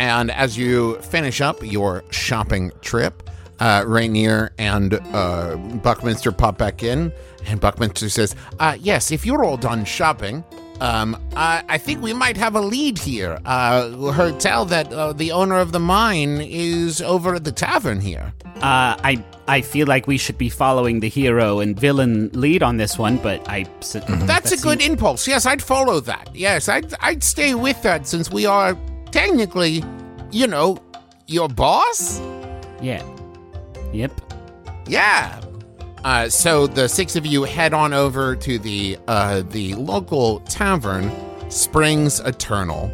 And 0.00 0.30
as 0.30 0.56
you 0.56 0.94
finish 1.02 1.42
up 1.42 1.62
your 1.62 2.02
shopping 2.08 2.72
trip, 2.80 3.28
uh, 3.58 3.84
Rainier 3.86 4.50
and 4.56 4.94
uh, 4.94 5.56
Buckminster 5.56 6.32
pop 6.32 6.56
back 6.56 6.82
in, 6.82 7.12
and 7.46 7.60
Buckminster 7.60 8.08
says, 8.08 8.34
uh, 8.58 8.78
"Yes, 8.80 9.12
if 9.12 9.26
you're 9.26 9.44
all 9.44 9.58
done 9.58 9.84
shopping, 9.84 10.42
um, 10.80 11.22
I, 11.36 11.62
I 11.68 11.76
think 11.76 12.00
we 12.02 12.14
might 12.14 12.38
have 12.38 12.56
a 12.56 12.62
lead 12.62 12.98
here. 12.98 13.38
Uh, 13.44 14.10
heard 14.12 14.40
tell 14.40 14.64
that 14.64 14.90
uh, 14.90 15.12
the 15.12 15.32
owner 15.32 15.58
of 15.58 15.72
the 15.72 15.80
mine 15.80 16.40
is 16.40 17.02
over 17.02 17.34
at 17.34 17.44
the 17.44 17.52
tavern 17.52 18.00
here. 18.00 18.32
Uh, 18.56 18.96
I 19.04 19.22
I 19.48 19.60
feel 19.60 19.86
like 19.86 20.06
we 20.06 20.16
should 20.16 20.38
be 20.38 20.48
following 20.48 21.00
the 21.00 21.10
hero 21.10 21.60
and 21.60 21.78
villain 21.78 22.30
lead 22.32 22.62
on 22.62 22.78
this 22.78 22.96
one, 22.96 23.18
but 23.18 23.46
I. 23.50 23.64
Mm-hmm. 23.64 24.24
That's 24.24 24.50
a 24.50 24.56
good 24.56 24.80
impulse. 24.80 25.28
Yes, 25.28 25.44
I'd 25.44 25.60
follow 25.62 26.00
that. 26.00 26.34
Yes, 26.34 26.70
I'd 26.70 26.94
I'd 27.00 27.22
stay 27.22 27.54
with 27.54 27.82
that 27.82 28.06
since 28.06 28.30
we 28.30 28.46
are 28.46 28.78
technically, 29.10 29.84
you 30.30 30.46
know, 30.46 30.78
your 31.26 31.48
boss. 31.48 32.20
Yeah. 32.80 33.04
Yep. 33.92 34.12
Yeah. 34.86 35.40
Uh, 36.04 36.28
so 36.28 36.66
the 36.66 36.88
six 36.88 37.14
of 37.16 37.26
you 37.26 37.44
head 37.44 37.74
on 37.74 37.92
over 37.92 38.34
to 38.34 38.58
the 38.58 38.98
uh, 39.06 39.42
the 39.50 39.74
local 39.74 40.40
tavern, 40.40 41.10
Springs 41.50 42.20
Eternal. 42.20 42.90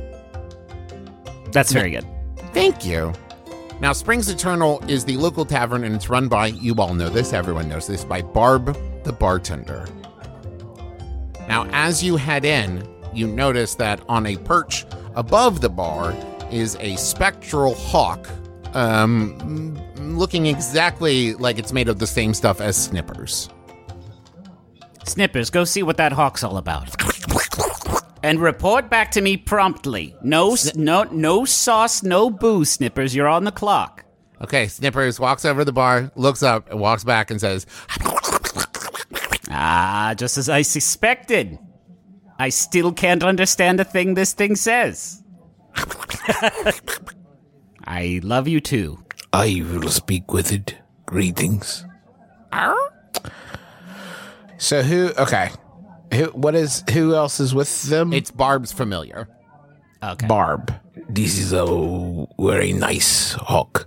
That's 1.52 1.72
very 1.72 1.90
good. 1.90 2.06
Thank 2.52 2.84
you. 2.84 3.12
Now, 3.80 3.92
Springs 3.92 4.28
Eternal 4.28 4.82
is 4.88 5.04
the 5.04 5.16
local 5.18 5.44
tavern, 5.44 5.84
and 5.84 5.94
it's 5.94 6.08
run 6.08 6.28
by 6.28 6.46
you 6.46 6.74
all 6.76 6.94
know 6.94 7.10
this, 7.10 7.32
everyone 7.32 7.68
knows 7.68 7.86
this, 7.86 8.04
by 8.04 8.22
Barb 8.22 8.76
the 9.04 9.12
bartender. 9.12 9.86
Now, 11.46 11.68
as 11.72 12.02
you 12.02 12.16
head 12.16 12.44
in, 12.44 12.88
you 13.14 13.26
notice 13.26 13.74
that 13.76 14.00
on 14.08 14.26
a 14.26 14.36
perch 14.38 14.84
above 15.16 15.60
the 15.60 15.68
bar 15.68 16.14
is 16.50 16.76
a 16.80 16.94
spectral 16.96 17.74
hawk, 17.74 18.28
um, 18.74 19.74
looking 20.16 20.46
exactly 20.46 21.34
like 21.34 21.58
it's 21.58 21.72
made 21.72 21.88
of 21.88 21.98
the 21.98 22.06
same 22.06 22.32
stuff 22.34 22.60
as 22.60 22.76
Snippers. 22.76 23.48
Snippers, 25.04 25.50
go 25.50 25.64
see 25.64 25.82
what 25.82 25.96
that 25.96 26.12
hawk's 26.12 26.44
all 26.44 26.56
about. 26.56 26.94
And 28.22 28.40
report 28.40 28.90
back 28.90 29.10
to 29.12 29.20
me 29.20 29.36
promptly. 29.36 30.16
No, 30.22 30.56
no, 30.74 31.04
no 31.04 31.44
sauce, 31.44 32.02
no 32.02 32.28
booze, 32.28 32.70
Snippers. 32.70 33.14
You're 33.14 33.28
on 33.28 33.44
the 33.44 33.52
clock. 33.52 34.04
Okay, 34.40 34.66
Snippers 34.66 35.18
walks 35.18 35.44
over 35.44 35.60
to 35.60 35.64
the 35.64 35.72
bar, 35.72 36.10
looks 36.16 36.42
up, 36.42 36.70
and 36.70 36.80
walks 36.80 37.04
back 37.04 37.30
and 37.30 37.40
says, 37.40 37.66
Ah, 39.48 40.12
just 40.16 40.36
as 40.36 40.48
I 40.48 40.62
suspected. 40.62 41.58
I 42.38 42.50
still 42.50 42.92
can't 42.92 43.22
understand 43.22 43.80
a 43.80 43.84
thing 43.84 44.14
this 44.14 44.32
thing 44.32 44.56
says. 44.56 45.22
I 47.84 48.20
love 48.22 48.48
you 48.48 48.60
too. 48.60 48.98
I 49.32 49.62
will 49.70 49.88
speak 49.88 50.32
with 50.32 50.52
it. 50.52 50.76
Greetings. 51.06 51.84
So 54.58 54.82
who? 54.82 55.12
Okay. 55.18 55.50
Who? 56.14 56.24
What 56.26 56.54
is? 56.54 56.82
Who 56.92 57.14
else 57.14 57.40
is 57.40 57.54
with 57.54 57.82
them? 57.84 58.12
It's 58.12 58.30
Barb's 58.30 58.72
familiar. 58.72 59.28
Okay. 60.02 60.26
Barb. 60.26 60.74
This 61.08 61.38
is 61.38 61.52
a 61.52 62.26
very 62.38 62.72
nice 62.72 63.32
hawk. 63.32 63.86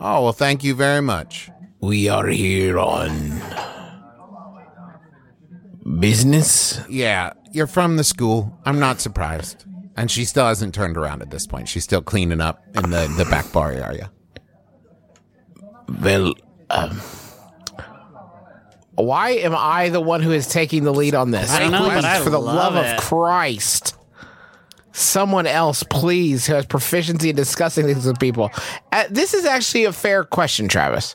Oh, 0.00 0.24
well, 0.24 0.32
thank 0.32 0.62
you 0.62 0.74
very 0.74 1.02
much. 1.02 1.50
We 1.80 2.08
are 2.08 2.26
here 2.26 2.78
on 2.78 3.40
business. 6.00 6.80
Yeah, 6.88 7.32
you're 7.52 7.66
from 7.66 7.96
the 7.96 8.04
school. 8.04 8.58
I'm 8.64 8.78
not 8.78 9.00
surprised. 9.00 9.64
And 9.96 10.10
she 10.10 10.24
still 10.24 10.46
hasn't 10.46 10.74
turned 10.74 10.96
around 10.96 11.22
at 11.22 11.30
this 11.30 11.46
point. 11.46 11.68
She's 11.68 11.84
still 11.84 12.02
cleaning 12.02 12.40
up 12.40 12.62
in 12.76 12.90
the, 12.90 13.12
the 13.16 13.24
back 13.24 13.50
bar 13.52 13.72
area. 13.72 14.10
Well, 16.00 16.34
Why 18.94 19.30
am 19.30 19.54
I 19.56 19.88
the 19.88 20.00
one 20.00 20.22
who 20.22 20.30
is 20.32 20.46
taking 20.46 20.84
the 20.84 20.92
lead 20.92 21.14
on 21.14 21.30
this? 21.30 21.50
I 21.50 21.58
don't 21.60 21.72
know, 21.72 21.88
but 21.88 22.04
I 22.04 22.20
For 22.22 22.30
the 22.30 22.38
love 22.40 22.74
love 22.74 22.84
it. 22.84 22.94
of 22.94 23.00
Christ. 23.00 23.96
Someone 24.92 25.46
else, 25.46 25.82
please, 25.84 26.46
who 26.46 26.54
has 26.54 26.66
proficiency 26.66 27.30
in 27.30 27.36
discussing 27.36 27.86
things 27.86 28.04
with 28.04 28.18
people. 28.18 28.50
Uh, 28.90 29.04
this 29.10 29.32
is 29.34 29.44
actually 29.44 29.84
a 29.84 29.92
fair 29.92 30.24
question, 30.24 30.66
Travis. 30.68 31.14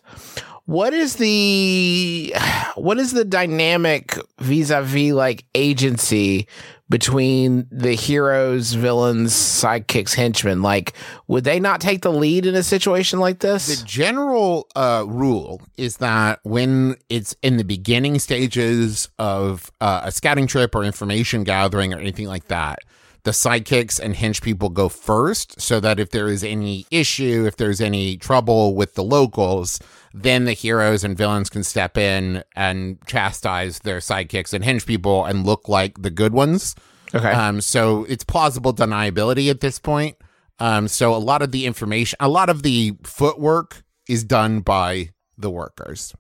What 0.66 0.93
is 0.93 1.18
the 1.18 2.34
what 2.76 2.97
is 2.97 3.11
the 3.11 3.26
dynamic 3.26 4.18
vis-a-vis 4.39 5.11
like 5.11 5.43
agency 5.53 6.47
between 6.89 7.68
the 7.70 7.93
heroes, 7.93 8.74
villains, 8.74 9.34
sidekicks, 9.34 10.14
henchmen? 10.14 10.61
Like, 10.61 10.93
would 11.28 11.43
they 11.43 11.59
not 11.59 11.82
take 11.82 12.01
the 12.01 12.14
lead 12.14 12.45
in 12.45 12.55
a 12.55 12.64
situation 12.64 13.20
like 13.20 13.39
this? 13.39 13.82
The 13.82 13.86
general 13.86 14.70
uh, 14.74 15.03
rule 15.05 15.61
is 15.76 15.97
that 15.97 16.39
when 16.43 16.95
it's 17.09 17.36
in 17.41 17.57
the 17.57 17.66
beginning 17.66 18.20
stages 18.20 19.09
of 19.20 19.70
uh, 19.82 20.03
a 20.05 20.14
scouting 20.14 20.47
trip 20.47 20.76
or 20.76 20.86
information 20.86 21.43
gathering 21.43 21.93
or 21.93 21.99
anything 21.99 22.28
like 22.28 22.47
that, 22.47 22.80
the 23.24 23.32
sidekicks 23.32 23.99
and 23.99 24.16
hench 24.16 24.41
people 24.41 24.70
go 24.70 24.88
first 24.88 25.59
so 25.59 25.80
that 25.80 25.99
if 25.99 26.11
there 26.11 26.28
is 26.28 26.43
any 26.43 26.86
issue, 26.91 27.45
if 27.45 27.57
there's 27.57 27.82
any 27.82 28.18
trouble 28.18 28.76
with 28.76 28.95
the 28.95 29.03
locals, 29.03 29.80
then 30.14 30.45
the 30.45 30.53
heroes 30.53 31.03
and 31.03 31.18
villains 31.18 31.49
can 31.49 31.64
step 31.64 31.97
in 31.97 32.43
and 32.55 32.97
chastise 33.07 33.80
their 33.80 33.97
sidekicks 33.97 34.53
and 34.53 34.64
hinge 34.64 34.86
people 34.86 35.26
and 35.26 35.45
look 35.45 35.68
like 35.68 36.01
the 36.01 36.11
good 36.11 36.34
ones. 36.34 36.76
Okay. 37.16 37.32
Um, 37.32 37.61
so 37.61 38.05
it's 38.05 38.24
plausible 38.24 38.74
deniability 38.74 39.49
at 39.49 39.59
this 39.61 39.80
point. 39.80 40.18
Um, 40.59 40.88
so 40.88 41.16
a 41.16 41.18
lot 41.18 41.41
of 41.41 41.51
the 41.51 41.66
information, 41.66 42.18
a 42.20 42.28
lot 42.30 42.49
of 42.49 42.64
the 42.64 42.93
footwork 43.03 43.84
is 44.07 44.24
done 44.24 44.59
by 44.61 45.09
the 45.38 45.49
workers. 45.49 46.14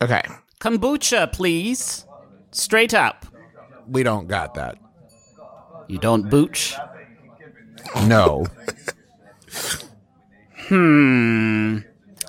okay. 0.00 0.22
Kombucha, 0.60 1.30
please. 1.32 2.06
Straight 2.52 2.94
up. 2.94 3.26
We 3.86 4.02
don't 4.02 4.28
got 4.28 4.54
that. 4.54 4.78
You 5.88 5.98
don't 5.98 6.30
booch? 6.30 6.74
No. 8.06 8.46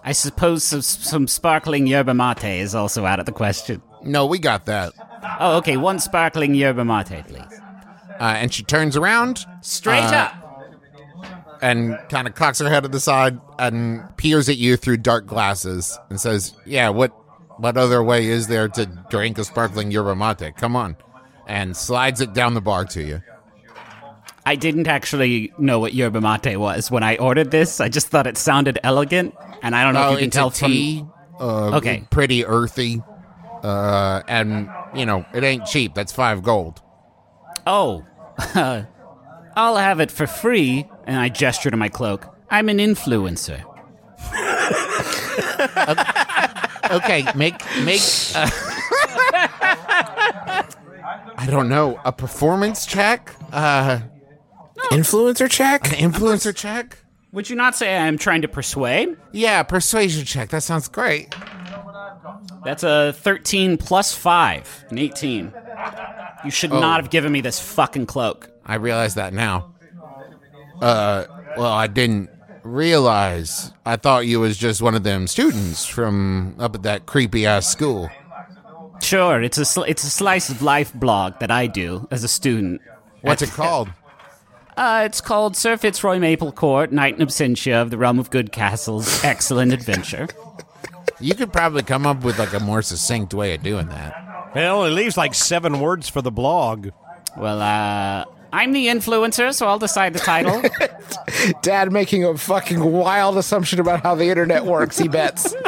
I 0.07 0.11
suppose 0.11 0.63
some, 0.63 0.81
some 0.81 1.27
sparkling 1.27 1.87
yerba 1.87 2.13
mate 2.13 2.43
is 2.61 2.75
also 2.75 3.05
out 3.05 3.19
of 3.19 3.25
the 3.25 3.31
question. 3.31 3.81
no, 4.03 4.25
we 4.27 4.37
got 4.39 4.65
that. 4.67 4.93
Oh, 5.39 5.57
okay. 5.57 5.77
One 5.77 5.97
sparkling 5.99 6.53
yerba 6.53 6.85
mate, 6.85 7.23
please. 7.27 7.41
Uh, 8.19 8.23
and 8.37 8.53
she 8.53 8.63
turns 8.63 8.95
around 8.95 9.45
Straight 9.61 10.03
Uh, 10.03 10.29
up. 10.29 10.33
and 11.61 11.97
kind 12.09 12.27
of 12.27 12.35
cocks 12.35 12.59
her 12.59 12.69
head 12.69 12.83
to 12.83 12.89
the 12.89 12.99
side 12.99 13.39
and 13.59 14.15
peers 14.17 14.47
at 14.47 14.57
you 14.57 14.77
through 14.77 14.97
dark 14.97 15.25
glasses 15.25 15.97
and 16.09 16.19
says, 16.21 16.53
"Yeah, 16.65 16.89
what 16.89 17.11
what 17.57 17.75
other 17.77 18.03
way 18.03 18.27
is 18.27 18.47
there 18.47 18.67
to 18.69 18.85
drink 19.09 19.37
a 19.37 19.43
sparkling 19.43 19.91
yerba 19.91 20.15
mate? 20.15 20.53
Come 20.57 20.75
on." 20.75 20.95
And 21.47 21.75
slides 21.75 22.21
it 22.21 22.33
down 22.33 22.53
the 22.53 22.61
bar 22.61 22.85
to 22.85 23.03
you. 23.03 23.21
I 24.45 24.55
didn't 24.55 24.87
actually 24.87 25.51
know 25.57 25.79
what 25.79 25.93
yerba 25.93 26.21
mate 26.21 26.57
was 26.57 26.91
when 26.91 27.01
I 27.03 27.17
ordered 27.17 27.49
this. 27.51 27.79
I 27.81 27.89
just 27.89 28.07
thought 28.09 28.27
it 28.27 28.37
sounded 28.37 28.77
elegant, 28.83 29.33
and 29.63 29.75
I 29.75 29.83
don't 29.83 29.93
know 29.95 30.03
Oh, 30.09 30.13
if 30.13 30.19
you 30.19 30.25
can 30.25 30.29
tell 30.29 30.51
tea. 30.51 31.03
Uh, 31.39 31.75
Okay. 31.77 32.03
Pretty 32.11 32.45
earthy. 32.45 33.01
Uh, 33.63 34.21
and, 34.27 34.69
you 34.93 35.05
know, 35.05 35.25
it 35.33 35.43
ain't 35.43 35.65
cheap. 35.65 35.95
That's 35.95 36.11
five 36.11 36.43
gold. 36.43 36.81
Oh, 37.65 38.05
I'll 39.55 39.77
have 39.77 39.99
it 39.99 40.11
for 40.11 40.27
free. 40.27 40.85
And 41.07 41.17
I 41.19 41.29
gesture 41.29 41.71
to 41.71 41.77
my 41.77 41.89
cloak. 41.89 42.27
I'm 42.49 42.69
an 42.69 42.77
influencer. 42.77 43.63
Okay, 46.91 47.25
make, 47.35 47.55
make, 47.83 47.99
uh, 48.35 48.47
I 51.37 51.47
don't 51.49 51.67
know, 51.67 51.99
a 52.05 52.11
performance 52.11 52.85
check? 52.85 53.33
Uh, 53.51 54.01
Influencer 54.91 55.49
check? 55.49 55.83
influencer 55.83 56.55
check? 56.55 56.97
Would 57.31 57.49
you 57.49 57.55
not 57.55 57.75
say 57.75 57.97
I'm 57.97 58.17
trying 58.17 58.41
to 58.43 58.47
persuade? 58.47 59.17
Yeah, 59.31 59.61
persuasion 59.63 60.25
check. 60.25 60.49
That 60.49 60.63
sounds 60.63 60.87
great. 60.87 61.35
That's 62.63 62.83
a 62.83 63.13
13 63.13 63.77
plus 63.77 64.13
5, 64.13 64.85
an 64.89 64.97
18. 64.97 65.53
You 66.45 66.51
should 66.51 66.71
not 66.71 67.01
have 67.01 67.09
given 67.09 67.31
me 67.31 67.41
this 67.41 67.59
fucking 67.59 68.05
cloak. 68.05 68.49
I 68.65 68.75
realize 68.75 69.15
that 69.15 69.33
now. 69.33 69.73
Uh, 70.81 71.25
well, 71.57 71.71
I 71.71 71.87
didn't 71.87 72.29
realize. 72.63 73.71
I 73.85 73.95
thought 73.95 74.25
you 74.27 74.39
was 74.39 74.57
just 74.57 74.81
one 74.81 74.95
of 74.95 75.03
them 75.03 75.27
students 75.27 75.85
from 75.85 76.55
up 76.59 76.75
at 76.75 76.83
that 76.83 77.05
creepy 77.05 77.45
ass 77.45 77.67
school. 77.69 78.09
Sure, 79.01 79.41
it's 79.41 79.57
a 79.57 79.65
sl- 79.65 79.83
it's 79.83 80.03
a 80.03 80.09
slice 80.09 80.49
of 80.49 80.61
life 80.61 80.93
blog 80.93 81.39
that 81.39 81.51
I 81.51 81.67
do 81.67 82.07
as 82.11 82.23
a 82.23 82.27
student. 82.27 82.81
What's 83.21 83.41
it 83.41 83.51
called? 83.51 83.89
Uh, 84.77 85.03
it's 85.05 85.21
called 85.21 85.55
Sir 85.55 85.77
Fitzroy 85.77 86.17
Maplecourt, 86.17 86.91
Knight 86.91 87.17
in 87.19 87.25
Absentia 87.25 87.81
of 87.81 87.91
the 87.91 87.97
Realm 87.97 88.19
of 88.19 88.29
Good 88.29 88.51
Castles, 88.51 89.23
Excellent 89.23 89.71
Adventure. 89.71 90.27
You 91.19 91.33
could 91.33 91.53
probably 91.53 91.81
come 91.83 92.05
up 92.05 92.23
with 92.23 92.37
like 92.37 92.53
a 92.53 92.59
more 92.59 92.81
succinct 92.81 93.33
way 93.33 93.55
of 93.55 93.63
doing 93.63 93.87
that. 93.87 94.51
it 94.53 94.59
only 94.59 94.91
leaves 94.91 95.15
like 95.15 95.33
seven 95.33 95.79
words 95.79 96.09
for 96.09 96.21
the 96.21 96.31
blog. 96.31 96.89
Well, 97.37 97.61
uh, 97.61 98.25
I'm 98.51 98.73
the 98.73 98.87
influencer, 98.87 99.53
so 99.53 99.67
I'll 99.67 99.79
decide 99.79 100.13
the 100.13 100.19
title. 100.19 100.61
Dad 101.61 101.91
making 101.91 102.25
a 102.25 102.37
fucking 102.37 102.83
wild 102.83 103.37
assumption 103.37 103.79
about 103.79 104.03
how 104.03 104.15
the 104.15 104.29
internet 104.29 104.65
works, 104.65 104.97
he 104.97 105.07
bets. 105.07 105.55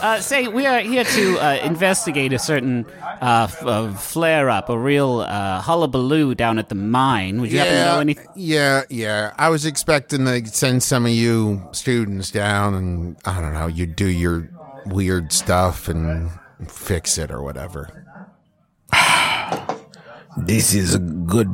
Uh, 0.00 0.20
say, 0.20 0.48
we 0.48 0.66
are 0.66 0.80
here 0.80 1.04
to 1.04 1.38
uh, 1.38 1.54
investigate 1.64 2.32
a 2.32 2.38
certain 2.38 2.84
uh, 3.22 3.46
f- 3.50 3.64
uh, 3.64 3.92
flare 3.94 4.50
up, 4.50 4.68
a 4.68 4.78
real 4.78 5.20
uh, 5.20 5.60
hullabaloo 5.60 6.34
down 6.34 6.58
at 6.58 6.68
the 6.68 6.74
mine. 6.74 7.40
Would 7.40 7.50
you 7.52 7.58
happen 7.58 7.74
to 7.74 7.84
know 7.84 8.00
anything? 8.00 8.26
yeah, 8.34 8.82
yeah. 8.90 9.32
I 9.38 9.48
was 9.48 9.64
expecting 9.64 10.24
to 10.26 10.46
send 10.46 10.82
some 10.82 11.06
of 11.06 11.12
you 11.12 11.62
students 11.72 12.30
down, 12.30 12.74
and 12.74 13.16
I 13.24 13.40
don't 13.40 13.54
know, 13.54 13.66
you 13.66 13.86
do 13.86 14.06
your 14.06 14.50
weird 14.86 15.32
stuff 15.32 15.88
and 15.88 16.30
fix 16.68 17.16
it 17.16 17.30
or 17.30 17.42
whatever. 17.42 18.04
This 20.36 20.74
is 20.74 20.94
a 20.94 20.98
good. 20.98 21.48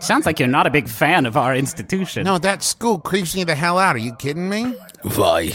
Sounds 0.00 0.24
like 0.24 0.38
you're 0.38 0.46
not 0.46 0.68
a 0.68 0.70
big 0.70 0.88
fan 0.88 1.26
of 1.26 1.36
our 1.36 1.52
institution. 1.54 2.22
No, 2.24 2.38
that 2.38 2.62
school 2.62 2.98
creeps 3.00 3.34
me 3.34 3.42
the 3.42 3.56
hell 3.56 3.76
out. 3.76 3.96
Are 3.96 3.98
you 3.98 4.14
kidding 4.14 4.48
me? 4.48 4.76
Why? 5.16 5.50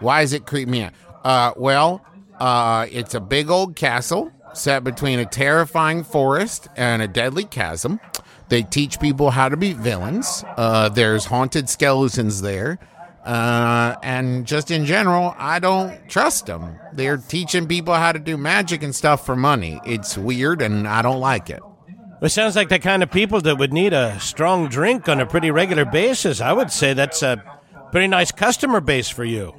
Why 0.00 0.22
does 0.22 0.32
it 0.32 0.46
creep 0.46 0.68
me 0.68 0.82
out? 0.82 0.92
Uh, 1.24 1.52
well, 1.56 2.04
uh, 2.38 2.86
it's 2.90 3.14
a 3.14 3.20
big 3.20 3.50
old 3.50 3.76
castle 3.76 4.32
set 4.54 4.84
between 4.84 5.18
a 5.18 5.26
terrifying 5.26 6.04
forest 6.04 6.68
and 6.76 7.02
a 7.02 7.08
deadly 7.08 7.44
chasm. 7.44 8.00
They 8.48 8.62
teach 8.62 8.98
people 8.98 9.30
how 9.30 9.48
to 9.48 9.56
be 9.56 9.72
villains. 9.72 10.44
Uh, 10.56 10.88
there's 10.88 11.26
haunted 11.26 11.68
skeletons 11.68 12.40
there. 12.40 12.78
Uh, 13.24 13.94
and 14.02 14.46
just 14.46 14.70
in 14.70 14.86
general, 14.86 15.34
I 15.36 15.58
don't 15.58 16.08
trust 16.08 16.46
them. 16.46 16.78
They're 16.94 17.18
teaching 17.18 17.66
people 17.66 17.92
how 17.94 18.12
to 18.12 18.18
do 18.18 18.38
magic 18.38 18.82
and 18.82 18.94
stuff 18.94 19.26
for 19.26 19.36
money. 19.36 19.80
It's 19.84 20.16
weird 20.16 20.62
and 20.62 20.88
I 20.88 21.02
don't 21.02 21.20
like 21.20 21.50
it. 21.50 21.60
It 22.22 22.30
sounds 22.30 22.56
like 22.56 22.68
the 22.70 22.78
kind 22.78 23.02
of 23.02 23.10
people 23.10 23.40
that 23.42 23.58
would 23.58 23.72
need 23.72 23.92
a 23.92 24.18
strong 24.18 24.68
drink 24.68 25.08
on 25.08 25.20
a 25.20 25.26
pretty 25.26 25.50
regular 25.50 25.84
basis. 25.84 26.40
I 26.40 26.52
would 26.52 26.72
say 26.72 26.94
that's 26.94 27.22
a 27.22 27.42
pretty 27.92 28.08
nice 28.08 28.32
customer 28.32 28.80
base 28.80 29.10
for 29.10 29.24
you. 29.24 29.54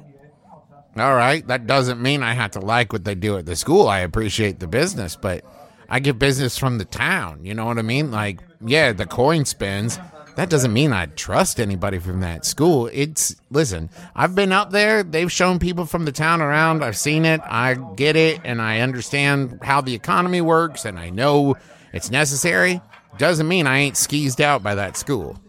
All 1.00 1.14
right, 1.14 1.46
that 1.46 1.66
doesn't 1.66 2.02
mean 2.02 2.22
I 2.22 2.34
have 2.34 2.50
to 2.52 2.60
like 2.60 2.92
what 2.92 3.04
they 3.04 3.14
do 3.14 3.38
at 3.38 3.46
the 3.46 3.56
school. 3.56 3.88
I 3.88 4.00
appreciate 4.00 4.60
the 4.60 4.66
business, 4.66 5.16
but 5.16 5.44
I 5.88 5.98
get 5.98 6.18
business 6.18 6.58
from 6.58 6.76
the 6.76 6.84
town. 6.84 7.42
You 7.42 7.54
know 7.54 7.64
what 7.64 7.78
I 7.78 7.82
mean? 7.82 8.10
Like, 8.10 8.40
yeah, 8.64 8.92
the 8.92 9.06
coin 9.06 9.46
spins. 9.46 9.98
that 10.36 10.50
doesn't 10.50 10.74
mean 10.74 10.92
I 10.92 11.06
trust 11.06 11.58
anybody 11.58 11.98
from 11.98 12.20
that 12.20 12.44
school. 12.44 12.90
It's 12.92 13.34
listen, 13.50 13.88
I've 14.14 14.34
been 14.34 14.52
up 14.52 14.72
there. 14.72 15.02
They've 15.02 15.32
shown 15.32 15.58
people 15.58 15.86
from 15.86 16.04
the 16.04 16.12
town 16.12 16.42
around. 16.42 16.84
I've 16.84 16.98
seen 16.98 17.24
it. 17.24 17.40
I 17.44 17.74
get 17.96 18.16
it, 18.16 18.42
and 18.44 18.60
I 18.60 18.80
understand 18.80 19.60
how 19.62 19.80
the 19.80 19.94
economy 19.94 20.42
works, 20.42 20.84
and 20.84 20.98
I 20.98 21.08
know 21.08 21.56
it's 21.94 22.10
necessary. 22.10 22.82
Doesn't 23.16 23.48
mean 23.48 23.66
I 23.66 23.78
ain't 23.78 23.96
skeezed 23.96 24.42
out 24.42 24.62
by 24.62 24.74
that 24.74 24.98
school. 24.98 25.40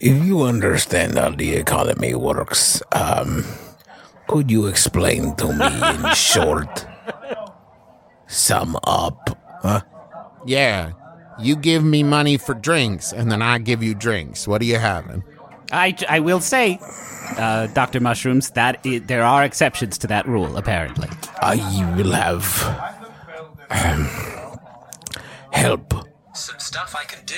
If 0.00 0.24
you 0.24 0.42
understand 0.44 1.18
how 1.18 1.30
the 1.30 1.54
economy 1.56 2.14
works, 2.14 2.80
um, 2.92 3.44
could 4.28 4.50
you 4.50 4.66
explain 4.66 5.34
to 5.36 5.52
me 5.52 5.66
in 5.66 6.14
short? 6.14 6.86
Sum 8.28 8.76
up. 8.84 9.36
Huh? 9.62 9.80
Yeah, 10.46 10.92
you 11.40 11.56
give 11.56 11.82
me 11.82 12.02
money 12.02 12.36
for 12.36 12.54
drinks, 12.54 13.12
and 13.12 13.32
then 13.32 13.42
I 13.42 13.58
give 13.58 13.82
you 13.82 13.94
drinks. 13.94 14.46
What 14.46 14.62
are 14.62 14.66
you 14.66 14.78
having? 14.78 15.24
I, 15.72 15.96
I 16.08 16.20
will 16.20 16.40
say, 16.40 16.78
uh, 17.36 17.66
Dr. 17.68 18.00
Mushrooms, 18.00 18.50
that 18.50 18.80
i 18.84 18.98
there 18.98 19.24
are 19.24 19.44
exceptions 19.44 19.98
to 19.98 20.06
that 20.06 20.26
rule, 20.26 20.56
apparently. 20.56 21.08
I 21.42 21.56
will 21.96 22.12
have 22.12 22.44
um, 23.70 24.08
help. 25.52 25.94
Some 26.34 26.58
stuff 26.58 26.94
I 26.98 27.04
can 27.04 27.24
do. 27.24 27.34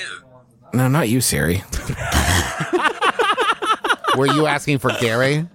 No, 0.73 0.87
not 0.87 1.09
you, 1.09 1.21
Siri. 1.21 1.63
Were 4.17 4.27
you 4.27 4.45
asking 4.45 4.79
for 4.79 4.91
Gary? 4.99 5.47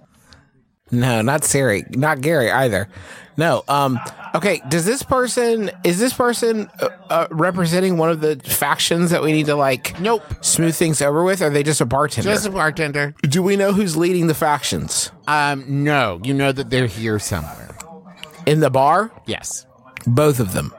No, 0.91 1.21
not 1.21 1.43
Siri. 1.43 1.85
Not 1.91 2.21
Gary 2.21 2.49
either. 2.51 2.87
No. 3.35 3.63
Um. 3.67 3.99
Okay. 4.33 4.61
Does 4.67 4.85
this 4.85 5.03
person 5.03 5.69
is 5.83 5.99
this 5.99 6.13
person 6.13 6.69
uh, 6.79 6.89
uh, 7.09 7.27
representing 7.29 7.97
one 7.97 8.09
of 8.09 8.19
the 8.21 8.37
factions 8.37 9.11
that 9.11 9.21
we 9.21 9.31
need 9.31 9.45
to 9.47 9.55
like 9.55 9.99
Nope. 9.99 10.23
smooth 10.41 10.75
things 10.75 11.01
over 11.01 11.23
with? 11.23 11.41
Or 11.41 11.47
are 11.47 11.49
they 11.49 11.61
just 11.63 11.81
a 11.81 11.85
bartender? 11.85 12.29
Just 12.31 12.47
a 12.47 12.49
bartender. 12.51 13.13
Do 13.21 13.43
we 13.43 13.55
know 13.57 13.73
who's 13.73 13.95
leading 13.97 14.27
the 14.27 14.33
factions 14.33 15.11
Um, 15.27 15.83
no, 15.83 16.19
you 16.23 16.33
know 16.33 16.51
that 16.51 16.69
they're 16.69 16.87
here 16.87 17.19
somewhere. 17.19 17.75
in 18.45 18.59
the 18.61 18.69
bar? 18.71 19.11
Yes. 19.27 19.65
Both 20.07 20.39
of 20.39 20.53
them. 20.53 20.73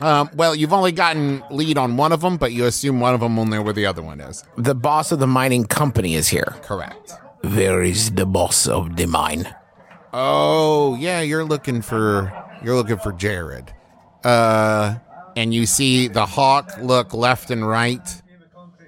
Um, 0.00 0.28
well, 0.34 0.54
you've 0.54 0.72
only 0.72 0.90
gotten 0.92 1.42
lead 1.50 1.78
on 1.78 1.96
one 1.96 2.10
of 2.12 2.20
them, 2.20 2.36
but 2.36 2.52
you 2.52 2.66
assume 2.66 2.98
one 3.00 3.14
of 3.14 3.20
them 3.20 3.36
will 3.36 3.46
know 3.46 3.62
where 3.62 3.72
the 3.72 3.86
other 3.86 4.02
one 4.02 4.20
is. 4.20 4.44
The 4.58 4.74
boss 4.74 5.12
of 5.12 5.20
the 5.20 5.26
mining 5.28 5.64
company 5.64 6.16
is 6.16 6.28
here. 6.28 6.54
Correct. 6.62 7.12
Where 7.52 7.82
is 7.82 8.12
the 8.12 8.24
boss 8.24 8.66
of 8.66 8.96
the 8.96 9.06
mine? 9.06 9.54
Oh, 10.12 10.94
yeah, 10.96 11.20
you're 11.20 11.44
looking 11.44 11.82
for 11.82 12.32
you're 12.62 12.74
looking 12.74 12.98
for 12.98 13.12
Jared. 13.12 13.72
Uh, 14.22 14.96
and 15.36 15.52
you 15.52 15.66
see 15.66 16.08
the 16.08 16.24
hawk 16.24 16.70
look 16.80 17.12
left 17.12 17.50
and 17.50 17.66
right, 17.66 18.22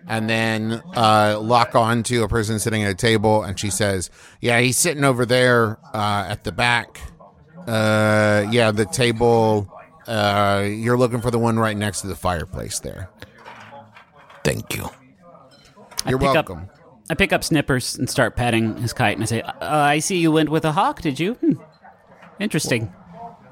and 0.06 0.30
then 0.30 0.80
uh, 0.96 1.38
lock 1.40 1.74
on 1.74 2.02
to 2.04 2.22
a 2.22 2.28
person 2.28 2.58
sitting 2.58 2.82
at 2.84 2.90
a 2.90 2.94
table, 2.94 3.42
and 3.42 3.58
she 3.58 3.68
says, 3.68 4.08
"Yeah, 4.40 4.60
he's 4.60 4.78
sitting 4.78 5.04
over 5.04 5.26
there 5.26 5.78
uh, 5.92 6.24
at 6.28 6.44
the 6.44 6.52
back. 6.52 7.00
Uh, 7.66 8.46
yeah, 8.50 8.70
the 8.70 8.86
table. 8.86 9.70
Uh, 10.06 10.64
you're 10.66 10.96
looking 10.96 11.20
for 11.20 11.30
the 11.32 11.38
one 11.38 11.58
right 11.58 11.76
next 11.76 12.00
to 12.02 12.06
the 12.06 12.14
fireplace 12.16 12.78
there. 12.78 13.10
Thank 14.44 14.74
you. 14.76 14.88
You're 16.08 16.18
pick 16.18 16.28
up- 16.28 16.48
welcome." 16.48 16.70
I 17.08 17.14
pick 17.14 17.32
up 17.32 17.44
Snippers 17.44 17.96
and 17.96 18.10
start 18.10 18.36
petting 18.36 18.76
his 18.78 18.92
kite, 18.92 19.14
and 19.16 19.22
I 19.22 19.26
say, 19.26 19.40
uh, 19.42 19.52
I 19.60 19.98
see 20.00 20.18
you 20.18 20.32
went 20.32 20.48
with 20.48 20.64
a 20.64 20.72
hawk, 20.72 21.02
did 21.02 21.20
you? 21.20 21.34
Hmm. 21.34 21.52
Interesting. 22.40 22.92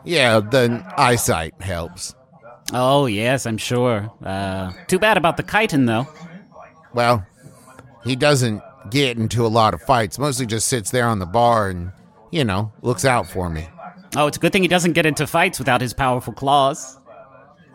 Yeah, 0.04 0.40
the 0.40 0.84
eyesight 0.98 1.60
helps. 1.60 2.14
Oh, 2.72 3.06
yes, 3.06 3.46
I'm 3.46 3.58
sure. 3.58 4.10
Uh, 4.22 4.72
too 4.88 4.98
bad 4.98 5.16
about 5.16 5.36
the 5.36 5.42
chitin, 5.42 5.86
though. 5.86 6.08
Well, 6.92 7.24
he 8.04 8.16
doesn't 8.16 8.62
get 8.90 9.16
into 9.18 9.46
a 9.46 9.48
lot 9.48 9.74
of 9.74 9.82
fights. 9.82 10.18
Mostly 10.18 10.46
just 10.46 10.68
sits 10.68 10.90
there 10.90 11.06
on 11.06 11.18
the 11.18 11.26
bar 11.26 11.68
and, 11.70 11.92
you 12.30 12.44
know, 12.44 12.72
looks 12.82 13.04
out 13.04 13.26
for 13.28 13.48
me. 13.48 13.68
Oh, 14.16 14.26
it's 14.26 14.36
a 14.36 14.40
good 14.40 14.52
thing 14.52 14.62
he 14.62 14.68
doesn't 14.68 14.92
get 14.92 15.06
into 15.06 15.26
fights 15.26 15.58
without 15.58 15.80
his 15.80 15.92
powerful 15.92 16.32
claws. 16.32 16.98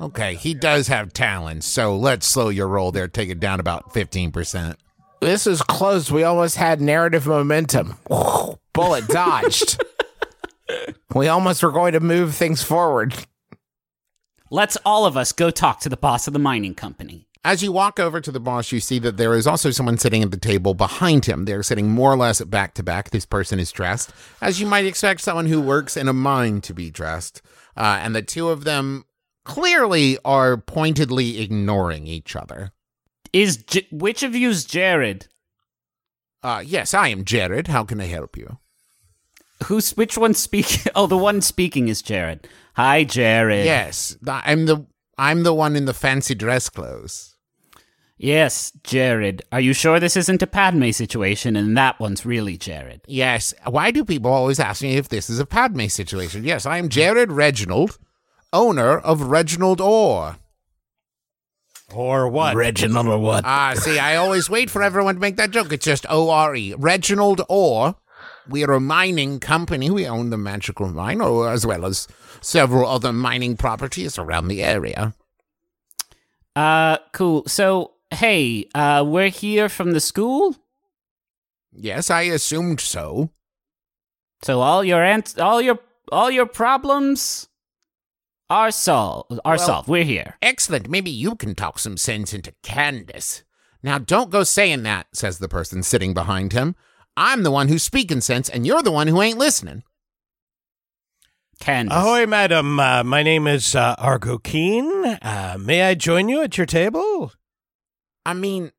Okay, 0.02 0.36
he 0.36 0.54
does 0.54 0.88
have 0.88 1.12
talons, 1.12 1.66
so 1.66 1.98
let's 1.98 2.26
slow 2.26 2.50
your 2.50 2.68
roll 2.68 2.92
there. 2.92 3.08
Take 3.08 3.30
it 3.30 3.40
down 3.40 3.60
about 3.60 3.94
15%. 3.94 4.76
This 5.22 5.46
is 5.46 5.62
close. 5.62 6.12
We 6.12 6.24
almost 6.24 6.56
had 6.56 6.80
narrative 6.80 7.28
momentum. 7.28 7.98
Bullet 8.74 9.08
dodged. 9.08 9.84
we 11.16 11.28
almost 11.28 11.62
were 11.62 11.72
going 11.72 11.94
to 11.94 12.00
move 12.00 12.36
things 12.36 12.64
forward. 12.64 13.14
Let's 14.50 14.78
all 14.86 15.06
of 15.06 15.18
us 15.18 15.32
go 15.32 15.52
talk 15.52 15.82
to 15.82 15.90
the 15.90 15.98
boss 15.98 16.28
of 16.28 16.34
the 16.34 16.40
mining 16.40 16.74
company. 16.74 17.28
As 17.44 17.64
you 17.64 17.72
walk 17.72 18.00
over 18.00 18.20
to 18.20 18.32
the 18.32 18.40
boss, 18.40 18.72
you 18.72 18.80
see 18.80 19.00
that 19.00 19.18
there 19.18 19.34
is 19.34 19.48
also 19.48 19.72
someone 19.72 19.98
sitting 19.98 20.24
at 20.24 20.32
the 20.32 20.38
table 20.38 20.74
behind 20.74 21.26
him. 21.26 21.46
They're 21.46 21.64
sitting 21.64 21.90
more 21.90 22.12
or 22.12 22.18
less 22.18 22.42
back 22.42 22.74
to 22.76 22.84
back. 22.84 23.12
This 23.12 23.26
person 23.26 23.60
is 23.60 23.72
dressed 23.72 24.12
as 24.42 24.60
you 24.60 24.68
might 24.68 24.86
expect 24.86 25.22
someone 25.22 25.46
who 25.46 25.62
works 25.62 25.96
in 25.96 26.08
a 26.08 26.14
mine 26.14 26.62
to 26.62 26.74
be 26.74 26.90
dressed. 26.90 27.42
Uh, 27.78 28.00
and 28.02 28.16
the 28.16 28.22
two 28.22 28.50
of 28.50 28.66
them 28.66 29.06
clearly 29.46 30.18
are 30.26 30.58
pointedly 30.58 31.40
ignoring 31.42 32.08
each 32.08 32.36
other. 32.36 32.72
Is 33.34 33.58
J- 33.58 33.88
which 33.92 34.24
of 34.24 34.36
you's 34.36 34.66
Jared? 34.66 35.28
Uh, 36.42 36.64
yes, 36.66 36.94
I 36.94 37.10
am 37.10 37.26
Jared. 37.26 37.68
How 37.68 37.84
can 37.84 38.00
I 38.00 38.06
help 38.06 38.38
you? 38.38 38.58
Who's 39.66 39.92
which 39.98 40.18
one 40.18 40.34
speaking? 40.34 40.92
Oh, 40.96 41.08
the 41.08 41.18
one 41.18 41.42
speaking 41.42 41.90
is 41.90 42.02
Jared. 42.02 42.48
Hi, 42.76 43.04
Jared. 43.04 43.66
Yes, 43.66 44.18
I'm 44.26 44.66
the 44.66 44.86
I'm 45.18 45.44
the 45.44 45.54
one 45.54 45.76
in 45.76 45.86
the 45.86 45.94
fancy 45.94 46.34
dress 46.34 46.70
clothes. 46.70 47.36
Yes, 48.18 48.72
Jared. 48.84 49.44
Are 49.52 49.62
you 49.62 49.74
sure 49.74 50.00
this 50.00 50.18
isn't 50.18 50.42
a 50.42 50.48
Padme 50.48 50.92
situation 50.92 51.56
and 51.56 51.78
that 51.78 52.00
one's 52.02 52.26
really 52.26 52.58
Jared? 52.58 53.02
Yes. 53.08 53.54
Why 53.66 53.92
do 53.92 54.04
people 54.04 54.32
always 54.32 54.60
ask 54.60 54.82
me 54.82 54.98
if 54.98 55.08
this 55.08 55.30
is 55.30 55.40
a 55.40 55.46
Padme 55.46 55.88
situation? 55.88 56.44
Yes, 56.44 56.66
I 56.66 56.78
am 56.78 56.90
Jared 56.90 57.32
Reginald, 57.32 57.98
owner 58.52 58.98
of 58.98 59.22
Reginald 59.24 59.80
Ore. 59.80 60.38
Or 61.94 62.28
what? 62.30 62.56
Reginald 62.56 63.08
or 63.08 63.18
what? 63.18 63.44
Ah, 63.46 63.74
see, 63.76 63.98
I 63.98 64.16
always 64.16 64.50
wait 64.50 64.70
for 64.70 64.84
everyone 64.84 65.16
to 65.16 65.22
make 65.22 65.38
that 65.38 65.52
joke. 65.52 65.72
It's 65.74 65.86
just 65.86 66.06
O 66.10 66.30
R 66.30 66.56
E. 66.56 66.74
Reginald 66.78 67.42
Ore. 67.50 67.96
We 68.48 68.64
are 68.64 68.74
a 68.74 68.80
mining 68.80 69.40
company. 69.40 69.90
We 69.90 70.08
own 70.08 70.30
the 70.30 70.38
magical 70.38 70.88
mine, 70.90 71.22
or 71.22 71.52
as 71.52 71.66
well 71.66 71.86
as 71.86 72.08
several 72.42 72.88
other 72.88 73.12
mining 73.14 73.58
properties 73.58 74.18
around 74.18 74.48
the 74.48 74.64
area. 74.64 75.14
Uh, 76.56 76.98
cool. 77.14 77.44
So, 77.48 77.94
hey, 78.12 78.68
uh, 78.74 79.04
we're 79.06 79.30
here 79.30 79.70
from 79.70 79.92
the 79.92 80.00
school. 80.00 80.56
Yes, 81.72 82.10
I 82.10 82.22
assumed 82.24 82.80
so. 82.80 83.30
So 84.42 84.62
all 84.62 84.84
your 84.84 85.04
ans- 85.04 85.38
all 85.38 85.62
your 85.62 85.80
all 86.12 86.32
your 86.32 86.46
problems 86.48 87.49
are 88.50 88.72
solved. 88.72 89.40
Are 89.46 89.58
Well- 89.58 89.86
We're 89.88 90.04
here. 90.04 90.38
Excellent. 90.42 90.90
Maybe 90.90 91.12
you 91.12 91.36
can 91.36 91.56
talk 91.56 91.80
some 91.80 91.98
sense 91.98 92.34
into 92.34 92.54
Candace. 92.64 93.44
Now, 93.82 93.98
don't 93.98 94.30
go 94.30 94.44
saying 94.44 94.84
that, 94.84 95.08
says 95.14 95.38
the 95.40 95.48
person 95.48 95.84
sitting 95.84 96.14
behind 96.14 96.52
him. 96.54 96.76
I'm 97.16 97.44
the 97.44 97.52
one 97.52 97.68
who's 97.68 97.84
speaking 97.84 98.22
sense, 98.22 98.50
and 98.50 98.66
you're 98.66 98.82
the 98.84 98.92
one 98.92 99.08
who 99.08 99.22
ain't 99.22 99.38
listening. 99.38 99.84
Candace. 101.60 101.98
Ahoy, 101.98 102.26
madam. 102.26 102.80
Uh, 102.80 103.04
my 103.04 103.22
name 103.24 103.46
is 103.48 103.76
uh, 103.76 103.96
Argo 103.98 104.38
Keen. 104.38 105.06
Uh, 105.06 105.58
may 105.60 105.84
I 105.84 105.94
join 105.96 106.30
you 106.30 106.42
at 106.42 106.58
your 106.58 106.66
table? 106.66 107.34
I 108.26 108.34
mean, 108.34 108.72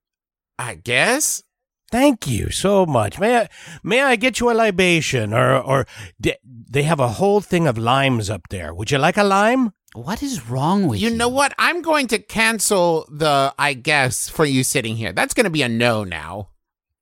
I 0.58 0.74
guess. 0.74 1.42
Thank 1.90 2.26
you 2.28 2.50
so 2.50 2.86
much. 2.86 3.18
May 3.18 3.36
I 3.38 3.48
may 3.82 4.00
I 4.00 4.16
get 4.16 4.38
you 4.38 4.50
a 4.50 4.54
libation 4.54 5.34
or 5.34 5.58
or 5.58 5.86
d- 6.20 6.36
they 6.44 6.84
have 6.84 7.00
a 7.00 7.08
whole 7.18 7.40
thing 7.40 7.66
of 7.66 7.76
limes 7.76 8.30
up 8.30 8.48
there. 8.48 8.72
Would 8.72 8.90
you 8.90 8.98
like 8.98 9.16
a 9.16 9.24
lime? 9.24 9.72
What 9.94 10.22
is 10.22 10.48
wrong 10.48 10.86
with 10.86 11.00
you? 11.00 11.10
You 11.10 11.16
know 11.16 11.28
what? 11.28 11.52
I'm 11.58 11.82
going 11.82 12.06
to 12.08 12.18
cancel 12.20 13.08
the 13.10 13.52
I 13.58 13.74
guess 13.74 14.28
for 14.28 14.44
you 14.44 14.62
sitting 14.62 14.94
here. 14.96 15.12
That's 15.12 15.34
going 15.34 15.44
to 15.44 15.50
be 15.50 15.62
a 15.62 15.68
no 15.68 16.04
now. 16.04 16.50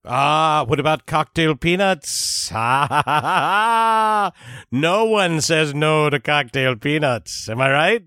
Ah, 0.06 0.64
what 0.66 0.80
about 0.80 1.04
cocktail 1.04 1.54
peanuts? 1.54 2.48
Ha 2.48 2.86
ha 2.88 3.02
ha 3.04 3.20
ha! 3.20 4.32
No 4.72 5.04
one 5.04 5.42
says 5.42 5.74
no 5.74 6.08
to 6.08 6.18
cocktail 6.18 6.76
peanuts. 6.76 7.46
Am 7.50 7.60
I 7.60 7.70
right? 7.70 8.04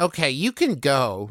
Okay, 0.00 0.30
you 0.30 0.50
can 0.50 0.76
go. 0.76 1.30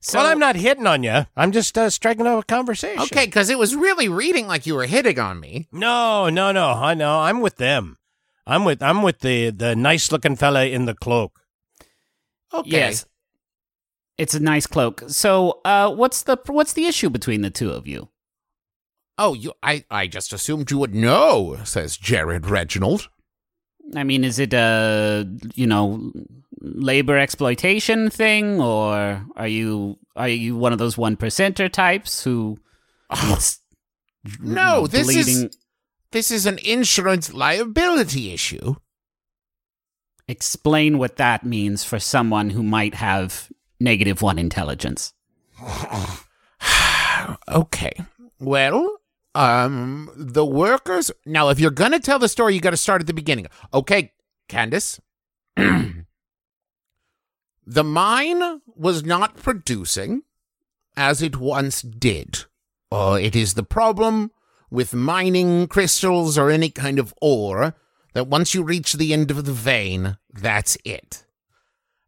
So, 0.00 0.18
well, 0.18 0.28
I'm 0.28 0.38
not 0.38 0.54
hitting 0.56 0.86
on 0.86 1.02
you. 1.02 1.26
I'm 1.36 1.50
just 1.50 1.76
uh, 1.76 1.90
striking 1.90 2.26
up 2.26 2.42
a 2.42 2.46
conversation. 2.46 3.02
Okay, 3.02 3.26
because 3.26 3.50
it 3.50 3.58
was 3.58 3.74
really 3.74 4.08
reading 4.08 4.46
like 4.46 4.64
you 4.64 4.74
were 4.74 4.86
hitting 4.86 5.18
on 5.18 5.40
me. 5.40 5.66
No, 5.72 6.28
no, 6.28 6.52
no. 6.52 6.68
I 6.68 6.94
know. 6.94 7.18
I'm 7.20 7.40
with 7.40 7.56
them. 7.56 7.98
I'm 8.46 8.64
with 8.64 8.82
I'm 8.82 9.02
with 9.02 9.20
the 9.20 9.50
the 9.50 9.76
nice 9.76 10.10
looking 10.10 10.36
fella 10.36 10.64
in 10.64 10.86
the 10.86 10.94
cloak. 10.94 11.40
Okay. 12.54 12.70
Yes. 12.70 13.06
It's 14.16 14.34
a 14.34 14.40
nice 14.40 14.66
cloak. 14.66 15.04
So, 15.08 15.60
uh, 15.64 15.90
what's 15.92 16.22
the 16.22 16.38
what's 16.46 16.72
the 16.72 16.86
issue 16.86 17.10
between 17.10 17.42
the 17.42 17.50
two 17.50 17.70
of 17.70 17.86
you? 17.86 18.08
Oh, 19.18 19.34
you 19.34 19.52
I, 19.62 19.84
I 19.90 20.06
just 20.06 20.32
assumed 20.32 20.70
you 20.70 20.78
would 20.78 20.94
know, 20.94 21.58
says 21.64 21.96
Jared 21.96 22.46
Reginald. 22.46 23.08
I 23.94 24.04
mean, 24.04 24.24
is 24.24 24.38
it 24.38 24.52
a 24.52 25.28
you 25.54 25.66
know 25.66 26.12
labor 26.60 27.16
exploitation 27.18 28.10
thing, 28.10 28.60
or 28.60 29.24
are 29.36 29.48
you 29.48 29.98
are 30.16 30.28
you 30.28 30.56
one 30.56 30.72
of 30.72 30.78
those 30.78 30.98
one 30.98 31.16
percenter 31.16 31.70
types 31.70 32.22
who? 32.24 32.58
No, 34.40 34.86
this 34.86 35.08
is 35.08 35.56
this 36.12 36.30
is 36.30 36.46
an 36.46 36.58
insurance 36.58 37.32
liability 37.32 38.32
issue. 38.32 38.76
Explain 40.26 40.98
what 40.98 41.16
that 41.16 41.44
means 41.44 41.84
for 41.84 41.98
someone 41.98 42.50
who 42.50 42.62
might 42.62 42.94
have 42.94 43.50
negative 43.80 44.22
one 44.22 44.38
intelligence. 44.38 45.12
Okay. 47.48 47.92
Well, 48.38 49.00
um, 49.34 50.10
the 50.16 50.44
workers. 50.44 51.10
Now, 51.26 51.48
if 51.48 51.60
you're 51.60 51.70
gonna 51.70 52.00
tell 52.00 52.18
the 52.18 52.28
story, 52.28 52.54
you 52.54 52.60
got 52.60 52.70
to 52.70 52.76
start 52.76 53.00
at 53.00 53.06
the 53.06 53.14
beginning. 53.14 53.46
Okay, 53.72 54.12
Candace. 54.48 55.00
the 55.56 56.04
mine 57.84 58.60
was 58.66 59.04
not 59.04 59.36
producing 59.36 60.22
as 60.96 61.22
it 61.22 61.36
once 61.36 61.82
did. 61.82 62.44
Uh, 62.90 63.18
it 63.20 63.36
is 63.36 63.54
the 63.54 63.62
problem 63.62 64.30
with 64.70 64.94
mining 64.94 65.68
crystals 65.68 66.36
or 66.36 66.50
any 66.50 66.70
kind 66.70 66.98
of 66.98 67.14
ore 67.20 67.74
that 68.14 68.26
once 68.26 68.54
you 68.54 68.62
reach 68.62 68.94
the 68.94 69.12
end 69.12 69.30
of 69.30 69.44
the 69.44 69.52
vein, 69.52 70.16
that's 70.32 70.76
it. 70.84 71.24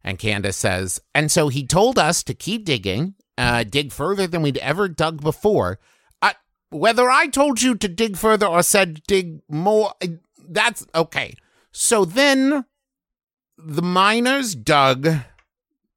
And 0.03 0.17
Candace 0.17 0.57
says, 0.57 0.99
and 1.13 1.31
so 1.31 1.47
he 1.47 1.65
told 1.65 1.99
us 1.99 2.23
to 2.23 2.33
keep 2.33 2.65
digging, 2.65 3.15
uh, 3.37 3.63
dig 3.63 3.91
further 3.91 4.27
than 4.27 4.41
we'd 4.41 4.57
ever 4.57 4.87
dug 4.87 5.21
before. 5.21 5.79
Whether 6.71 7.09
I 7.09 7.27
told 7.27 7.61
you 7.61 7.75
to 7.75 7.87
dig 7.87 8.17
further 8.17 8.47
or 8.47 8.63
said 8.63 9.03
dig 9.03 9.41
more, 9.49 9.93
that's 10.49 10.85
okay. 10.95 11.35
So 11.71 12.05
then 12.05 12.65
the 13.57 13.81
miners 13.81 14.55
dug 14.55 15.07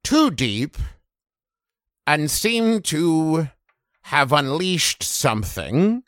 too 0.03 0.31
deep 0.31 0.77
and 2.05 2.29
seemed 2.29 2.85
to 2.85 3.49
have 4.03 4.31
unleashed 4.31 5.01
something. 5.01 6.03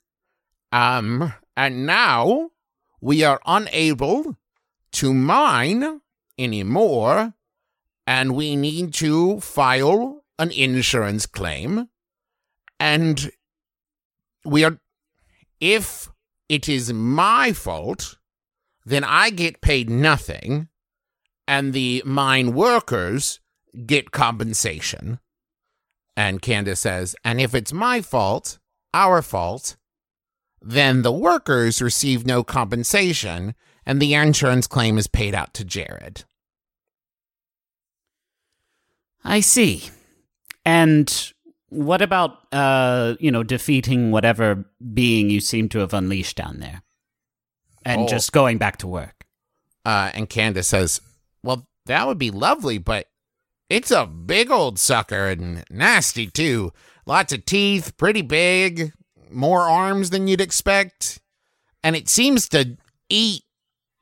Um, 0.71 1.33
and 1.55 1.85
now 1.85 2.51
we 3.01 3.23
are 3.23 3.41
unable 3.45 4.35
to 4.91 5.13
mine 5.13 6.01
anymore 6.37 7.33
and 8.05 8.35
we 8.35 8.55
need 8.55 8.93
to 8.95 9.39
file 9.39 10.23
an 10.37 10.51
insurance 10.51 11.25
claim. 11.25 11.89
And 12.79 13.31
we 14.47 14.63
are, 14.63 14.79
if 15.59 16.09
it 16.49 16.69
is 16.69 16.93
my 16.93 17.51
fault, 17.53 18.17
then 18.85 19.03
I 19.03 19.29
get 19.29 19.61
paid 19.61 19.89
nothing, 19.89 20.69
and 21.47 21.73
the 21.73 22.01
mine 22.05 22.53
workers 22.53 23.39
get 23.85 24.11
compensation. 24.11 25.19
And 26.15 26.41
Candace 26.41 26.79
says, 26.79 27.15
and 27.23 27.39
if 27.39 27.53
it's 27.53 27.73
my 27.73 28.01
fault, 28.01 28.59
our 28.93 29.21
fault, 29.21 29.75
then 30.61 31.01
the 31.01 31.11
workers 31.11 31.81
receive 31.81 32.25
no 32.25 32.43
compensation, 32.43 33.53
and 33.85 34.01
the 34.01 34.13
insurance 34.13 34.67
claim 34.67 34.97
is 34.97 35.07
paid 35.07 35.35
out 35.35 35.53
to 35.55 35.65
Jared. 35.65 36.23
I 39.23 39.41
see. 39.41 39.89
And 40.65 41.33
what 41.69 42.01
about 42.01 42.39
uh, 42.51 43.15
you 43.19 43.31
know, 43.31 43.43
defeating 43.43 44.11
whatever 44.11 44.65
being 44.93 45.29
you 45.29 45.39
seem 45.39 45.69
to 45.69 45.79
have 45.79 45.93
unleashed 45.93 46.37
down 46.37 46.59
there? 46.59 46.81
And 47.85 48.01
Oh. 48.01 48.07
just 48.07 48.31
going 48.31 48.57
back 48.57 48.77
to 48.77 48.87
work. 48.87 49.25
Uh, 49.85 50.11
and 50.13 50.29
Candace 50.29 50.67
says, 50.67 50.99
Well, 51.43 51.67
that 51.85 52.05
would 52.07 52.17
be 52.17 52.31
lovely, 52.31 52.77
but 52.77 53.07
it's 53.69 53.91
a 53.91 54.05
big 54.05 54.51
old 54.51 54.77
sucker 54.79 55.27
and 55.27 55.63
nasty 55.69 56.27
too. 56.27 56.71
Lots 57.05 57.31
of 57.31 57.45
teeth, 57.45 57.95
pretty 57.97 58.21
big, 58.21 58.91
more 59.31 59.61
arms 59.61 60.09
than 60.09 60.27
you'd 60.27 60.41
expect. 60.41 61.21
And 61.83 61.95
it 61.95 62.09
seems 62.09 62.49
to 62.49 62.77
eat 63.09 63.43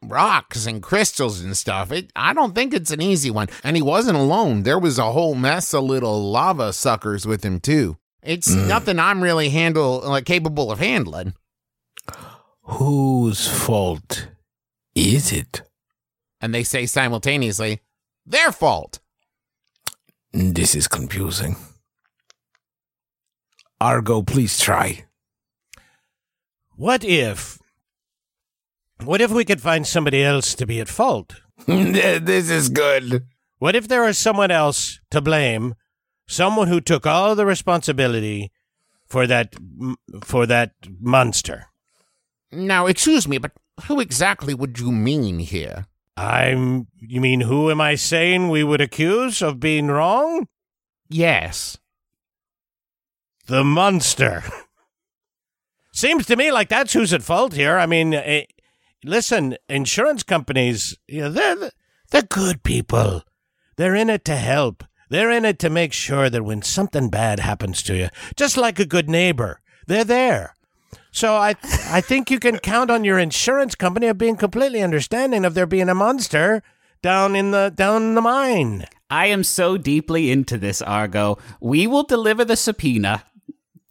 rocks 0.03 0.65
and 0.65 0.81
crystals 0.81 1.41
and 1.41 1.55
stuff. 1.57 1.91
It, 1.91 2.11
I 2.15 2.33
don't 2.33 2.53
think 2.53 2.73
it's 2.73 2.91
an 2.91 3.01
easy 3.01 3.31
one. 3.31 3.47
And 3.63 3.75
he 3.75 3.81
wasn't 3.81 4.17
alone. 4.17 4.63
There 4.63 4.79
was 4.79 4.99
a 4.99 5.11
whole 5.11 5.35
mess 5.35 5.73
of 5.73 5.83
little 5.83 6.31
lava 6.31 6.73
suckers 6.73 7.25
with 7.25 7.43
him 7.43 7.59
too. 7.59 7.97
It's 8.23 8.53
mm. 8.53 8.67
nothing 8.67 8.99
I'm 8.99 9.21
really 9.21 9.49
handle 9.49 10.01
like 10.03 10.25
capable 10.25 10.71
of 10.71 10.79
handling. 10.79 11.33
Whose 12.63 13.47
fault 13.47 14.29
is 14.95 15.31
it? 15.31 15.61
And 16.41 16.53
they 16.53 16.63
say 16.63 16.85
simultaneously, 16.85 17.81
their 18.25 18.51
fault. 18.51 18.99
This 20.33 20.75
is 20.75 20.87
confusing. 20.87 21.55
Argo, 23.79 24.21
please 24.21 24.59
try. 24.59 25.05
What 26.75 27.03
if? 27.03 27.59
What 29.03 29.21
if 29.21 29.31
we 29.31 29.45
could 29.45 29.61
find 29.61 29.85
somebody 29.85 30.23
else 30.23 30.55
to 30.55 30.65
be 30.65 30.79
at 30.79 30.89
fault? 30.89 31.41
this 31.67 32.49
is 32.49 32.69
good. 32.69 33.25
What 33.59 33.75
if 33.75 33.87
there 33.87 34.07
is 34.07 34.17
someone 34.17 34.51
else 34.51 34.99
to 35.11 35.21
blame? 35.21 35.75
Someone 36.27 36.67
who 36.67 36.81
took 36.81 37.05
all 37.05 37.35
the 37.35 37.45
responsibility 37.45 38.51
for 39.05 39.27
that 39.27 39.55
for 40.23 40.45
that 40.45 40.71
monster. 40.99 41.67
Now, 42.51 42.87
excuse 42.87 43.27
me, 43.27 43.37
but 43.37 43.51
who 43.87 43.99
exactly 43.99 44.53
would 44.53 44.79
you 44.79 44.91
mean 44.91 45.39
here? 45.39 45.85
I'm 46.17 46.87
you 46.99 47.21
mean 47.21 47.41
who 47.41 47.69
am 47.69 47.81
I 47.81 47.95
saying 47.95 48.49
we 48.49 48.63
would 48.63 48.81
accuse 48.81 49.41
of 49.41 49.59
being 49.59 49.87
wrong? 49.87 50.47
Yes. 51.09 51.77
The 53.47 53.63
monster. 53.63 54.43
Seems 55.93 56.25
to 56.25 56.35
me 56.35 56.51
like 56.51 56.69
that's 56.69 56.93
who's 56.93 57.13
at 57.13 57.21
fault 57.21 57.53
here. 57.53 57.77
I 57.77 57.85
mean, 57.85 58.13
eh, 58.13 58.45
listen, 59.05 59.57
insurance 59.69 60.23
companies, 60.23 60.97
you 61.07 61.21
know, 61.21 61.29
they're 61.29 61.71
they're 62.11 62.21
good 62.21 62.63
people. 62.63 63.23
They're 63.77 63.95
in 63.95 64.09
it 64.09 64.25
to 64.25 64.35
help. 64.35 64.83
They're 65.09 65.31
in 65.31 65.45
it 65.45 65.59
to 65.59 65.69
make 65.69 65.93
sure 65.93 66.29
that 66.29 66.43
when 66.43 66.61
something 66.61 67.09
bad 67.09 67.39
happens 67.39 67.83
to 67.83 67.95
you, 67.95 68.09
just 68.35 68.57
like 68.57 68.79
a 68.79 68.85
good 68.85 69.09
neighbor, 69.09 69.61
they're 69.87 70.03
there. 70.03 70.55
So 71.11 71.35
I 71.35 71.55
I 71.89 72.01
think 72.01 72.29
you 72.29 72.39
can 72.39 72.57
count 72.59 72.91
on 72.91 73.03
your 73.03 73.19
insurance 73.19 73.75
company 73.75 74.07
of 74.07 74.17
being 74.17 74.35
completely 74.35 74.81
understanding 74.81 75.45
of 75.45 75.53
there 75.53 75.65
being 75.65 75.89
a 75.89 75.95
monster 75.95 76.61
down 77.01 77.35
in 77.35 77.51
the 77.51 77.71
down 77.73 78.15
the 78.15 78.21
mine. 78.21 78.85
I 79.09 79.27
am 79.27 79.43
so 79.43 79.77
deeply 79.77 80.31
into 80.31 80.57
this, 80.57 80.81
Argo. 80.81 81.37
We 81.61 81.85
will 81.87 82.03
deliver 82.03 82.43
the 82.43 82.55
subpoena 82.55 83.23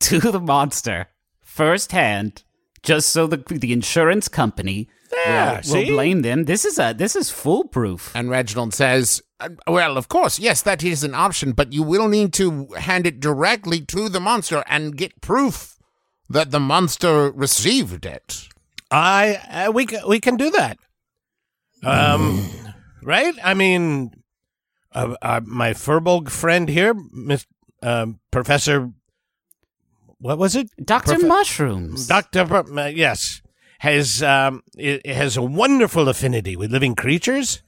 to 0.01 0.19
the 0.19 0.41
monster 0.41 1.07
firsthand, 1.41 2.43
just 2.83 3.11
so 3.11 3.27
the 3.27 3.37
the 3.49 3.73
insurance 3.73 4.29
company 4.29 4.89
Yeah, 5.17 5.51
will, 5.51 5.57
will 5.57 5.62
see? 5.62 5.87
blame 5.91 6.23
them. 6.23 6.45
This 6.45 6.65
is 6.65 6.79
a 6.79 6.93
this 6.93 7.17
is 7.17 7.31
foolproof. 7.31 8.12
And 8.15 8.31
Reginald 8.31 8.75
says, 8.75 9.23
"Uh, 9.41 9.49
Well, 9.67 9.97
of 9.97 10.09
course, 10.09 10.39
yes, 10.39 10.62
that 10.62 10.83
is 10.83 11.05
an 11.05 11.15
option, 11.15 11.53
but 11.53 11.73
you 11.73 11.83
will 11.83 12.09
need 12.09 12.33
to 12.35 12.67
hand 12.79 13.07
it 13.07 13.21
directly 13.21 13.81
to 13.87 14.09
the 14.09 14.21
monster 14.21 14.62
and 14.67 14.97
get 14.97 15.21
proof 15.21 15.77
that 16.29 16.51
the 16.51 16.61
monster 16.61 17.31
received 17.33 18.07
it. 18.07 18.49
I 18.91 19.67
uh, 19.67 19.73
we 19.73 19.87
ca- 19.87 20.07
we 20.09 20.21
can 20.21 20.37
do 20.37 20.51
that. 20.51 20.79
Um, 21.83 22.49
right? 23.03 23.35
I 23.43 23.55
mean, 23.55 24.11
uh, 24.95 25.15
uh, 25.23 25.41
my 25.45 25.73
Fearbolg 25.75 26.31
friend 26.31 26.69
here, 26.69 26.95
Miss 27.12 27.47
um 27.83 28.21
Professor. 28.31 28.91
What 30.19 30.39
was 30.39 30.57
it? 30.57 30.69
Doctor 30.83 31.15
Profe- 31.17 31.29
Mushrooms. 31.29 32.07
Doctor. 32.07 32.43
Uh, 32.55 32.87
yes, 32.87 33.43
has 33.79 34.22
um 34.22 34.62
has 35.05 35.37
a 35.37 35.43
wonderful 35.43 36.09
affinity 36.09 36.57
with 36.57 36.72
living 36.72 36.95
creatures, 36.95 37.62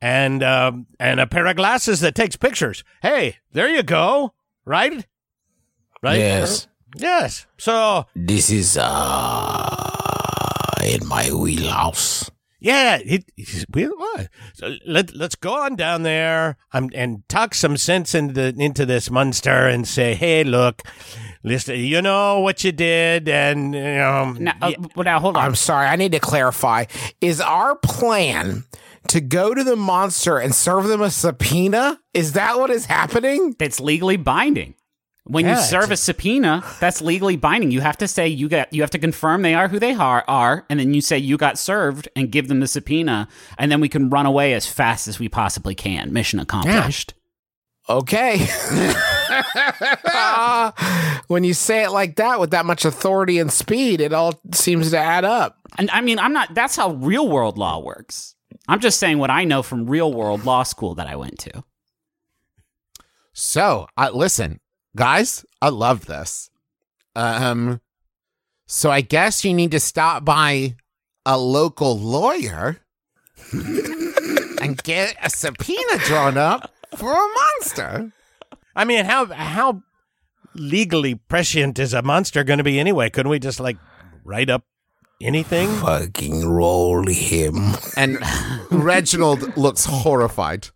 and 0.00 0.42
um 0.42 0.86
and 1.00 1.20
a 1.20 1.26
pair 1.26 1.46
of 1.46 1.56
glasses 1.56 2.00
that 2.00 2.14
takes 2.14 2.36
pictures. 2.36 2.84
Hey, 3.02 3.38
there 3.52 3.68
you 3.68 3.82
go. 3.82 4.34
Right. 4.64 5.06
Right. 6.02 6.18
Yes. 6.18 6.68
Yes. 6.96 7.46
So 7.58 8.06
This 8.14 8.50
is 8.50 8.76
uh 8.80 9.84
in 10.84 11.06
my 11.06 11.30
wheelhouse. 11.32 12.30
Yeah, 12.60 12.98
it. 13.04 13.24
So 14.54 14.74
let 14.84 15.14
let's 15.14 15.36
go 15.36 15.62
on 15.62 15.76
down 15.76 16.02
there 16.02 16.56
um, 16.72 16.90
and 16.92 17.22
talk 17.28 17.54
some 17.54 17.76
sense 17.76 18.16
into 18.16 18.48
into 18.58 18.84
this 18.84 19.10
monster 19.10 19.68
and 19.68 19.86
say, 19.86 20.14
hey, 20.16 20.42
look, 20.42 20.82
listen, 21.44 21.76
you 21.78 22.02
know 22.02 22.40
what 22.40 22.64
you 22.64 22.72
did, 22.72 23.28
and 23.28 23.74
you 23.74 23.80
know, 23.80 24.32
now, 24.38 24.52
uh, 24.62 24.72
well, 24.96 25.04
now 25.04 25.20
hold 25.20 25.36
on. 25.36 25.44
I'm 25.44 25.54
sorry, 25.54 25.86
I 25.86 25.96
need 25.96 26.12
to 26.12 26.20
clarify. 26.20 26.84
Is 27.20 27.40
our 27.40 27.76
plan 27.76 28.64
to 29.08 29.20
go 29.20 29.54
to 29.54 29.64
the 29.64 29.76
monster 29.76 30.38
and 30.38 30.54
serve 30.54 30.86
them 30.86 31.00
a 31.00 31.10
subpoena? 31.10 32.00
Is 32.14 32.32
that 32.32 32.58
what 32.58 32.70
is 32.70 32.86
happening? 32.86 33.56
It's 33.58 33.80
legally 33.80 34.16
binding. 34.16 34.74
When 35.24 35.44
you 35.44 35.50
Yeah, 35.50 35.60
serve 35.60 35.90
a 35.90 35.96
subpoena, 35.98 36.64
that's 36.80 37.02
legally 37.02 37.36
binding. 37.36 37.70
You 37.70 37.82
have 37.82 37.98
to 37.98 38.08
say 38.08 38.28
you 38.28 38.48
got 38.48 38.72
you 38.72 38.80
have 38.80 38.90
to 38.92 38.98
confirm 38.98 39.42
they 39.42 39.52
are 39.52 39.68
who 39.68 39.78
they 39.78 39.92
are, 39.92 40.24
are, 40.26 40.64
and 40.70 40.80
then 40.80 40.94
you 40.94 41.02
say 41.02 41.18
you 41.18 41.36
got 41.36 41.58
served 41.58 42.08
and 42.16 42.32
give 42.32 42.48
them 42.48 42.60
the 42.60 42.66
subpoena, 42.66 43.28
and 43.58 43.70
then 43.70 43.78
we 43.80 43.90
can 43.90 44.08
run 44.08 44.24
away 44.24 44.54
as 44.54 44.66
fast 44.66 45.06
as 45.06 45.18
we 45.18 45.28
possibly 45.28 45.74
can. 45.74 46.14
Mission 46.14 46.40
accomplished. 46.40 47.12
Okay. 47.88 48.46
Uh, 50.04 50.72
when 51.28 51.44
you 51.44 51.54
say 51.54 51.84
it 51.84 51.90
like 51.90 52.16
that 52.16 52.40
with 52.40 52.50
that 52.50 52.66
much 52.66 52.84
authority 52.84 53.38
and 53.38 53.52
speed, 53.52 54.00
it 54.00 54.12
all 54.12 54.40
seems 54.52 54.90
to 54.90 54.98
add 54.98 55.24
up. 55.24 55.58
And 55.78 55.90
I 55.90 56.00
mean, 56.00 56.18
I'm 56.18 56.32
not. 56.32 56.54
That's 56.54 56.76
how 56.76 56.92
real 56.92 57.28
world 57.28 57.56
law 57.56 57.78
works. 57.78 58.34
I'm 58.66 58.80
just 58.80 58.98
saying 58.98 59.18
what 59.18 59.30
I 59.30 59.44
know 59.44 59.62
from 59.62 59.86
real 59.86 60.12
world 60.12 60.44
law 60.44 60.62
school 60.62 60.94
that 60.96 61.06
I 61.06 61.16
went 61.16 61.38
to. 61.40 61.64
So, 63.32 63.86
uh, 63.96 64.10
listen, 64.12 64.60
guys, 64.96 65.46
I 65.62 65.70
love 65.70 66.06
this. 66.06 66.50
Um, 67.14 67.80
so 68.66 68.90
I 68.90 69.00
guess 69.00 69.44
you 69.44 69.54
need 69.54 69.70
to 69.70 69.80
stop 69.80 70.24
by 70.24 70.76
a 71.24 71.38
local 71.38 71.98
lawyer 71.98 72.80
and 73.52 74.82
get 74.82 75.16
a 75.22 75.30
subpoena 75.30 75.98
drawn 76.04 76.36
up 76.36 76.74
for 76.98 77.12
a 77.12 77.28
monster. 77.40 78.12
I 78.74 78.84
mean, 78.84 79.04
how 79.04 79.26
how 79.26 79.82
legally 80.54 81.14
prescient 81.14 81.78
is 81.78 81.94
a 81.94 82.02
monster 82.02 82.44
going 82.44 82.58
to 82.58 82.64
be 82.64 82.78
anyway? 82.80 83.10
Couldn't 83.10 83.30
we 83.30 83.38
just 83.38 83.60
like 83.60 83.76
write 84.24 84.50
up 84.50 84.64
anything? 85.20 85.68
Fucking 85.80 86.46
roll 86.46 87.06
him. 87.06 87.74
And 87.96 88.18
Reginald 88.70 89.56
looks 89.56 89.84
horrified. 89.86 90.68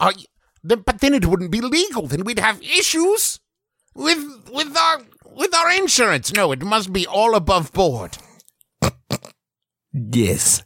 Are 0.00 0.12
y- 0.16 0.24
then, 0.62 0.80
but 0.86 1.00
then 1.00 1.14
it 1.14 1.26
wouldn't 1.26 1.50
be 1.50 1.60
legal. 1.60 2.06
Then 2.06 2.24
we'd 2.24 2.38
have 2.38 2.60
issues 2.62 3.38
with 3.94 4.18
with 4.52 4.76
our 4.76 5.02
with 5.26 5.54
our 5.54 5.70
insurance. 5.72 6.32
No, 6.32 6.52
it 6.52 6.62
must 6.62 6.92
be 6.92 7.06
all 7.06 7.34
above 7.34 7.72
board. 7.72 8.16
Yes, 9.92 10.62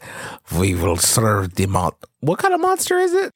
we 0.59 0.75
will 0.75 0.97
serve 0.97 1.55
the 1.55 1.67
mon. 1.67 1.93
What 2.21 2.39
kind 2.39 2.55
of 2.55 2.61
monster 2.61 2.99
is 2.99 3.13
it? 3.13 3.33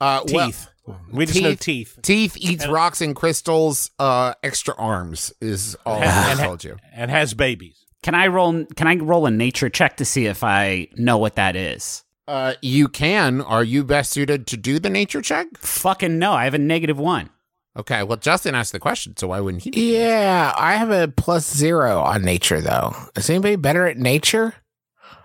Uh, 0.00 0.22
well- 0.32 0.46
Teeth. 0.48 0.66
we 1.10 1.26
just 1.26 1.40
know 1.42 1.54
teeth. 1.54 1.98
Teeth 2.02 2.36
eats 2.36 2.66
rocks 2.68 3.00
and 3.00 3.16
crystals. 3.16 3.90
Uh, 3.98 4.34
extra 4.42 4.74
arms 4.76 5.32
is 5.40 5.76
all 5.84 6.00
I 6.00 6.04
And- 6.30 6.38
told 6.40 6.64
you. 6.64 6.76
and 6.94 7.10
has 7.10 7.34
babies. 7.34 7.76
Can 8.02 8.14
I 8.14 8.28
roll? 8.28 8.64
Can 8.76 8.86
I 8.86 8.94
roll 8.96 9.26
a 9.26 9.30
nature 9.32 9.68
check 9.68 9.96
to 9.96 10.04
see 10.04 10.26
if 10.26 10.44
I 10.44 10.88
know 10.96 11.18
what 11.18 11.34
that 11.36 11.56
is? 11.56 12.04
Uh, 12.28 12.54
you 12.62 12.86
can. 12.88 13.40
Are 13.40 13.64
you 13.64 13.82
best 13.84 14.12
suited 14.12 14.46
to 14.48 14.56
do 14.56 14.78
the 14.78 14.90
nature 14.90 15.20
check? 15.22 15.46
Fucking 15.58 16.18
no. 16.18 16.32
I 16.32 16.44
have 16.44 16.54
a 16.54 16.58
negative 16.58 16.98
one. 16.98 17.30
Okay. 17.76 18.02
Well, 18.04 18.16
Justin 18.18 18.54
asked 18.54 18.72
the 18.72 18.78
question, 18.78 19.16
so 19.16 19.28
why 19.28 19.40
wouldn't 19.40 19.64
he? 19.64 19.96
Yeah, 19.98 20.52
I 20.56 20.74
have 20.76 20.90
a 20.90 21.08
plus 21.08 21.52
zero 21.52 22.00
on 22.00 22.22
nature, 22.22 22.60
though. 22.60 22.94
Is 23.16 23.28
anybody 23.28 23.56
better 23.56 23.86
at 23.86 23.96
nature? 23.98 24.54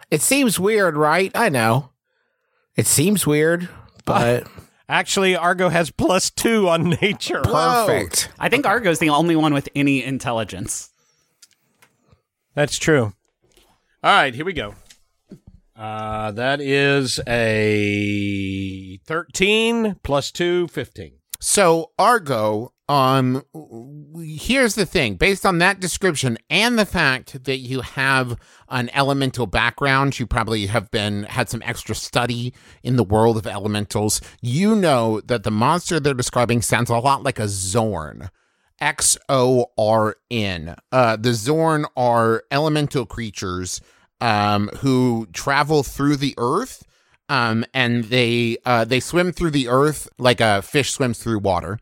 It 0.09 0.21
seems 0.21 0.59
weird, 0.59 0.95
right? 0.97 1.31
I 1.35 1.49
know. 1.49 1.91
It 2.75 2.87
seems 2.87 3.27
weird, 3.27 3.69
but 4.05 4.47
Actually, 4.91 5.37
Argo 5.37 5.69
has 5.69 5.89
plus 5.89 6.29
two 6.29 6.67
on 6.67 6.89
nature. 7.01 7.39
perfect. 7.43 8.27
I 8.37 8.49
think 8.49 8.65
Argo's 8.65 8.99
the 8.99 9.07
only 9.07 9.37
one 9.37 9.53
with 9.53 9.69
any 9.73 10.03
intelligence. 10.03 10.89
That's 12.55 12.77
true. 12.77 13.13
All 14.03 14.11
right, 14.11 14.35
here 14.35 14.43
we 14.43 14.51
go. 14.51 14.75
Uh, 15.77 16.31
that 16.31 16.59
is 16.59 17.21
a 17.25 18.97
13 19.05 19.95
plus 20.03 20.29
2, 20.31 20.67
15. 20.67 21.13
So 21.39 21.91
Argo, 21.97 22.73
um, 22.91 23.41
here's 24.21 24.75
the 24.75 24.85
thing. 24.85 25.15
Based 25.15 25.45
on 25.45 25.59
that 25.59 25.79
description 25.79 26.37
and 26.49 26.77
the 26.77 26.85
fact 26.85 27.45
that 27.45 27.59
you 27.59 27.79
have 27.79 28.37
an 28.67 28.89
elemental 28.93 29.47
background, 29.47 30.19
you 30.19 30.27
probably 30.27 30.65
have 30.65 30.91
been 30.91 31.23
had 31.23 31.49
some 31.49 31.61
extra 31.63 31.95
study 31.95 32.53
in 32.83 32.97
the 32.97 33.03
world 33.05 33.37
of 33.37 33.47
elementals. 33.47 34.19
You 34.41 34.75
know 34.75 35.21
that 35.21 35.43
the 35.43 35.51
monster 35.51 36.01
they're 36.01 36.13
describing 36.13 36.61
sounds 36.61 36.89
a 36.89 36.97
lot 36.97 37.23
like 37.23 37.39
a 37.39 37.43
Xorn. 37.43 38.29
X 38.81 39.17
O 39.29 39.67
R 39.77 40.17
N. 40.29 40.75
Uh, 40.91 41.15
the 41.15 41.29
Xorn 41.29 41.85
are 41.95 42.43
elemental 42.51 43.05
creatures 43.05 43.79
um, 44.19 44.67
who 44.79 45.29
travel 45.31 45.83
through 45.83 46.17
the 46.17 46.33
earth, 46.37 46.83
um, 47.29 47.63
and 47.73 48.05
they 48.05 48.57
uh, 48.65 48.83
they 48.83 48.99
swim 48.99 49.31
through 49.31 49.51
the 49.51 49.69
earth 49.69 50.09
like 50.17 50.41
a 50.41 50.61
fish 50.61 50.91
swims 50.91 51.19
through 51.19 51.39
water. 51.39 51.79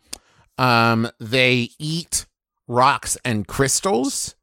Um, 0.60 1.10
they 1.20 1.70
eat 1.80 2.26
rocks 2.68 3.18
and 3.24 3.47
crystals, 3.47 4.36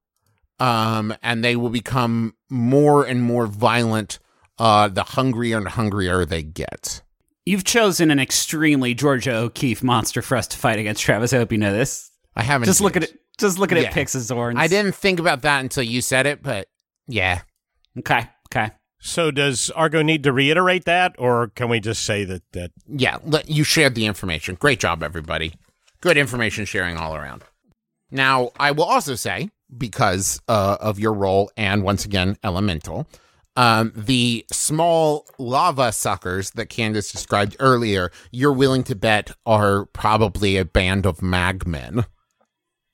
um, 0.59 1.15
and 1.23 1.45
they 1.45 1.57
will 1.57 1.69
become 1.71 2.35
more 2.49 3.05
and 3.05 3.23
more 3.23 3.47
violent 3.47 4.19
uh, 4.59 4.89
the 4.89 5.03
hungrier 5.03 5.59
and 5.59 5.69
hungrier 5.69 6.25
they 6.25 6.43
get. 6.43 7.03
You've 7.45 7.65
chosen 7.65 8.11
an 8.11 8.19
extremely 8.19 8.95
Georgia 8.95 9.37
O'Keeffe 9.37 9.83
monster 9.83 10.23
for 10.23 10.37
us 10.37 10.49
to 10.49 10.57
fight 10.57 10.79
against, 10.79 11.03
Travis. 11.03 11.33
I 11.33 11.37
hope 11.37 11.53
you 11.53 11.59
know 11.59 11.73
this. 11.73 12.11
I 12.35 12.43
haven't 12.43 12.67
Just 12.67 12.81
look 12.81 12.97
at 12.97 13.05
it. 13.05 13.21
Just 13.39 13.59
look 13.59 13.71
at 13.71 13.79
Yeah. 13.79 13.89
it. 13.89 13.93
Picks 13.93 14.15
his. 14.15 14.33
I 14.33 14.67
didn't 14.67 14.95
think 14.95 15.21
about 15.21 15.43
that 15.43 15.61
until 15.61 15.83
you 15.83 16.01
said 16.01 16.25
it, 16.27 16.43
but 16.43 16.69
yeah. 17.07 17.43
Okay. 17.99 18.27
Okay. 18.51 18.71
So 18.99 19.31
does 19.31 19.71
Argo 19.71 20.01
need 20.03 20.23
to 20.23 20.33
reiterate 20.33 20.87
that, 20.87 21.15
or 21.19 21.49
can 21.49 21.69
we 21.69 21.79
just 21.79 22.03
say 22.05 22.25
that 22.25 22.43
that 22.53 22.71
Yeah, 22.89 23.19
you 23.47 23.63
shared 23.63 23.95
the 23.95 24.07
information. 24.07 24.55
Great 24.55 24.81
job, 24.81 25.03
everybody. 25.03 25.53
Good 26.01 26.17
information 26.17 26.65
sharing 26.65 26.97
all 26.97 27.15
around. 27.15 27.43
Now, 28.11 28.51
I 28.59 28.71
will 28.71 28.85
also 28.85 29.15
say, 29.15 29.51
because 29.77 30.41
uh, 30.49 30.77
of 30.81 30.99
your 30.99 31.13
role 31.13 31.51
and 31.57 31.83
once 31.83 32.05
again, 32.05 32.37
elemental, 32.45 33.07
um, 33.57 33.93
the 33.97 34.45
small 34.53 35.27
lava 35.39 35.91
suckers 35.91 36.51
that 36.53 36.67
Candace 36.67 37.11
described 37.11 37.57
earlier, 37.59 38.13
you're 38.31 38.53
willing 38.53 38.85
to 38.85 38.95
bet 38.95 39.31
are 39.47 39.87
probably 39.87 40.57
a 40.57 40.65
band 40.65 41.07
of 41.07 41.19
magmin. 41.19 42.05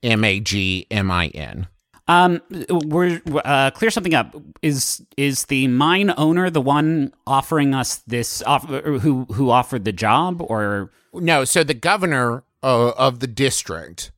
M 0.03 0.25
A 0.25 0.41
G 0.41 0.87
M 0.91 1.11
I 1.11 1.29
N. 1.29 1.69
Um, 2.09 2.43
we're 2.69 3.21
uh, 3.45 3.71
clear 3.71 3.91
something 3.91 4.15
up. 4.15 4.35
Is 4.61 5.05
is 5.17 5.45
the 5.45 5.69
mine 5.69 6.13
owner 6.17 6.51
the 6.51 6.61
one 6.61 7.13
offering 7.27 7.75
us 7.75 7.99
this? 8.07 8.43
offer? 8.43 8.99
who 8.99 9.27
who 9.33 9.51
offered 9.51 9.85
the 9.85 9.93
job? 9.93 10.43
Or 10.43 10.91
No, 11.13 11.45
so 11.45 11.63
the 11.63 11.75
governor 11.75 12.43
uh, 12.63 12.91
of 12.91 13.21
the 13.21 13.27
district 13.27 14.13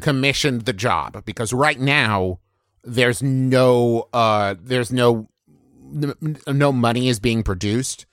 commissioned 0.00 0.62
the 0.62 0.72
job 0.72 1.22
because 1.26 1.52
right 1.52 1.78
now 1.78 2.38
there's 2.84 3.22
no 3.22 4.08
uh 4.14 4.54
there's 4.58 4.90
no 4.90 5.28
no 6.46 6.72
money 6.72 7.08
is 7.08 7.20
being 7.20 7.42
produced 7.42 8.06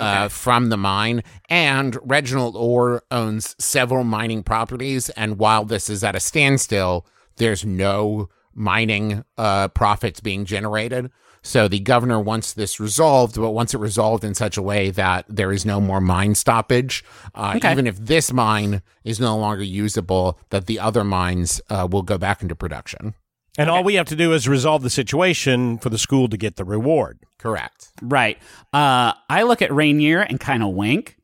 uh, 0.00 0.28
from 0.28 0.68
the 0.68 0.76
mine, 0.76 1.22
and 1.48 1.98
Reginald 2.02 2.56
Ore 2.56 3.02
owns 3.10 3.56
several 3.58 4.04
mining 4.04 4.42
properties. 4.42 5.08
And 5.10 5.38
while 5.38 5.64
this 5.64 5.90
is 5.90 6.04
at 6.04 6.14
a 6.14 6.20
standstill, 6.20 7.04
there's 7.36 7.64
no 7.64 8.28
mining 8.54 9.24
uh, 9.36 9.68
profits 9.68 10.20
being 10.20 10.44
generated. 10.44 11.10
So 11.42 11.68
the 11.68 11.78
governor 11.80 12.20
wants 12.20 12.52
this 12.52 12.78
resolved, 12.80 13.36
but 13.36 13.50
wants 13.52 13.72
it 13.74 13.78
resolved 13.78 14.24
in 14.24 14.34
such 14.34 14.56
a 14.56 14.62
way 14.62 14.90
that 14.90 15.24
there 15.28 15.52
is 15.52 15.64
no 15.64 15.80
more 15.80 16.00
mine 16.00 16.34
stoppage. 16.34 17.04
Uh, 17.34 17.54
Okay. 17.56 17.72
Even 17.72 17.86
if 17.86 17.96
this 17.98 18.32
mine 18.32 18.82
is 19.04 19.18
no 19.20 19.36
longer 19.38 19.62
usable, 19.62 20.38
that 20.50 20.66
the 20.66 20.78
other 20.78 21.04
mines 21.04 21.60
uh, 21.70 21.86
will 21.90 22.02
go 22.02 22.18
back 22.18 22.42
into 22.42 22.54
production. 22.54 23.14
and 23.56 23.68
all 23.70 23.82
we 23.82 23.94
have 23.94 24.06
to 24.06 24.16
do 24.16 24.32
is 24.32 24.46
resolve 24.48 24.82
the 24.82 24.90
situation 24.90 25.78
for 25.78 25.88
the 25.90 25.98
school 25.98 26.28
to 26.28 26.36
get 26.36 26.56
the 26.56 26.64
reward. 26.64 27.18
Correct. 27.38 27.88
right? 28.02 28.36
Uh, 28.72 29.12
I 29.28 29.42
look 29.44 29.62
at 29.62 29.72
Rainier 29.72 30.20
and 30.20 30.38
kind 30.40 30.62
of 30.62 30.70
wink, 30.74 31.16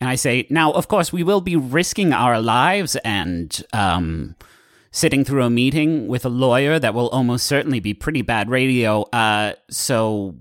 and 0.00 0.08
I 0.08 0.16
say, 0.16 0.46
"Now, 0.50 0.72
of 0.72 0.88
course, 0.88 1.12
we 1.12 1.22
will 1.22 1.40
be 1.40 1.56
risking 1.56 2.12
our 2.12 2.40
lives 2.40 2.96
and 3.04 3.62
um, 3.72 4.36
sitting 4.92 5.24
through 5.24 5.42
a 5.42 5.50
meeting 5.50 6.06
with 6.06 6.24
a 6.24 6.28
lawyer 6.28 6.78
that 6.78 6.94
will 6.94 7.08
almost 7.08 7.46
certainly 7.46 7.80
be 7.80 7.94
pretty 7.94 8.22
bad 8.22 8.48
radio. 8.48 9.02
Uh, 9.04 9.54
so 9.70 10.36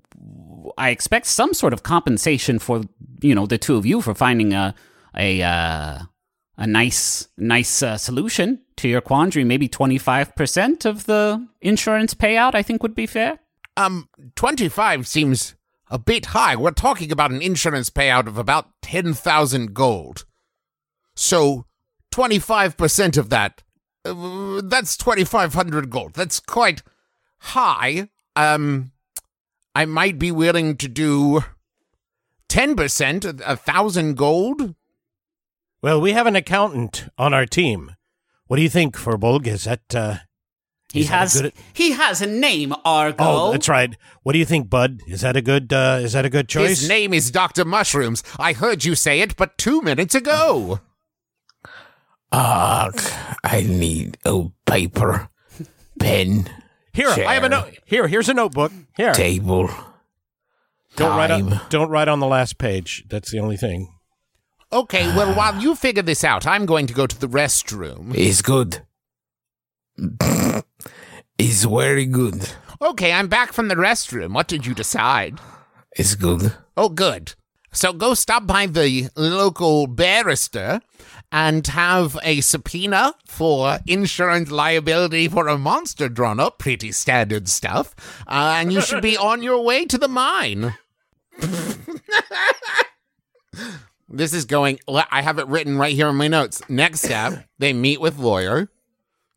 I 0.77 0.89
expect 0.89 1.25
some 1.25 1.53
sort 1.53 1.73
of 1.73 1.81
compensation 1.81 2.59
for 2.59 2.83
you 3.21 3.33
know 3.33 3.47
the 3.47 3.57
two 3.57 3.77
of 3.77 3.85
you 3.85 4.01
for 4.01 4.13
finding 4.13 4.53
a 4.53 4.75
a 5.17 5.41
uh, 5.41 5.99
a 6.57 6.67
nice 6.67 7.27
nice 7.37 7.81
uh, 7.81 7.97
solution 7.97 8.61
to 8.75 8.87
your 8.87 9.01
quandary. 9.01 9.43
Maybe 9.43 9.67
twenty 9.67 9.97
five 9.97 10.35
percent 10.35 10.85
of 10.85 11.05
the 11.05 11.47
insurance 11.61 12.13
payout, 12.13 12.53
I 12.53 12.61
think, 12.61 12.83
would 12.83 12.95
be 12.95 13.07
fair. 13.07 13.39
Um, 13.77 14.09
25 14.35 15.07
seems 15.07 15.55
a 15.89 15.97
bit 15.97 16.27
high. 16.27 16.55
We're 16.55 16.71
talking 16.71 17.11
about 17.11 17.31
an 17.31 17.41
insurance 17.41 17.89
payout 17.89 18.27
of 18.27 18.37
about 18.37 18.69
10,000 18.81 19.73
gold. 19.73 20.25
So, 21.15 21.65
25% 22.13 23.17
of 23.17 23.29
that, 23.29 23.63
uh, 24.05 24.61
that's 24.63 24.97
2,500 24.97 25.89
gold. 25.89 26.13
That's 26.13 26.39
quite 26.39 26.81
high. 27.39 28.09
Um, 28.35 28.91
I 29.75 29.85
might 29.85 30.17
be 30.19 30.31
willing 30.31 30.77
to 30.77 30.87
do 30.87 31.43
10%, 32.49 33.25
a, 33.41 33.51
a 33.53 33.55
thousand 33.55 34.15
gold. 34.15 34.75
Well, 35.81 35.99
we 36.01 36.13
have 36.13 36.27
an 36.27 36.35
accountant 36.35 37.05
on 37.17 37.33
our 37.33 37.45
team. 37.45 37.95
What 38.47 38.57
do 38.57 38.63
you 38.63 38.69
think, 38.69 38.95
Fearbolg? 38.97 39.47
Is 39.47 39.63
that 39.63 39.95
uh, 39.95 40.17
He 40.93 41.01
Is 41.01 41.09
that 41.09 41.19
has 41.19 41.41
good- 41.41 41.53
he 41.73 41.91
has 41.91 42.21
a 42.21 42.27
name, 42.27 42.73
Argo. 42.83 43.23
Oh, 43.23 43.51
that's 43.53 43.69
right. 43.69 43.95
What 44.23 44.33
do 44.33 44.39
you 44.39 44.45
think, 44.45 44.69
Bud? 44.69 44.99
Is 45.07 45.21
that 45.21 45.37
a 45.37 45.41
good 45.41 45.71
uh, 45.71 45.99
is 46.01 46.11
that 46.13 46.25
a 46.25 46.29
good 46.29 46.49
choice? 46.49 46.81
His 46.81 46.89
name 46.89 47.13
is 47.13 47.31
Dr. 47.31 47.63
Mushrooms. 47.65 48.23
I 48.37 48.53
heard 48.53 48.83
you 48.83 48.93
say 48.95 49.21
it 49.21 49.37
but 49.37 49.57
two 49.57 49.81
minutes 49.81 50.13
ago. 50.13 50.81
Ah, 52.31 52.89
I 53.43 53.61
need 53.61 54.17
a 54.25 54.49
paper, 54.65 55.29
pen, 55.99 56.49
Here, 56.93 57.09
I 57.09 57.33
have 57.33 57.43
a 57.43 57.49
note. 57.49 57.77
Here, 57.85 58.07
here's 58.07 58.29
a 58.29 58.33
notebook. 58.33 58.71
Here. 58.95 59.13
table. 59.13 59.69
Don't 60.95 61.17
write 61.17 61.31
on 61.31 61.61
don't 61.69 61.89
write 61.89 62.07
on 62.07 62.19
the 62.19 62.27
last 62.27 62.57
page. 62.57 63.05
That's 63.09 63.31
the 63.31 63.39
only 63.39 63.57
thing. 63.57 63.93
Okay, 64.73 65.05
well, 65.15 65.35
while 65.35 65.61
you 65.61 65.75
figure 65.75 66.03
this 66.03 66.23
out, 66.23 66.47
I'm 66.47 66.65
going 66.65 66.87
to 66.87 66.93
go 66.93 67.05
to 67.05 67.19
the 67.19 67.27
restroom. 67.27 68.15
Is 68.15 68.41
good. 68.41 68.81
is 71.37 71.65
very 71.65 72.05
good. 72.05 72.49
Okay, 72.81 73.11
I'm 73.11 73.27
back 73.27 73.51
from 73.51 73.67
the 73.67 73.75
restroom. 73.75 74.33
What 74.33 74.47
did 74.47 74.65
you 74.65 74.73
decide? 74.73 75.39
It's 75.91 76.15
good. 76.15 76.53
Oh, 76.77 76.89
good. 76.89 77.35
So 77.73 77.93
go 77.93 78.13
stop 78.13 78.47
by 78.47 78.65
the 78.65 79.09
local 79.15 79.87
barrister 79.87 80.81
and 81.31 81.65
have 81.67 82.17
a 82.23 82.41
subpoena 82.41 83.15
for 83.25 83.79
insurance 83.87 84.51
liability 84.51 85.27
for 85.27 85.47
a 85.47 85.57
monster 85.57 86.09
drawn 86.09 86.39
up. 86.39 86.59
Pretty 86.59 86.91
standard 86.91 87.47
stuff. 87.47 87.95
Uh, 88.27 88.55
and 88.57 88.73
you 88.73 88.81
should 88.81 89.01
be 89.01 89.17
on 89.31 89.41
your 89.41 89.61
way 89.63 89.85
to 89.85 89.97
the 89.97 90.07
mine. 90.07 90.75
this 94.09 94.33
is 94.33 94.45
going, 94.45 94.79
I 94.87 95.21
have 95.21 95.39
it 95.39 95.47
written 95.47 95.77
right 95.77 95.95
here 95.95 96.09
in 96.09 96.15
my 96.15 96.27
notes. 96.27 96.61
Next 96.69 97.01
step, 97.01 97.45
they 97.59 97.73
meet 97.73 98.01
with 98.01 98.17
lawyer 98.17 98.69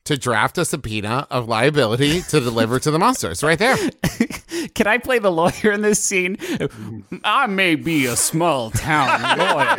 to 0.04 0.16
draft 0.18 0.58
a 0.58 0.64
subpoena 0.64 1.26
of 1.30 1.48
liability 1.48 2.20
to 2.22 2.40
deliver 2.40 2.78
to 2.78 2.90
the 2.90 2.98
monsters. 2.98 3.42
Right 3.42 3.58
there. 3.58 3.76
Can 4.74 4.86
I 4.86 4.98
play 4.98 5.18
the 5.18 5.32
lawyer 5.32 5.72
in 5.72 5.82
this 5.82 6.02
scene? 6.02 6.36
I 7.24 7.46
may 7.46 7.74
be 7.74 8.06
a 8.06 8.16
small 8.16 8.70
town 8.70 9.38
lawyer, 9.38 9.76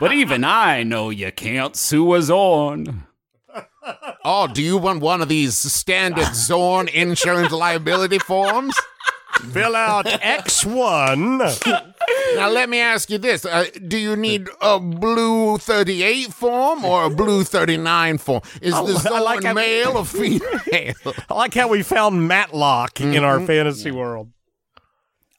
but 0.00 0.12
even 0.12 0.44
I 0.44 0.82
know 0.82 1.10
you 1.10 1.30
can't 1.32 1.76
sue 1.76 2.12
us 2.12 2.30
on. 2.30 3.04
Oh, 4.24 4.46
do 4.46 4.62
you 4.62 4.78
want 4.78 5.00
one 5.00 5.20
of 5.22 5.28
these 5.28 5.56
standard 5.56 6.26
Xorn 6.26 6.88
insurance 6.92 7.52
liability 7.52 8.18
forms? 8.18 8.76
Fill 9.52 9.74
out 9.74 10.06
X1. 10.06 11.91
Now, 12.36 12.48
let 12.48 12.68
me 12.68 12.80
ask 12.80 13.10
you 13.10 13.18
this. 13.18 13.44
Uh, 13.44 13.66
do 13.86 13.98
you 13.98 14.16
need 14.16 14.48
a 14.60 14.80
blue 14.80 15.58
38 15.58 16.32
form 16.32 16.84
or 16.84 17.04
a 17.04 17.10
blue 17.10 17.44
39 17.44 18.18
form? 18.18 18.40
Is 18.60 18.74
this 18.86 19.06
I 19.06 19.18
like 19.20 19.44
how- 19.44 19.52
male 19.52 19.98
or 19.98 20.04
female? 20.06 20.40
I 20.72 21.34
like 21.34 21.54
how 21.54 21.68
we 21.68 21.82
found 21.82 22.26
Matlock 22.26 23.00
in 23.00 23.12
Mm-hmm. 23.12 23.24
our 23.24 23.40
fantasy 23.40 23.90
world. 23.90 24.30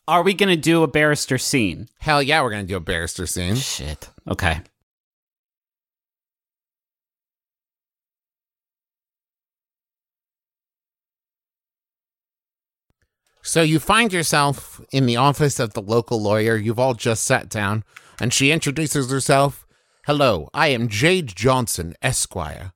Are 0.08 0.22
we 0.22 0.34
going 0.34 0.50
to 0.50 0.56
do 0.62 0.84
a 0.84 0.88
barrister 0.88 1.38
scene? 1.38 1.88
Hell 2.00 2.22
yeah, 2.22 2.42
we're 2.44 2.50
going 2.52 2.64
to 2.66 2.68
do 2.68 2.76
a 2.76 2.82
barrister 2.82 3.26
scene. 3.26 3.56
Shit. 3.56 4.10
Okay. 4.28 4.60
So 13.46 13.62
you 13.62 13.80
find 13.80 14.14
yourself 14.14 14.80
in 14.94 15.06
the 15.06 15.18
office 15.18 15.60
of 15.60 15.74
the 15.74 15.82
local 15.82 16.22
lawyer. 16.22 16.56
You've 16.56 16.80
all 16.80 16.94
just 16.94 17.26
sat 17.26 17.50
down, 17.50 17.84
and 18.20 18.34
she 18.34 18.52
introduces 18.52 19.12
herself. 19.12 19.68
Hello, 20.06 20.50
I 20.54 20.68
am 20.68 20.88
Jade 20.88 21.28
Johnson, 21.36 21.94
Esquire. 22.02 22.72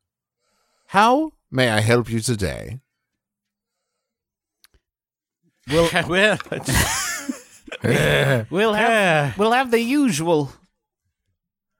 How 0.87 1.31
may 1.49 1.69
I 1.69 1.79
help 1.79 2.09
you 2.09 2.19
today? 2.19 2.81
well, 5.71 6.37
We'll 8.49 8.73
have 8.73 9.37
we'll 9.37 9.51
have 9.53 9.71
the 9.71 9.79
usual. 9.81 10.51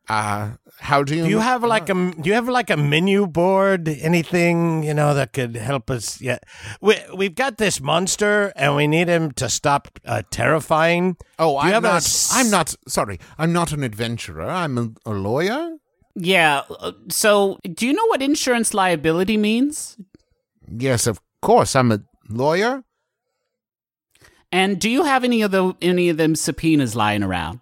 Uh, 0.10 0.52
how 0.80 1.04
do 1.04 1.16
you? 1.16 1.24
do 1.24 1.30
you 1.30 1.40
have 1.40 1.64
like 1.64 1.90
a 1.90 1.94
do 1.94 2.22
you 2.30 2.34
have 2.34 2.48
like 2.48 2.70
a 2.70 2.78
menu 2.78 3.28
board? 3.28 3.90
Anything 3.90 4.84
you 4.84 4.94
know 4.94 5.14
that 5.14 5.34
could 5.34 5.56
help 5.56 5.90
us? 5.90 6.22
Yeah, 6.22 6.38
we 6.82 6.96
we've 7.16 7.36
got 7.36 7.58
this 7.58 7.82
monster, 7.82 8.54
and 8.56 8.76
we 8.76 8.88
need 8.88 9.10
him 9.10 9.32
to 9.34 9.50
stop 9.50 9.88
uh, 10.06 10.22
terrifying. 10.32 11.18
Oh, 11.40 11.58
I'm 11.58 11.74
have 11.74 11.84
a 11.84 11.88
not. 11.88 11.96
s- 11.98 12.32
I'm 12.34 12.50
not. 12.50 12.74
Sorry, 12.88 13.20
I'm 13.38 13.52
not 13.52 13.72
an 13.74 13.84
adventurer. 13.84 14.50
I'm 14.50 14.78
a, 14.78 14.90
a 15.06 15.12
lawyer. 15.12 15.76
Yeah. 16.16 16.62
uh, 16.80 16.94
So, 17.10 17.60
do 17.64 17.86
you 17.86 17.94
know 17.94 18.06
what 18.08 18.22
insurance 18.22 18.74
liability 18.74 19.38
means? 19.38 19.98
Yes, 20.68 21.06
of 21.06 21.20
course. 21.42 21.76
I'm 21.76 21.92
a 21.92 22.00
lawyer. 22.30 22.84
And 24.52 24.80
do 24.80 24.90
you 24.90 25.04
have 25.04 25.24
any 25.24 25.42
of 25.42 25.52
the 25.52 25.74
any 25.82 26.10
of 26.10 26.18
them 26.18 26.36
subpoenas 26.36 26.96
lying 26.96 27.24
around? 27.24 27.60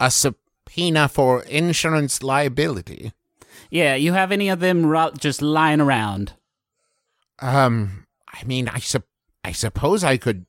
A 0.00 0.10
subpoena 0.10 1.08
for 1.08 1.42
insurance 1.42 2.22
liability. 2.22 3.12
Yeah, 3.70 3.94
you 3.94 4.12
have 4.14 4.32
any 4.32 4.48
of 4.48 4.60
them 4.60 4.86
ro- 4.86 5.12
just 5.16 5.42
lying 5.42 5.80
around? 5.80 6.32
Um, 7.38 8.06
I 8.32 8.42
mean, 8.44 8.68
I 8.68 8.78
sup- 8.78 9.04
I 9.44 9.52
suppose 9.52 10.02
I 10.02 10.16
could 10.16 10.46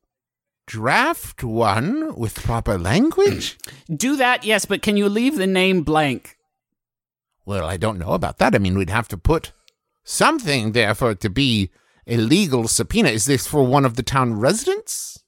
draft 0.68 1.44
one 1.44 2.16
with 2.16 2.44
proper 2.44 2.78
language. 2.78 3.58
Do 3.96 4.16
that, 4.16 4.44
yes, 4.46 4.66
but 4.66 4.82
can 4.82 4.98
you 4.98 5.08
leave 5.10 5.36
the 5.38 5.48
name 5.48 5.84
blank? 5.84 6.38
well, 7.44 7.66
I 7.66 7.76
don't 7.76 7.98
know 8.00 8.12
about 8.12 8.38
that. 8.38 8.56
I 8.56 8.60
mean, 8.60 8.78
we'd 8.78 8.90
have 8.92 9.08
to 9.10 9.18
put 9.18 9.52
something 10.04 10.72
there 10.72 10.94
for 10.96 11.12
it 11.12 11.20
to 11.22 11.30
be 11.30 11.70
a 12.08 12.16
legal 12.16 12.68
subpoena. 12.68 13.10
Is 13.10 13.26
this 13.26 13.46
for 13.48 13.66
one 13.66 13.84
of 13.84 13.96
the 13.96 14.04
town 14.04 14.36
residents? 14.40 15.22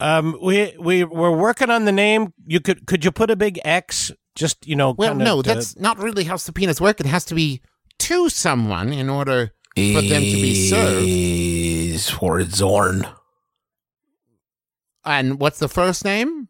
Um, 0.00 0.36
we 0.42 0.74
we 0.78 1.04
we're 1.04 1.36
working 1.36 1.70
on 1.70 1.84
the 1.84 1.92
name. 1.92 2.32
You 2.46 2.60
could 2.60 2.86
could 2.86 3.04
you 3.04 3.12
put 3.12 3.30
a 3.30 3.36
big 3.36 3.60
X? 3.64 4.10
Just 4.34 4.66
you 4.66 4.74
know, 4.74 4.92
Well, 4.98 5.14
no, 5.14 5.42
to- 5.42 5.54
that's 5.54 5.78
not 5.78 5.98
really 5.98 6.24
how 6.24 6.36
subpoenas 6.36 6.80
work. 6.80 6.98
It 7.00 7.06
has 7.06 7.24
to 7.26 7.34
be 7.34 7.62
to 8.00 8.28
someone 8.28 8.92
in 8.92 9.08
order 9.08 9.52
for 9.76 10.02
them 10.02 10.22
to 10.22 10.36
be 10.42 10.68
served. 10.68 11.06
Is 11.06 12.10
for 12.10 12.40
Xorn. 12.40 13.08
And 15.04 15.38
what's 15.38 15.58
the 15.58 15.68
first 15.68 16.04
name? 16.04 16.48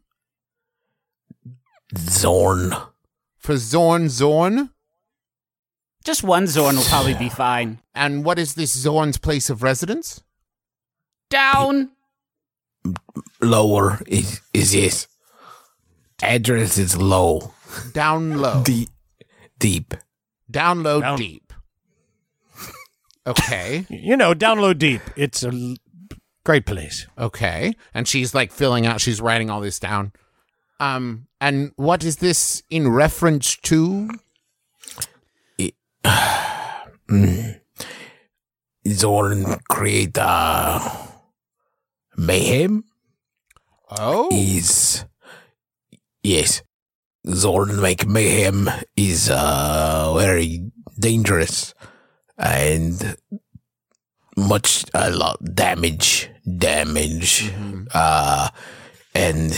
Xorn. 1.93 2.89
For 3.37 3.53
Xorn 3.53 4.05
Xorn? 4.05 4.71
Just 6.03 6.23
one 6.23 6.45
Xorn 6.45 6.75
will 6.77 6.83
probably 6.83 7.13
be 7.15 7.29
fine. 7.29 7.79
And 7.93 8.23
what 8.23 8.39
is 8.39 8.55
this 8.55 8.75
Xorn's 8.75 9.17
place 9.17 9.49
of 9.49 9.61
residence? 9.63 10.23
Down. 11.29 11.91
Lower 13.41 14.01
is 14.07 14.41
is 14.53 14.73
yes. 14.75 15.07
Address 16.21 16.77
is 16.77 16.95
low. 16.97 17.53
Down 17.93 18.37
low. 18.37 18.63
Deep. 18.63 18.89
Deep. 19.59 19.93
Down 20.49 20.83
low, 20.83 21.01
Down- 21.01 21.17
deep. 21.17 21.53
Okay. 23.27 23.85
you 23.89 24.15
know, 24.15 24.33
download 24.33 24.77
deep. 24.77 25.01
It's 25.15 25.43
a 25.43 25.49
l- 25.51 25.75
great 26.43 26.65
place. 26.65 27.07
Okay. 27.17 27.73
And 27.93 28.07
she's 28.07 28.33
like 28.35 28.51
filling 28.51 28.85
out, 28.85 29.01
she's 29.01 29.19
writing 29.19 29.49
all 29.49 29.61
this 29.61 29.79
down. 29.79 30.13
Um, 30.79 31.27
and 31.41 31.71
what 31.75 32.03
is 32.03 32.17
this 32.17 32.61
in 32.69 32.87
reference 32.89 33.55
to? 33.63 34.09
it 35.57 35.73
Xorn 38.85 39.63
create 39.67 40.17
uh 40.17 40.79
mayhem 42.17 42.83
Oh. 43.97 44.29
is 44.33 45.05
yes. 46.23 46.61
Xorn 47.25 47.79
make 47.81 48.05
mayhem 48.07 48.69
is 48.95 49.29
uh 49.29 50.13
very 50.17 50.71
dangerous 50.99 51.73
and 52.37 53.15
much 54.37 54.85
a 54.93 55.09
lot 55.11 55.37
damage 55.55 56.29
damage 56.45 57.51
uh 57.93 58.49
and 59.13 59.53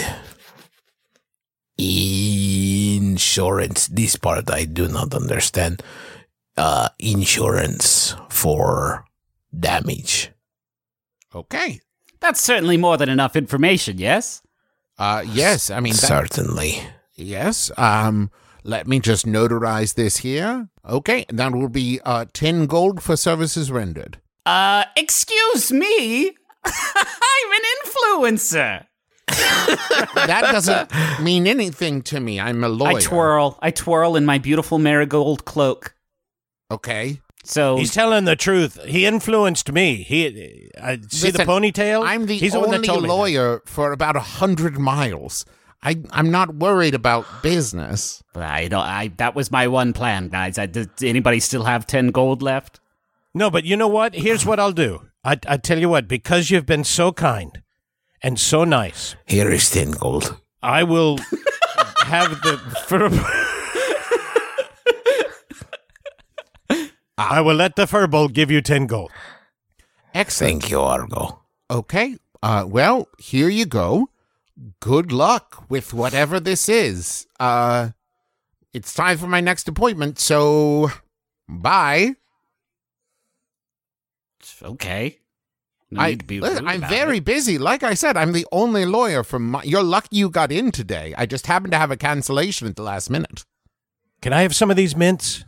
insurance 2.58 3.88
this 3.88 4.16
part 4.16 4.50
I 4.52 4.66
do 4.66 4.88
not 4.88 5.14
understand 5.14 5.82
uh 6.58 6.90
insurance 7.00 8.16
for 8.30 9.06
damage 9.58 10.32
Okay. 11.36 11.82
That's 12.20 12.42
certainly 12.42 12.78
more 12.78 12.98
than 12.98 13.10
enough 13.10 13.36
information, 13.36 13.98
yes? 13.98 14.42
Uh, 14.98 15.24
yes. 15.28 15.70
I 15.70 15.80
mean, 15.80 15.94
that, 15.94 16.08
certainly 16.08 16.82
yes. 17.16 17.72
Um, 17.78 18.32
let 18.64 18.88
me 18.88 19.00
just 19.00 19.26
notarize 19.26 19.96
this 19.96 20.18
here. 20.18 20.70
Okay. 20.88 21.26
That 21.30 21.54
will 21.54 21.70
be 21.70 22.00
uh, 22.04 22.26
10 22.34 22.66
gold 22.66 23.02
for 23.04 23.16
services 23.16 23.72
rendered. 23.72 24.20
Uh, 24.46 24.86
excuse 24.96 25.72
me? 25.72 26.30
I'm 26.66 27.52
an 27.52 27.62
influencer. 27.86 28.86
that 29.28 30.50
doesn't 30.52 30.92
mean 31.22 31.48
anything 31.48 32.02
to 32.04 32.20
me. 32.20 32.40
I'm 32.40 32.64
a 32.64 32.70
lawyer. 32.70 32.98
I 32.98 33.02
twirl. 33.02 33.60
I 33.62 33.72
twirl 33.72 34.16
in 34.16 34.26
my 34.26 34.38
beautiful 34.38 34.80
marigold 34.80 35.46
cloak. 35.46 35.96
Okay. 36.72 37.22
So 37.44 37.78
He's 37.78 37.94
telling 37.94 38.26
the 38.26 38.36
truth. 38.36 38.78
He 38.84 39.06
influenced 39.06 39.72
me. 39.72 40.04
He, 40.04 40.70
I 40.82 41.00
see 41.10 41.32
the 41.32 41.40
ponytail. 41.40 42.04
I'm 42.06 42.26
the 42.26 42.38
He's 42.38 42.54
the 42.54 42.60
one 42.60 42.72
that 42.72 42.78
only 42.78 42.88
told 42.88 43.04
me 43.04 43.08
that. 43.08 43.14
lawyer 43.14 43.62
for 43.66 43.92
about 43.94 44.16
a 44.16 44.22
hundred 44.22 44.78
miles. 44.78 45.46
I 45.82 46.02
I'm 46.12 46.32
not 46.32 46.56
worried 46.56 46.96
about 46.96 47.26
business. 47.44 48.22
I 48.36 48.68
don't. 48.68 48.82
I 48.82 49.10
that 49.18 49.36
was 49.36 49.52
my 49.52 49.68
one 49.68 49.94
plan, 49.94 50.28
guys. 50.30 50.58
I, 50.58 50.66
does 50.66 50.88
anybody 51.02 51.40
still 51.40 51.64
have 51.64 51.88
ten 51.88 52.08
gold 52.10 52.42
left? 52.42 52.80
No, 53.34 53.50
but 53.52 53.64
you 53.64 53.78
know 53.78 53.88
what? 53.88 54.16
Here's 54.16 54.46
what 54.46 54.60
I'll 54.60 54.72
do. 54.72 55.08
I, 55.24 55.38
I 55.48 55.58
tell 55.58 55.78
you 55.78 55.90
what, 55.90 56.08
because 56.08 56.50
you've 56.50 56.66
been 56.66 56.84
so 56.84 57.12
kind 57.12 57.62
and 58.24 58.40
so 58.40 58.64
nice, 58.64 59.16
Here 59.28 59.52
is 59.52 59.70
10 59.70 59.92
gold. 59.92 60.40
I 60.64 60.82
will 60.84 61.18
have 62.06 62.32
the. 62.42 62.58
Fur- 62.88 63.10
I 67.18 67.42
will 67.42 67.56
let 67.56 67.76
the 67.76 67.86
furball 67.86 68.32
give 68.32 68.52
you 68.52 68.62
10 68.62 68.88
gold. 68.88 69.12
Excellent. 70.14 70.62
Thank 70.62 70.72
you, 70.72 70.82
Argo. 70.82 71.42
Okay. 71.70 72.18
Uh, 72.44 72.66
well, 72.68 73.08
here 73.18 73.50
you 73.50 73.66
go. 73.66 74.10
Good 74.80 75.12
luck 75.12 75.66
with 75.70 75.94
whatever 75.94 76.40
this 76.40 76.70
is. 76.70 77.28
Uh, 77.40 77.90
it's 78.74 78.94
time 78.94 79.18
for 79.18 79.28
my 79.28 79.42
next 79.42 79.68
appointment, 79.68 80.20
so 80.20 80.92
bye. 81.48 82.16
It's 84.40 84.62
Okay. 84.62 85.20
No 85.90 86.02
I, 86.02 86.10
need 86.10 86.20
to 86.20 86.26
be 86.26 86.42
listen, 86.42 86.68
I'm 86.68 86.82
very 86.82 87.18
it. 87.20 87.26
busy. 87.26 87.58
Like 87.58 87.82
I 87.82 87.94
said, 87.94 88.18
I'm 88.18 88.34
the 88.34 88.46
only 88.52 88.86
lawyer 88.86 89.24
from 89.24 89.52
my. 89.52 89.64
You're 89.64 89.84
lucky 89.84 90.18
you 90.18 90.30
got 90.30 90.52
in 90.52 90.72
today. 90.72 91.14
I 91.18 91.26
just 91.26 91.48
happened 91.48 91.72
to 91.72 91.78
have 91.78 91.92
a 91.92 91.98
cancellation 91.98 92.68
at 92.68 92.76
the 92.76 92.84
last 92.84 93.10
minute. 93.10 93.46
Can 94.22 94.34
I 94.34 94.42
have 94.42 94.54
some 94.54 94.70
of 94.70 94.76
these 94.76 94.98
mints? 94.98 95.46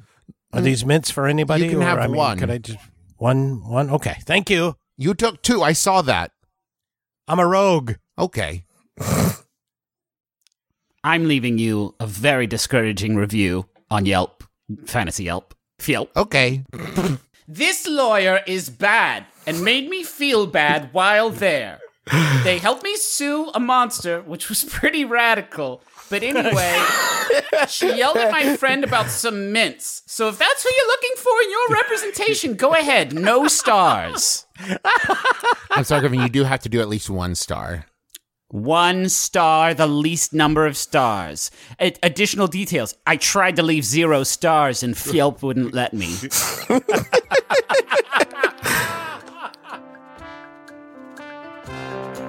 Are 0.53 0.59
hmm? 0.59 0.65
these 0.65 0.85
mints 0.85 1.11
for 1.11 1.27
anybody? 1.27 1.65
You 1.65 1.71
can 1.71 1.79
or, 1.81 1.85
have 1.85 1.99
I 1.99 2.07
mean, 2.07 2.15
one. 2.15 2.39
Could 2.39 2.49
I 2.49 2.57
just 2.57 2.79
one? 3.17 3.67
One? 3.67 3.89
Okay. 3.89 4.17
Thank 4.25 4.49
you. 4.49 4.75
You 4.97 5.13
took 5.13 5.41
two. 5.41 5.61
I 5.61 5.73
saw 5.73 6.01
that. 6.01 6.31
I'm 7.27 7.39
a 7.39 7.47
rogue. 7.47 7.93
Okay. 8.17 8.65
I'm 11.03 11.27
leaving 11.27 11.57
you 11.57 11.95
a 11.99 12.07
very 12.07 12.47
discouraging 12.47 13.15
review 13.15 13.67
on 13.89 14.05
Yelp, 14.05 14.43
Fantasy 14.85 15.23
Yelp, 15.25 15.53
Yelp. 15.85 16.11
Okay. 16.15 16.63
This 17.47 17.87
lawyer 17.87 18.41
is 18.45 18.69
bad 18.69 19.25
and 19.47 19.63
made 19.63 19.89
me 19.89 20.03
feel 20.03 20.45
bad 20.45 20.89
while 20.93 21.31
there. 21.31 21.79
They 22.43 22.59
helped 22.59 22.83
me 22.83 22.95
sue 22.95 23.49
a 23.55 23.59
monster, 23.59 24.21
which 24.21 24.49
was 24.49 24.63
pretty 24.63 25.03
radical. 25.03 25.81
But 26.09 26.23
anyway, 26.23 26.83
she 27.67 27.95
yelled 27.95 28.17
at 28.17 28.31
my 28.31 28.55
friend 28.57 28.83
about 28.83 29.09
some 29.09 29.51
mints. 29.51 30.01
So 30.07 30.27
if 30.29 30.37
that's 30.37 30.63
who 30.63 30.69
you're 30.75 30.87
looking 30.87 31.15
for 31.17 31.31
in 31.43 31.51
your 31.51 31.67
representation, 31.81 32.55
go 32.55 32.73
ahead. 32.73 33.13
No 33.13 33.47
stars. 33.47 34.45
I'm 35.71 35.83
sorry, 35.83 36.01
Griffin. 36.01 36.21
You 36.21 36.29
do 36.29 36.43
have 36.43 36.61
to 36.61 36.69
do 36.69 36.81
at 36.81 36.89
least 36.89 37.09
one 37.09 37.35
star. 37.35 37.85
One 38.51 39.09
star, 39.09 39.75
the 39.75 39.85
least 39.85 40.33
number 40.33 40.65
of 40.65 40.75
stars. 40.75 41.51
A- 41.79 41.93
additional 42.01 42.47
details. 42.47 42.95
I 43.05 43.17
tried 43.17 43.57
to 43.57 43.63
leave 43.63 43.85
zero 43.85 44.23
stars 44.23 44.81
and 44.81 44.97
Yelp 45.13 45.43
wouldn't 45.43 45.75
let 45.75 45.93
me. 45.93 46.15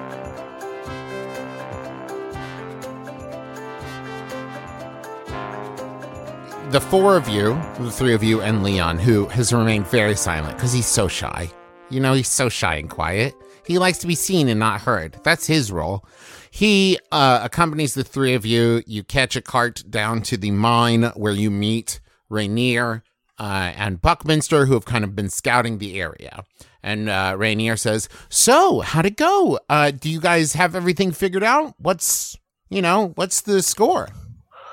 The 6.71 6.79
four 6.79 7.17
of 7.17 7.27
you, 7.27 7.53
the 7.79 7.91
three 7.91 8.13
of 8.13 8.23
you, 8.23 8.39
and 8.41 8.63
Leon, 8.63 8.97
who 8.97 9.25
has 9.27 9.51
remained 9.51 9.87
very 9.87 10.15
silent 10.15 10.55
because 10.55 10.71
he's 10.71 10.87
so 10.87 11.09
shy. 11.09 11.51
You 11.89 11.99
know, 11.99 12.13
he's 12.13 12.29
so 12.29 12.47
shy 12.47 12.75
and 12.75 12.89
quiet. 12.89 13.35
He 13.65 13.77
likes 13.77 13.97
to 13.99 14.07
be 14.07 14.15
seen 14.15 14.47
and 14.47 14.59
not 14.59 14.81
heard. 14.81 15.17
That's 15.23 15.47
his 15.47 15.71
role. 15.71 16.05
He 16.49 16.97
uh, 17.11 17.41
accompanies 17.43 17.93
the 17.93 18.03
three 18.03 18.33
of 18.33 18.45
you. 18.45 18.83
You 18.87 19.03
catch 19.03 19.35
a 19.35 19.41
cart 19.41 19.83
down 19.89 20.21
to 20.23 20.37
the 20.37 20.51
mine 20.51 21.03
where 21.15 21.33
you 21.33 21.51
meet 21.51 21.99
Rainier 22.29 23.03
uh, 23.37 23.73
and 23.75 24.01
Buckminster, 24.01 24.65
who 24.65 24.73
have 24.73 24.85
kind 24.85 25.03
of 25.03 25.15
been 25.15 25.29
scouting 25.29 25.77
the 25.77 25.99
area. 25.99 26.43
And 26.81 27.09
uh, 27.09 27.35
Rainier 27.37 27.75
says, 27.75 28.07
So, 28.29 28.79
how'd 28.79 29.05
it 29.05 29.17
go? 29.17 29.59
Uh, 29.69 29.91
do 29.91 30.09
you 30.09 30.19
guys 30.19 30.53
have 30.53 30.75
everything 30.75 31.11
figured 31.11 31.43
out? 31.43 31.75
What's, 31.77 32.37
you 32.69 32.81
know, 32.81 33.13
what's 33.15 33.41
the 33.41 33.61
score? 33.61 34.09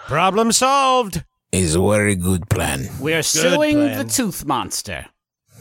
Problem 0.09 0.52
solved. 0.52 1.22
Is 1.52 1.74
a 1.74 1.82
very 1.82 2.16
good 2.16 2.48
plan. 2.48 2.88
We're 2.98 3.22
suing 3.22 3.76
plan. 3.76 3.98
the 3.98 4.04
tooth 4.11 4.46
monster. 4.46 5.04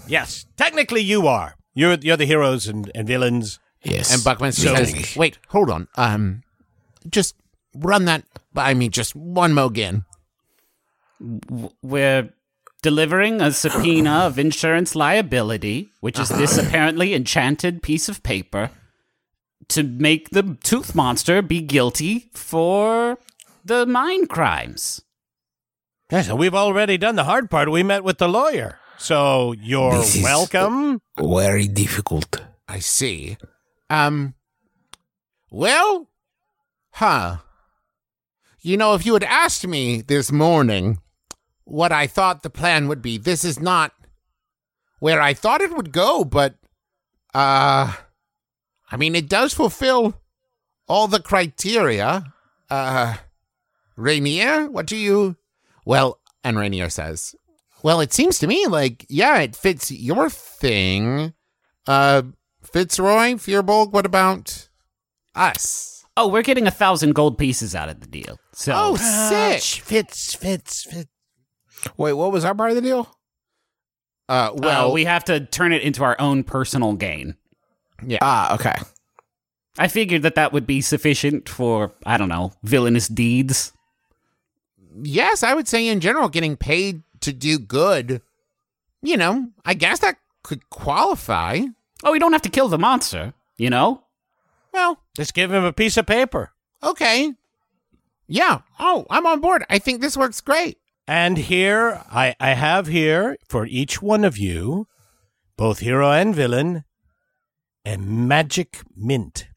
Yes, 0.07 0.45
technically 0.55 1.01
you 1.01 1.27
are. 1.27 1.55
You're 1.73 1.95
you're 1.95 2.15
the 2.15 2.25
heroes 2.25 2.65
and, 2.65 2.89
and 2.95 3.05
villains. 3.05 3.59
Yes. 3.83 4.13
And 4.13 4.23
Buckminster 4.23 4.67
So- 4.69 4.75
says, 4.75 5.17
"Wait, 5.17 5.37
hold 5.49 5.69
on. 5.69 5.89
Um, 5.95 6.43
just 7.09 7.35
run 7.75 8.05
that 8.05 8.23
by 8.53 8.73
me 8.73 8.87
just 8.87 9.15
one 9.15 9.53
mo 9.53 9.65
again." 9.65 10.05
We're 11.81 12.29
delivering 12.81 13.41
a 13.41 13.51
subpoena 13.51 14.11
of 14.27 14.39
insurance 14.39 14.95
liability, 14.95 15.89
which 15.99 16.17
is 16.19 16.29
this 16.29 16.57
apparently 16.57 17.13
enchanted 17.13 17.81
piece 17.81 18.07
of 18.07 18.23
paper, 18.23 18.71
to 19.67 19.83
make 19.83 20.29
the 20.29 20.57
tooth 20.63 20.95
monster 20.95 21.41
be 21.41 21.59
guilty 21.59 22.29
for 22.33 23.17
the 23.67 23.85
mine 23.85 24.27
crimes. 24.27 25.01
Yeah, 26.11 26.21
so 26.23 26.35
we've 26.35 26.55
already 26.55 26.97
done 26.97 27.15
the 27.15 27.25
hard 27.25 27.49
part. 27.49 27.69
We 27.71 27.83
met 27.83 28.03
with 28.03 28.17
the 28.17 28.29
lawyer. 28.29 28.79
So 28.97 29.51
you're 29.51 29.97
This 29.97 30.15
is- 30.15 30.23
welcome. 30.23 31.01
Very 31.19 31.67
difficult. 31.67 32.41
I 32.67 32.79
see. 32.79 33.37
Um, 33.89 34.33
well, 35.51 36.09
huh? 36.91 37.37
You 38.61 38.77
know, 38.77 38.93
if 38.95 39.05
you 39.05 39.13
had 39.13 39.23
asked 39.23 39.65
me 39.67 40.01
this 40.01 40.31
morning 40.31 40.99
what 41.63 41.91
I 41.91 42.07
thought 42.07 42.43
the 42.43 42.49
plan 42.49 42.87
would 42.87 43.01
be, 43.01 43.17
this 43.17 43.43
is 43.45 43.59
not 43.59 43.91
where 44.99 45.21
I 45.21 45.33
thought 45.33 45.61
it 45.61 45.75
would 45.75 45.91
go, 45.91 46.23
but, 46.25 46.55
uh, 47.33 47.93
I 48.91 48.97
mean, 48.97 49.15
it 49.15 49.29
does 49.29 49.53
fulfill 49.53 50.19
all 50.87 51.07
the 51.07 51.19
criteria. 51.21 52.33
Uh, 52.69 53.15
Rainier, 53.97 54.69
what 54.69 54.85
do 54.85 54.95
you. 54.95 55.35
Well, 55.85 56.19
and 56.43 56.57
Rainier 56.57 56.89
says, 56.89 57.35
well, 57.83 57.99
it 57.99 58.13
seems 58.13 58.39
to 58.39 58.47
me 58.47 58.65
like, 58.67 59.05
yeah, 59.09 59.39
it 59.39 59.55
fits 59.55 59.91
your 59.91 60.29
thing. 60.29 61.33
Uh, 61.85 62.23
Fitzroy, 62.63 63.33
Fearbolg, 63.33 63.91
what 63.91 64.05
about 64.05 64.69
us? 65.35 66.05
Oh, 66.15 66.27
we're 66.27 66.41
getting 66.41 66.67
a 66.67 66.71
thousand 66.71 67.13
gold 67.13 67.37
pieces 67.37 67.75
out 67.75 67.89
of 67.89 67.99
the 67.99 68.07
deal. 68.07 68.39
So 68.53 68.73
Oh, 68.75 68.95
sick. 68.95 69.61
Fits, 69.83 70.33
fits, 70.33 70.83
fits. 70.83 71.09
Wait, 71.95 72.13
what 72.13 72.31
was 72.31 72.43
our 72.43 72.55
part 72.55 72.71
of 72.71 72.75
the 72.75 72.81
deal? 72.81 73.07
Uh, 74.27 74.51
well, 74.55 74.85
well, 74.87 74.93
we 74.93 75.05
have 75.05 75.23
to 75.25 75.39
turn 75.45 75.71
it 75.71 75.83
into 75.83 76.03
our 76.03 76.19
own 76.19 76.43
personal 76.43 76.93
gain. 76.93 77.35
Yeah. 78.05 78.17
Ah, 78.21 78.55
okay. 78.55 78.75
I 79.77 79.87
figured 79.87 80.23
that 80.23 80.35
that 80.35 80.51
would 80.53 80.65
be 80.67 80.81
sufficient 80.81 81.47
for 81.47 81.93
I 82.05 82.17
don't 82.17 82.29
know 82.29 82.51
villainous 82.63 83.07
deeds. 83.07 83.71
Yes, 85.01 85.43
I 85.43 85.53
would 85.53 85.67
say 85.67 85.87
in 85.87 85.99
general, 85.99 86.29
getting 86.29 86.57
paid 86.57 87.03
to 87.21 87.33
do 87.33 87.57
good, 87.59 88.21
you 89.01 89.17
know, 89.17 89.49
I 89.65 89.73
guess 89.73 89.99
that 89.99 90.17
could 90.43 90.69
qualify. 90.69 91.61
Oh, 92.03 92.11
we 92.11 92.19
don't 92.19 92.33
have 92.33 92.41
to 92.43 92.49
kill 92.49 92.67
the 92.67 92.77
monster, 92.77 93.33
you 93.57 93.69
know. 93.69 94.03
Well, 94.73 94.99
Just 95.15 95.33
give 95.33 95.51
him 95.51 95.63
a 95.63 95.73
piece 95.73 95.97
of 95.97 96.05
paper. 96.05 96.51
okay. 96.83 97.33
Yeah. 98.29 98.59
Oh, 98.77 99.05
I'm 99.09 99.25
on 99.25 99.39
board. 99.39 99.63
I 99.69 99.79
think 99.79 100.01
this 100.01 100.17
works 100.17 100.41
great. 100.41 100.77
And 101.07 101.37
here, 101.37 102.03
I, 102.11 102.35
I 102.41 102.49
have 102.55 102.87
here 102.87 103.37
for 103.47 103.65
each 103.65 104.01
one 104.01 104.25
of 104.25 104.37
you, 104.37 104.87
both 105.55 105.79
hero 105.79 106.11
and 106.11 106.35
villain, 106.35 106.83
a 107.85 107.95
magic 107.97 108.81
mint. 108.97 109.47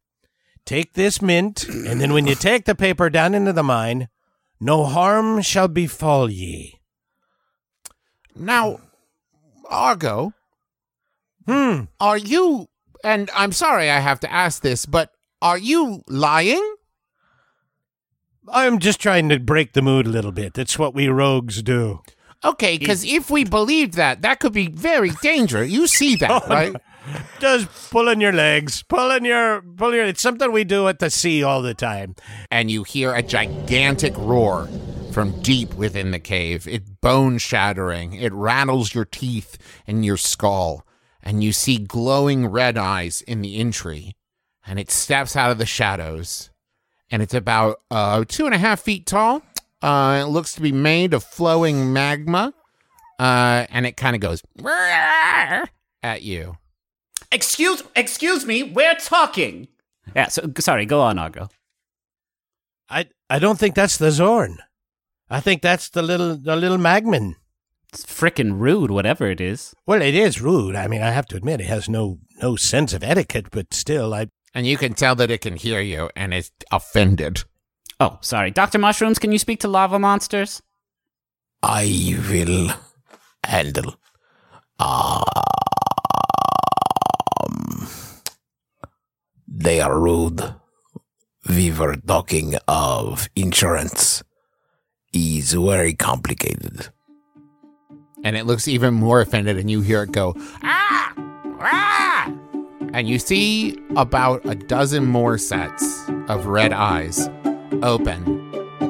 Take 0.65 0.93
this 0.93 1.21
mint, 1.21 1.65
and 1.69 2.01
then 2.01 2.13
when 2.13 2.29
you 2.29 2.37
take 2.37 2.65
the 2.65 2.77
paper 2.77 3.11
down 3.11 3.35
into 3.35 3.53
the 3.53 3.65
mine, 3.65 4.09
no 4.61 4.85
harm 4.85 5.41
shall 5.43 5.69
befall 5.69 6.31
ye. 6.31 6.81
Now, 8.37 8.81
Argo, 9.69 10.33
Hmm. 11.47 11.85
are 11.99 12.19
you, 12.19 12.69
and 13.03 13.31
I'm 13.35 13.53
sorry 13.53 13.91
I 13.91 13.99
have 14.01 14.21
to 14.21 14.33
ask 14.33 14.63
this, 14.63 14.87
but 14.87 15.11
are 15.43 15.59
you 15.59 16.03
lying? 16.07 16.75
I'm 18.53 18.79
just 18.79 19.01
trying 19.01 19.29
to 19.31 19.39
break 19.39 19.73
the 19.73 19.83
mood 19.83 20.07
a 20.07 20.11
little 20.11 20.33
bit. 20.33 20.55
That's 20.55 20.79
what 20.79 20.95
we 20.95 21.09
rogues 21.09 21.63
do. 21.63 22.01
Okay, 22.45 22.79
because 22.79 23.05
if 23.05 23.31
we 23.31 23.45
believed 23.45 23.95
that, 23.95 24.23
that 24.23 24.41
could 24.41 24.53
be 24.53 24.69
very 24.69 25.11
dangerous. 25.23 25.71
You 25.71 25.87
see 25.87 26.17
that, 26.17 26.47
right? 26.49 26.75
Just 27.39 27.91
pulling 27.91 28.21
your 28.21 28.33
legs, 28.33 28.83
pulling 28.83 29.25
your, 29.25 29.63
pulling 29.63 29.97
your. 29.97 30.07
It's 30.07 30.21
something 30.21 30.53
we 30.53 30.65
do 30.65 30.89
at 30.89 30.99
the 30.99 31.11
sea 31.11 31.43
all 31.43 31.63
the 31.63 31.75
time. 31.75 32.15
and 32.51 32.71
you 32.71 32.85
hear 32.85 33.15
a 33.15 33.23
gigantic 33.23 34.17
roar 34.17 34.69
from 35.13 35.41
deep 35.43 35.75
within 35.75 36.11
the 36.11 36.19
cave. 36.19 36.69
It 36.69 37.01
bone 37.01 37.39
shattering. 37.39 38.13
It 38.15 38.33
rattles 38.33 38.95
your 38.95 39.05
teeth 39.05 39.59
and 39.87 40.05
your 40.05 40.17
skull, 40.17 40.87
and 41.23 41.43
you 41.43 41.53
see 41.53 41.79
glowing 41.79 42.47
red 42.47 42.77
eyes 42.77 43.23
in 43.23 43.41
the 43.41 43.57
entry. 43.57 44.15
And 44.67 44.79
it 44.79 44.91
steps 44.91 45.35
out 45.37 45.51
of 45.51 45.59
the 45.59 45.67
shadows, 45.67 46.51
and 47.11 47.23
it's 47.23 47.35
about 47.35 47.81
uh, 47.91 48.25
two 48.29 48.45
and 48.47 48.55
a 48.55 48.59
half 48.59 48.81
feet 48.81 49.07
tall. 49.07 49.43
Uh, 49.83 50.21
it 50.23 50.29
looks 50.29 50.53
to 50.55 50.61
be 50.61 50.71
made 50.73 51.15
of 51.15 51.25
flowing 51.25 51.93
magma, 51.93 52.53
uh, 53.19 53.67
and 53.71 53.87
it 53.87 53.97
kind 53.97 54.15
of 54.15 54.21
goes 54.21 54.43
at 56.03 56.23
you. 56.23 56.57
Excuse, 57.33 57.83
excuse 57.95 58.45
me, 58.45 58.63
we're 58.63 58.97
talking. 58.97 59.69
Yeah. 60.17 60.29
So 60.29 60.51
sorry. 60.59 60.87
Go 60.87 61.01
on, 61.01 61.19
Argo. 61.19 61.49
I, 62.89 63.07
I 63.29 63.39
don't 63.39 63.59
think 63.59 63.75
that's 63.75 63.97
the 63.97 64.09
Xorn. 64.09 64.57
I 65.29 65.41
think 65.41 65.63
that's 65.63 65.91
the 65.91 66.03
little, 66.03 66.37
the 66.37 66.57
little 66.57 66.79
magmin. 66.79 67.37
It's 67.93 68.05
frickin' 68.05 68.59
rude, 68.59 68.91
whatever 68.91 69.29
it 69.31 69.41
is. 69.41 69.75
Well, 69.87 70.03
it 70.03 70.15
is 70.15 70.41
rude. 70.41 70.75
I 70.75 70.89
mean, 70.89 71.03
I 71.03 71.11
have 71.11 71.27
to 71.27 71.37
admit, 71.37 71.61
it 71.61 71.67
has 71.67 71.89
no, 71.89 72.19
no 72.43 72.57
sense 72.57 72.93
of 72.93 73.05
etiquette. 73.05 73.51
But 73.51 73.73
still, 73.75 74.13
I, 74.15 74.29
And 74.55 74.67
you 74.67 74.77
can 74.77 74.95
tell 74.95 75.15
that 75.17 75.31
it 75.31 75.41
can 75.41 75.57
hear 75.57 75.81
you, 75.81 76.11
and 76.17 76.35
it's 76.35 76.51
offended. 76.73 77.45
Oh, 78.01 78.19
sorry, 78.23 78.51
Doctor 78.51 78.79
Mushrooms. 78.79 79.19
Can 79.19 79.31
you 79.31 79.39
speak 79.39 79.61
to 79.61 79.69
lava 79.69 79.99
monsters? 79.99 80.63
I 81.63 82.17
will 82.29 82.71
handle. 83.45 83.95
Um, 84.79 85.23
they 89.61 89.81
are 89.81 89.99
rude. 89.99 90.55
We 91.49 91.71
were 91.73 91.97
talking 91.97 92.55
of 92.69 93.29
insurance. 93.37 94.23
Is 95.13 95.53
very 95.55 95.95
complicated. 95.95 96.89
and 98.23 98.37
it 98.37 98.45
looks 98.47 98.69
even 98.69 98.95
more 98.95 99.21
offended 99.21 99.57
and 99.59 99.69
you 99.71 99.81
hear 99.81 100.03
it 100.05 100.13
go 100.13 100.35
ah 100.63 101.13
ah 101.59 102.33
and 102.93 103.09
you 103.09 103.19
see 103.19 103.77
about 103.97 104.45
a 104.45 104.55
dozen 104.55 105.07
more 105.07 105.37
sets 105.39 105.85
of 106.29 106.47
red 106.47 106.73
eyes 106.73 107.29
open 107.83 108.21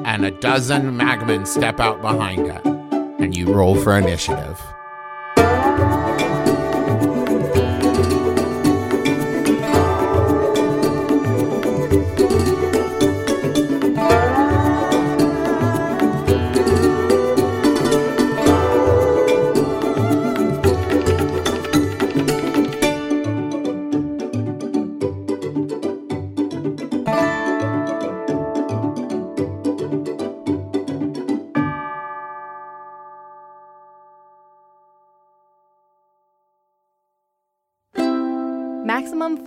and 0.05 0.25
a 0.25 0.31
dozen 0.31 0.91
magmen 0.95 1.47
step 1.47 1.79
out 1.79 2.01
behind 2.01 2.45
it 2.45 2.63
and 3.23 3.35
you 3.35 3.51
roll 3.51 3.75
for 3.81 3.97
initiative 3.97 4.59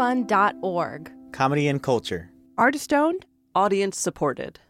MaximumFun.org. 0.05 1.13
Comedy 1.33 1.69
and 1.69 1.83
culture. 1.83 2.31
Artist 2.59 2.93
owned, 2.93 3.27
audience 3.55 3.99
supported. 3.99 4.61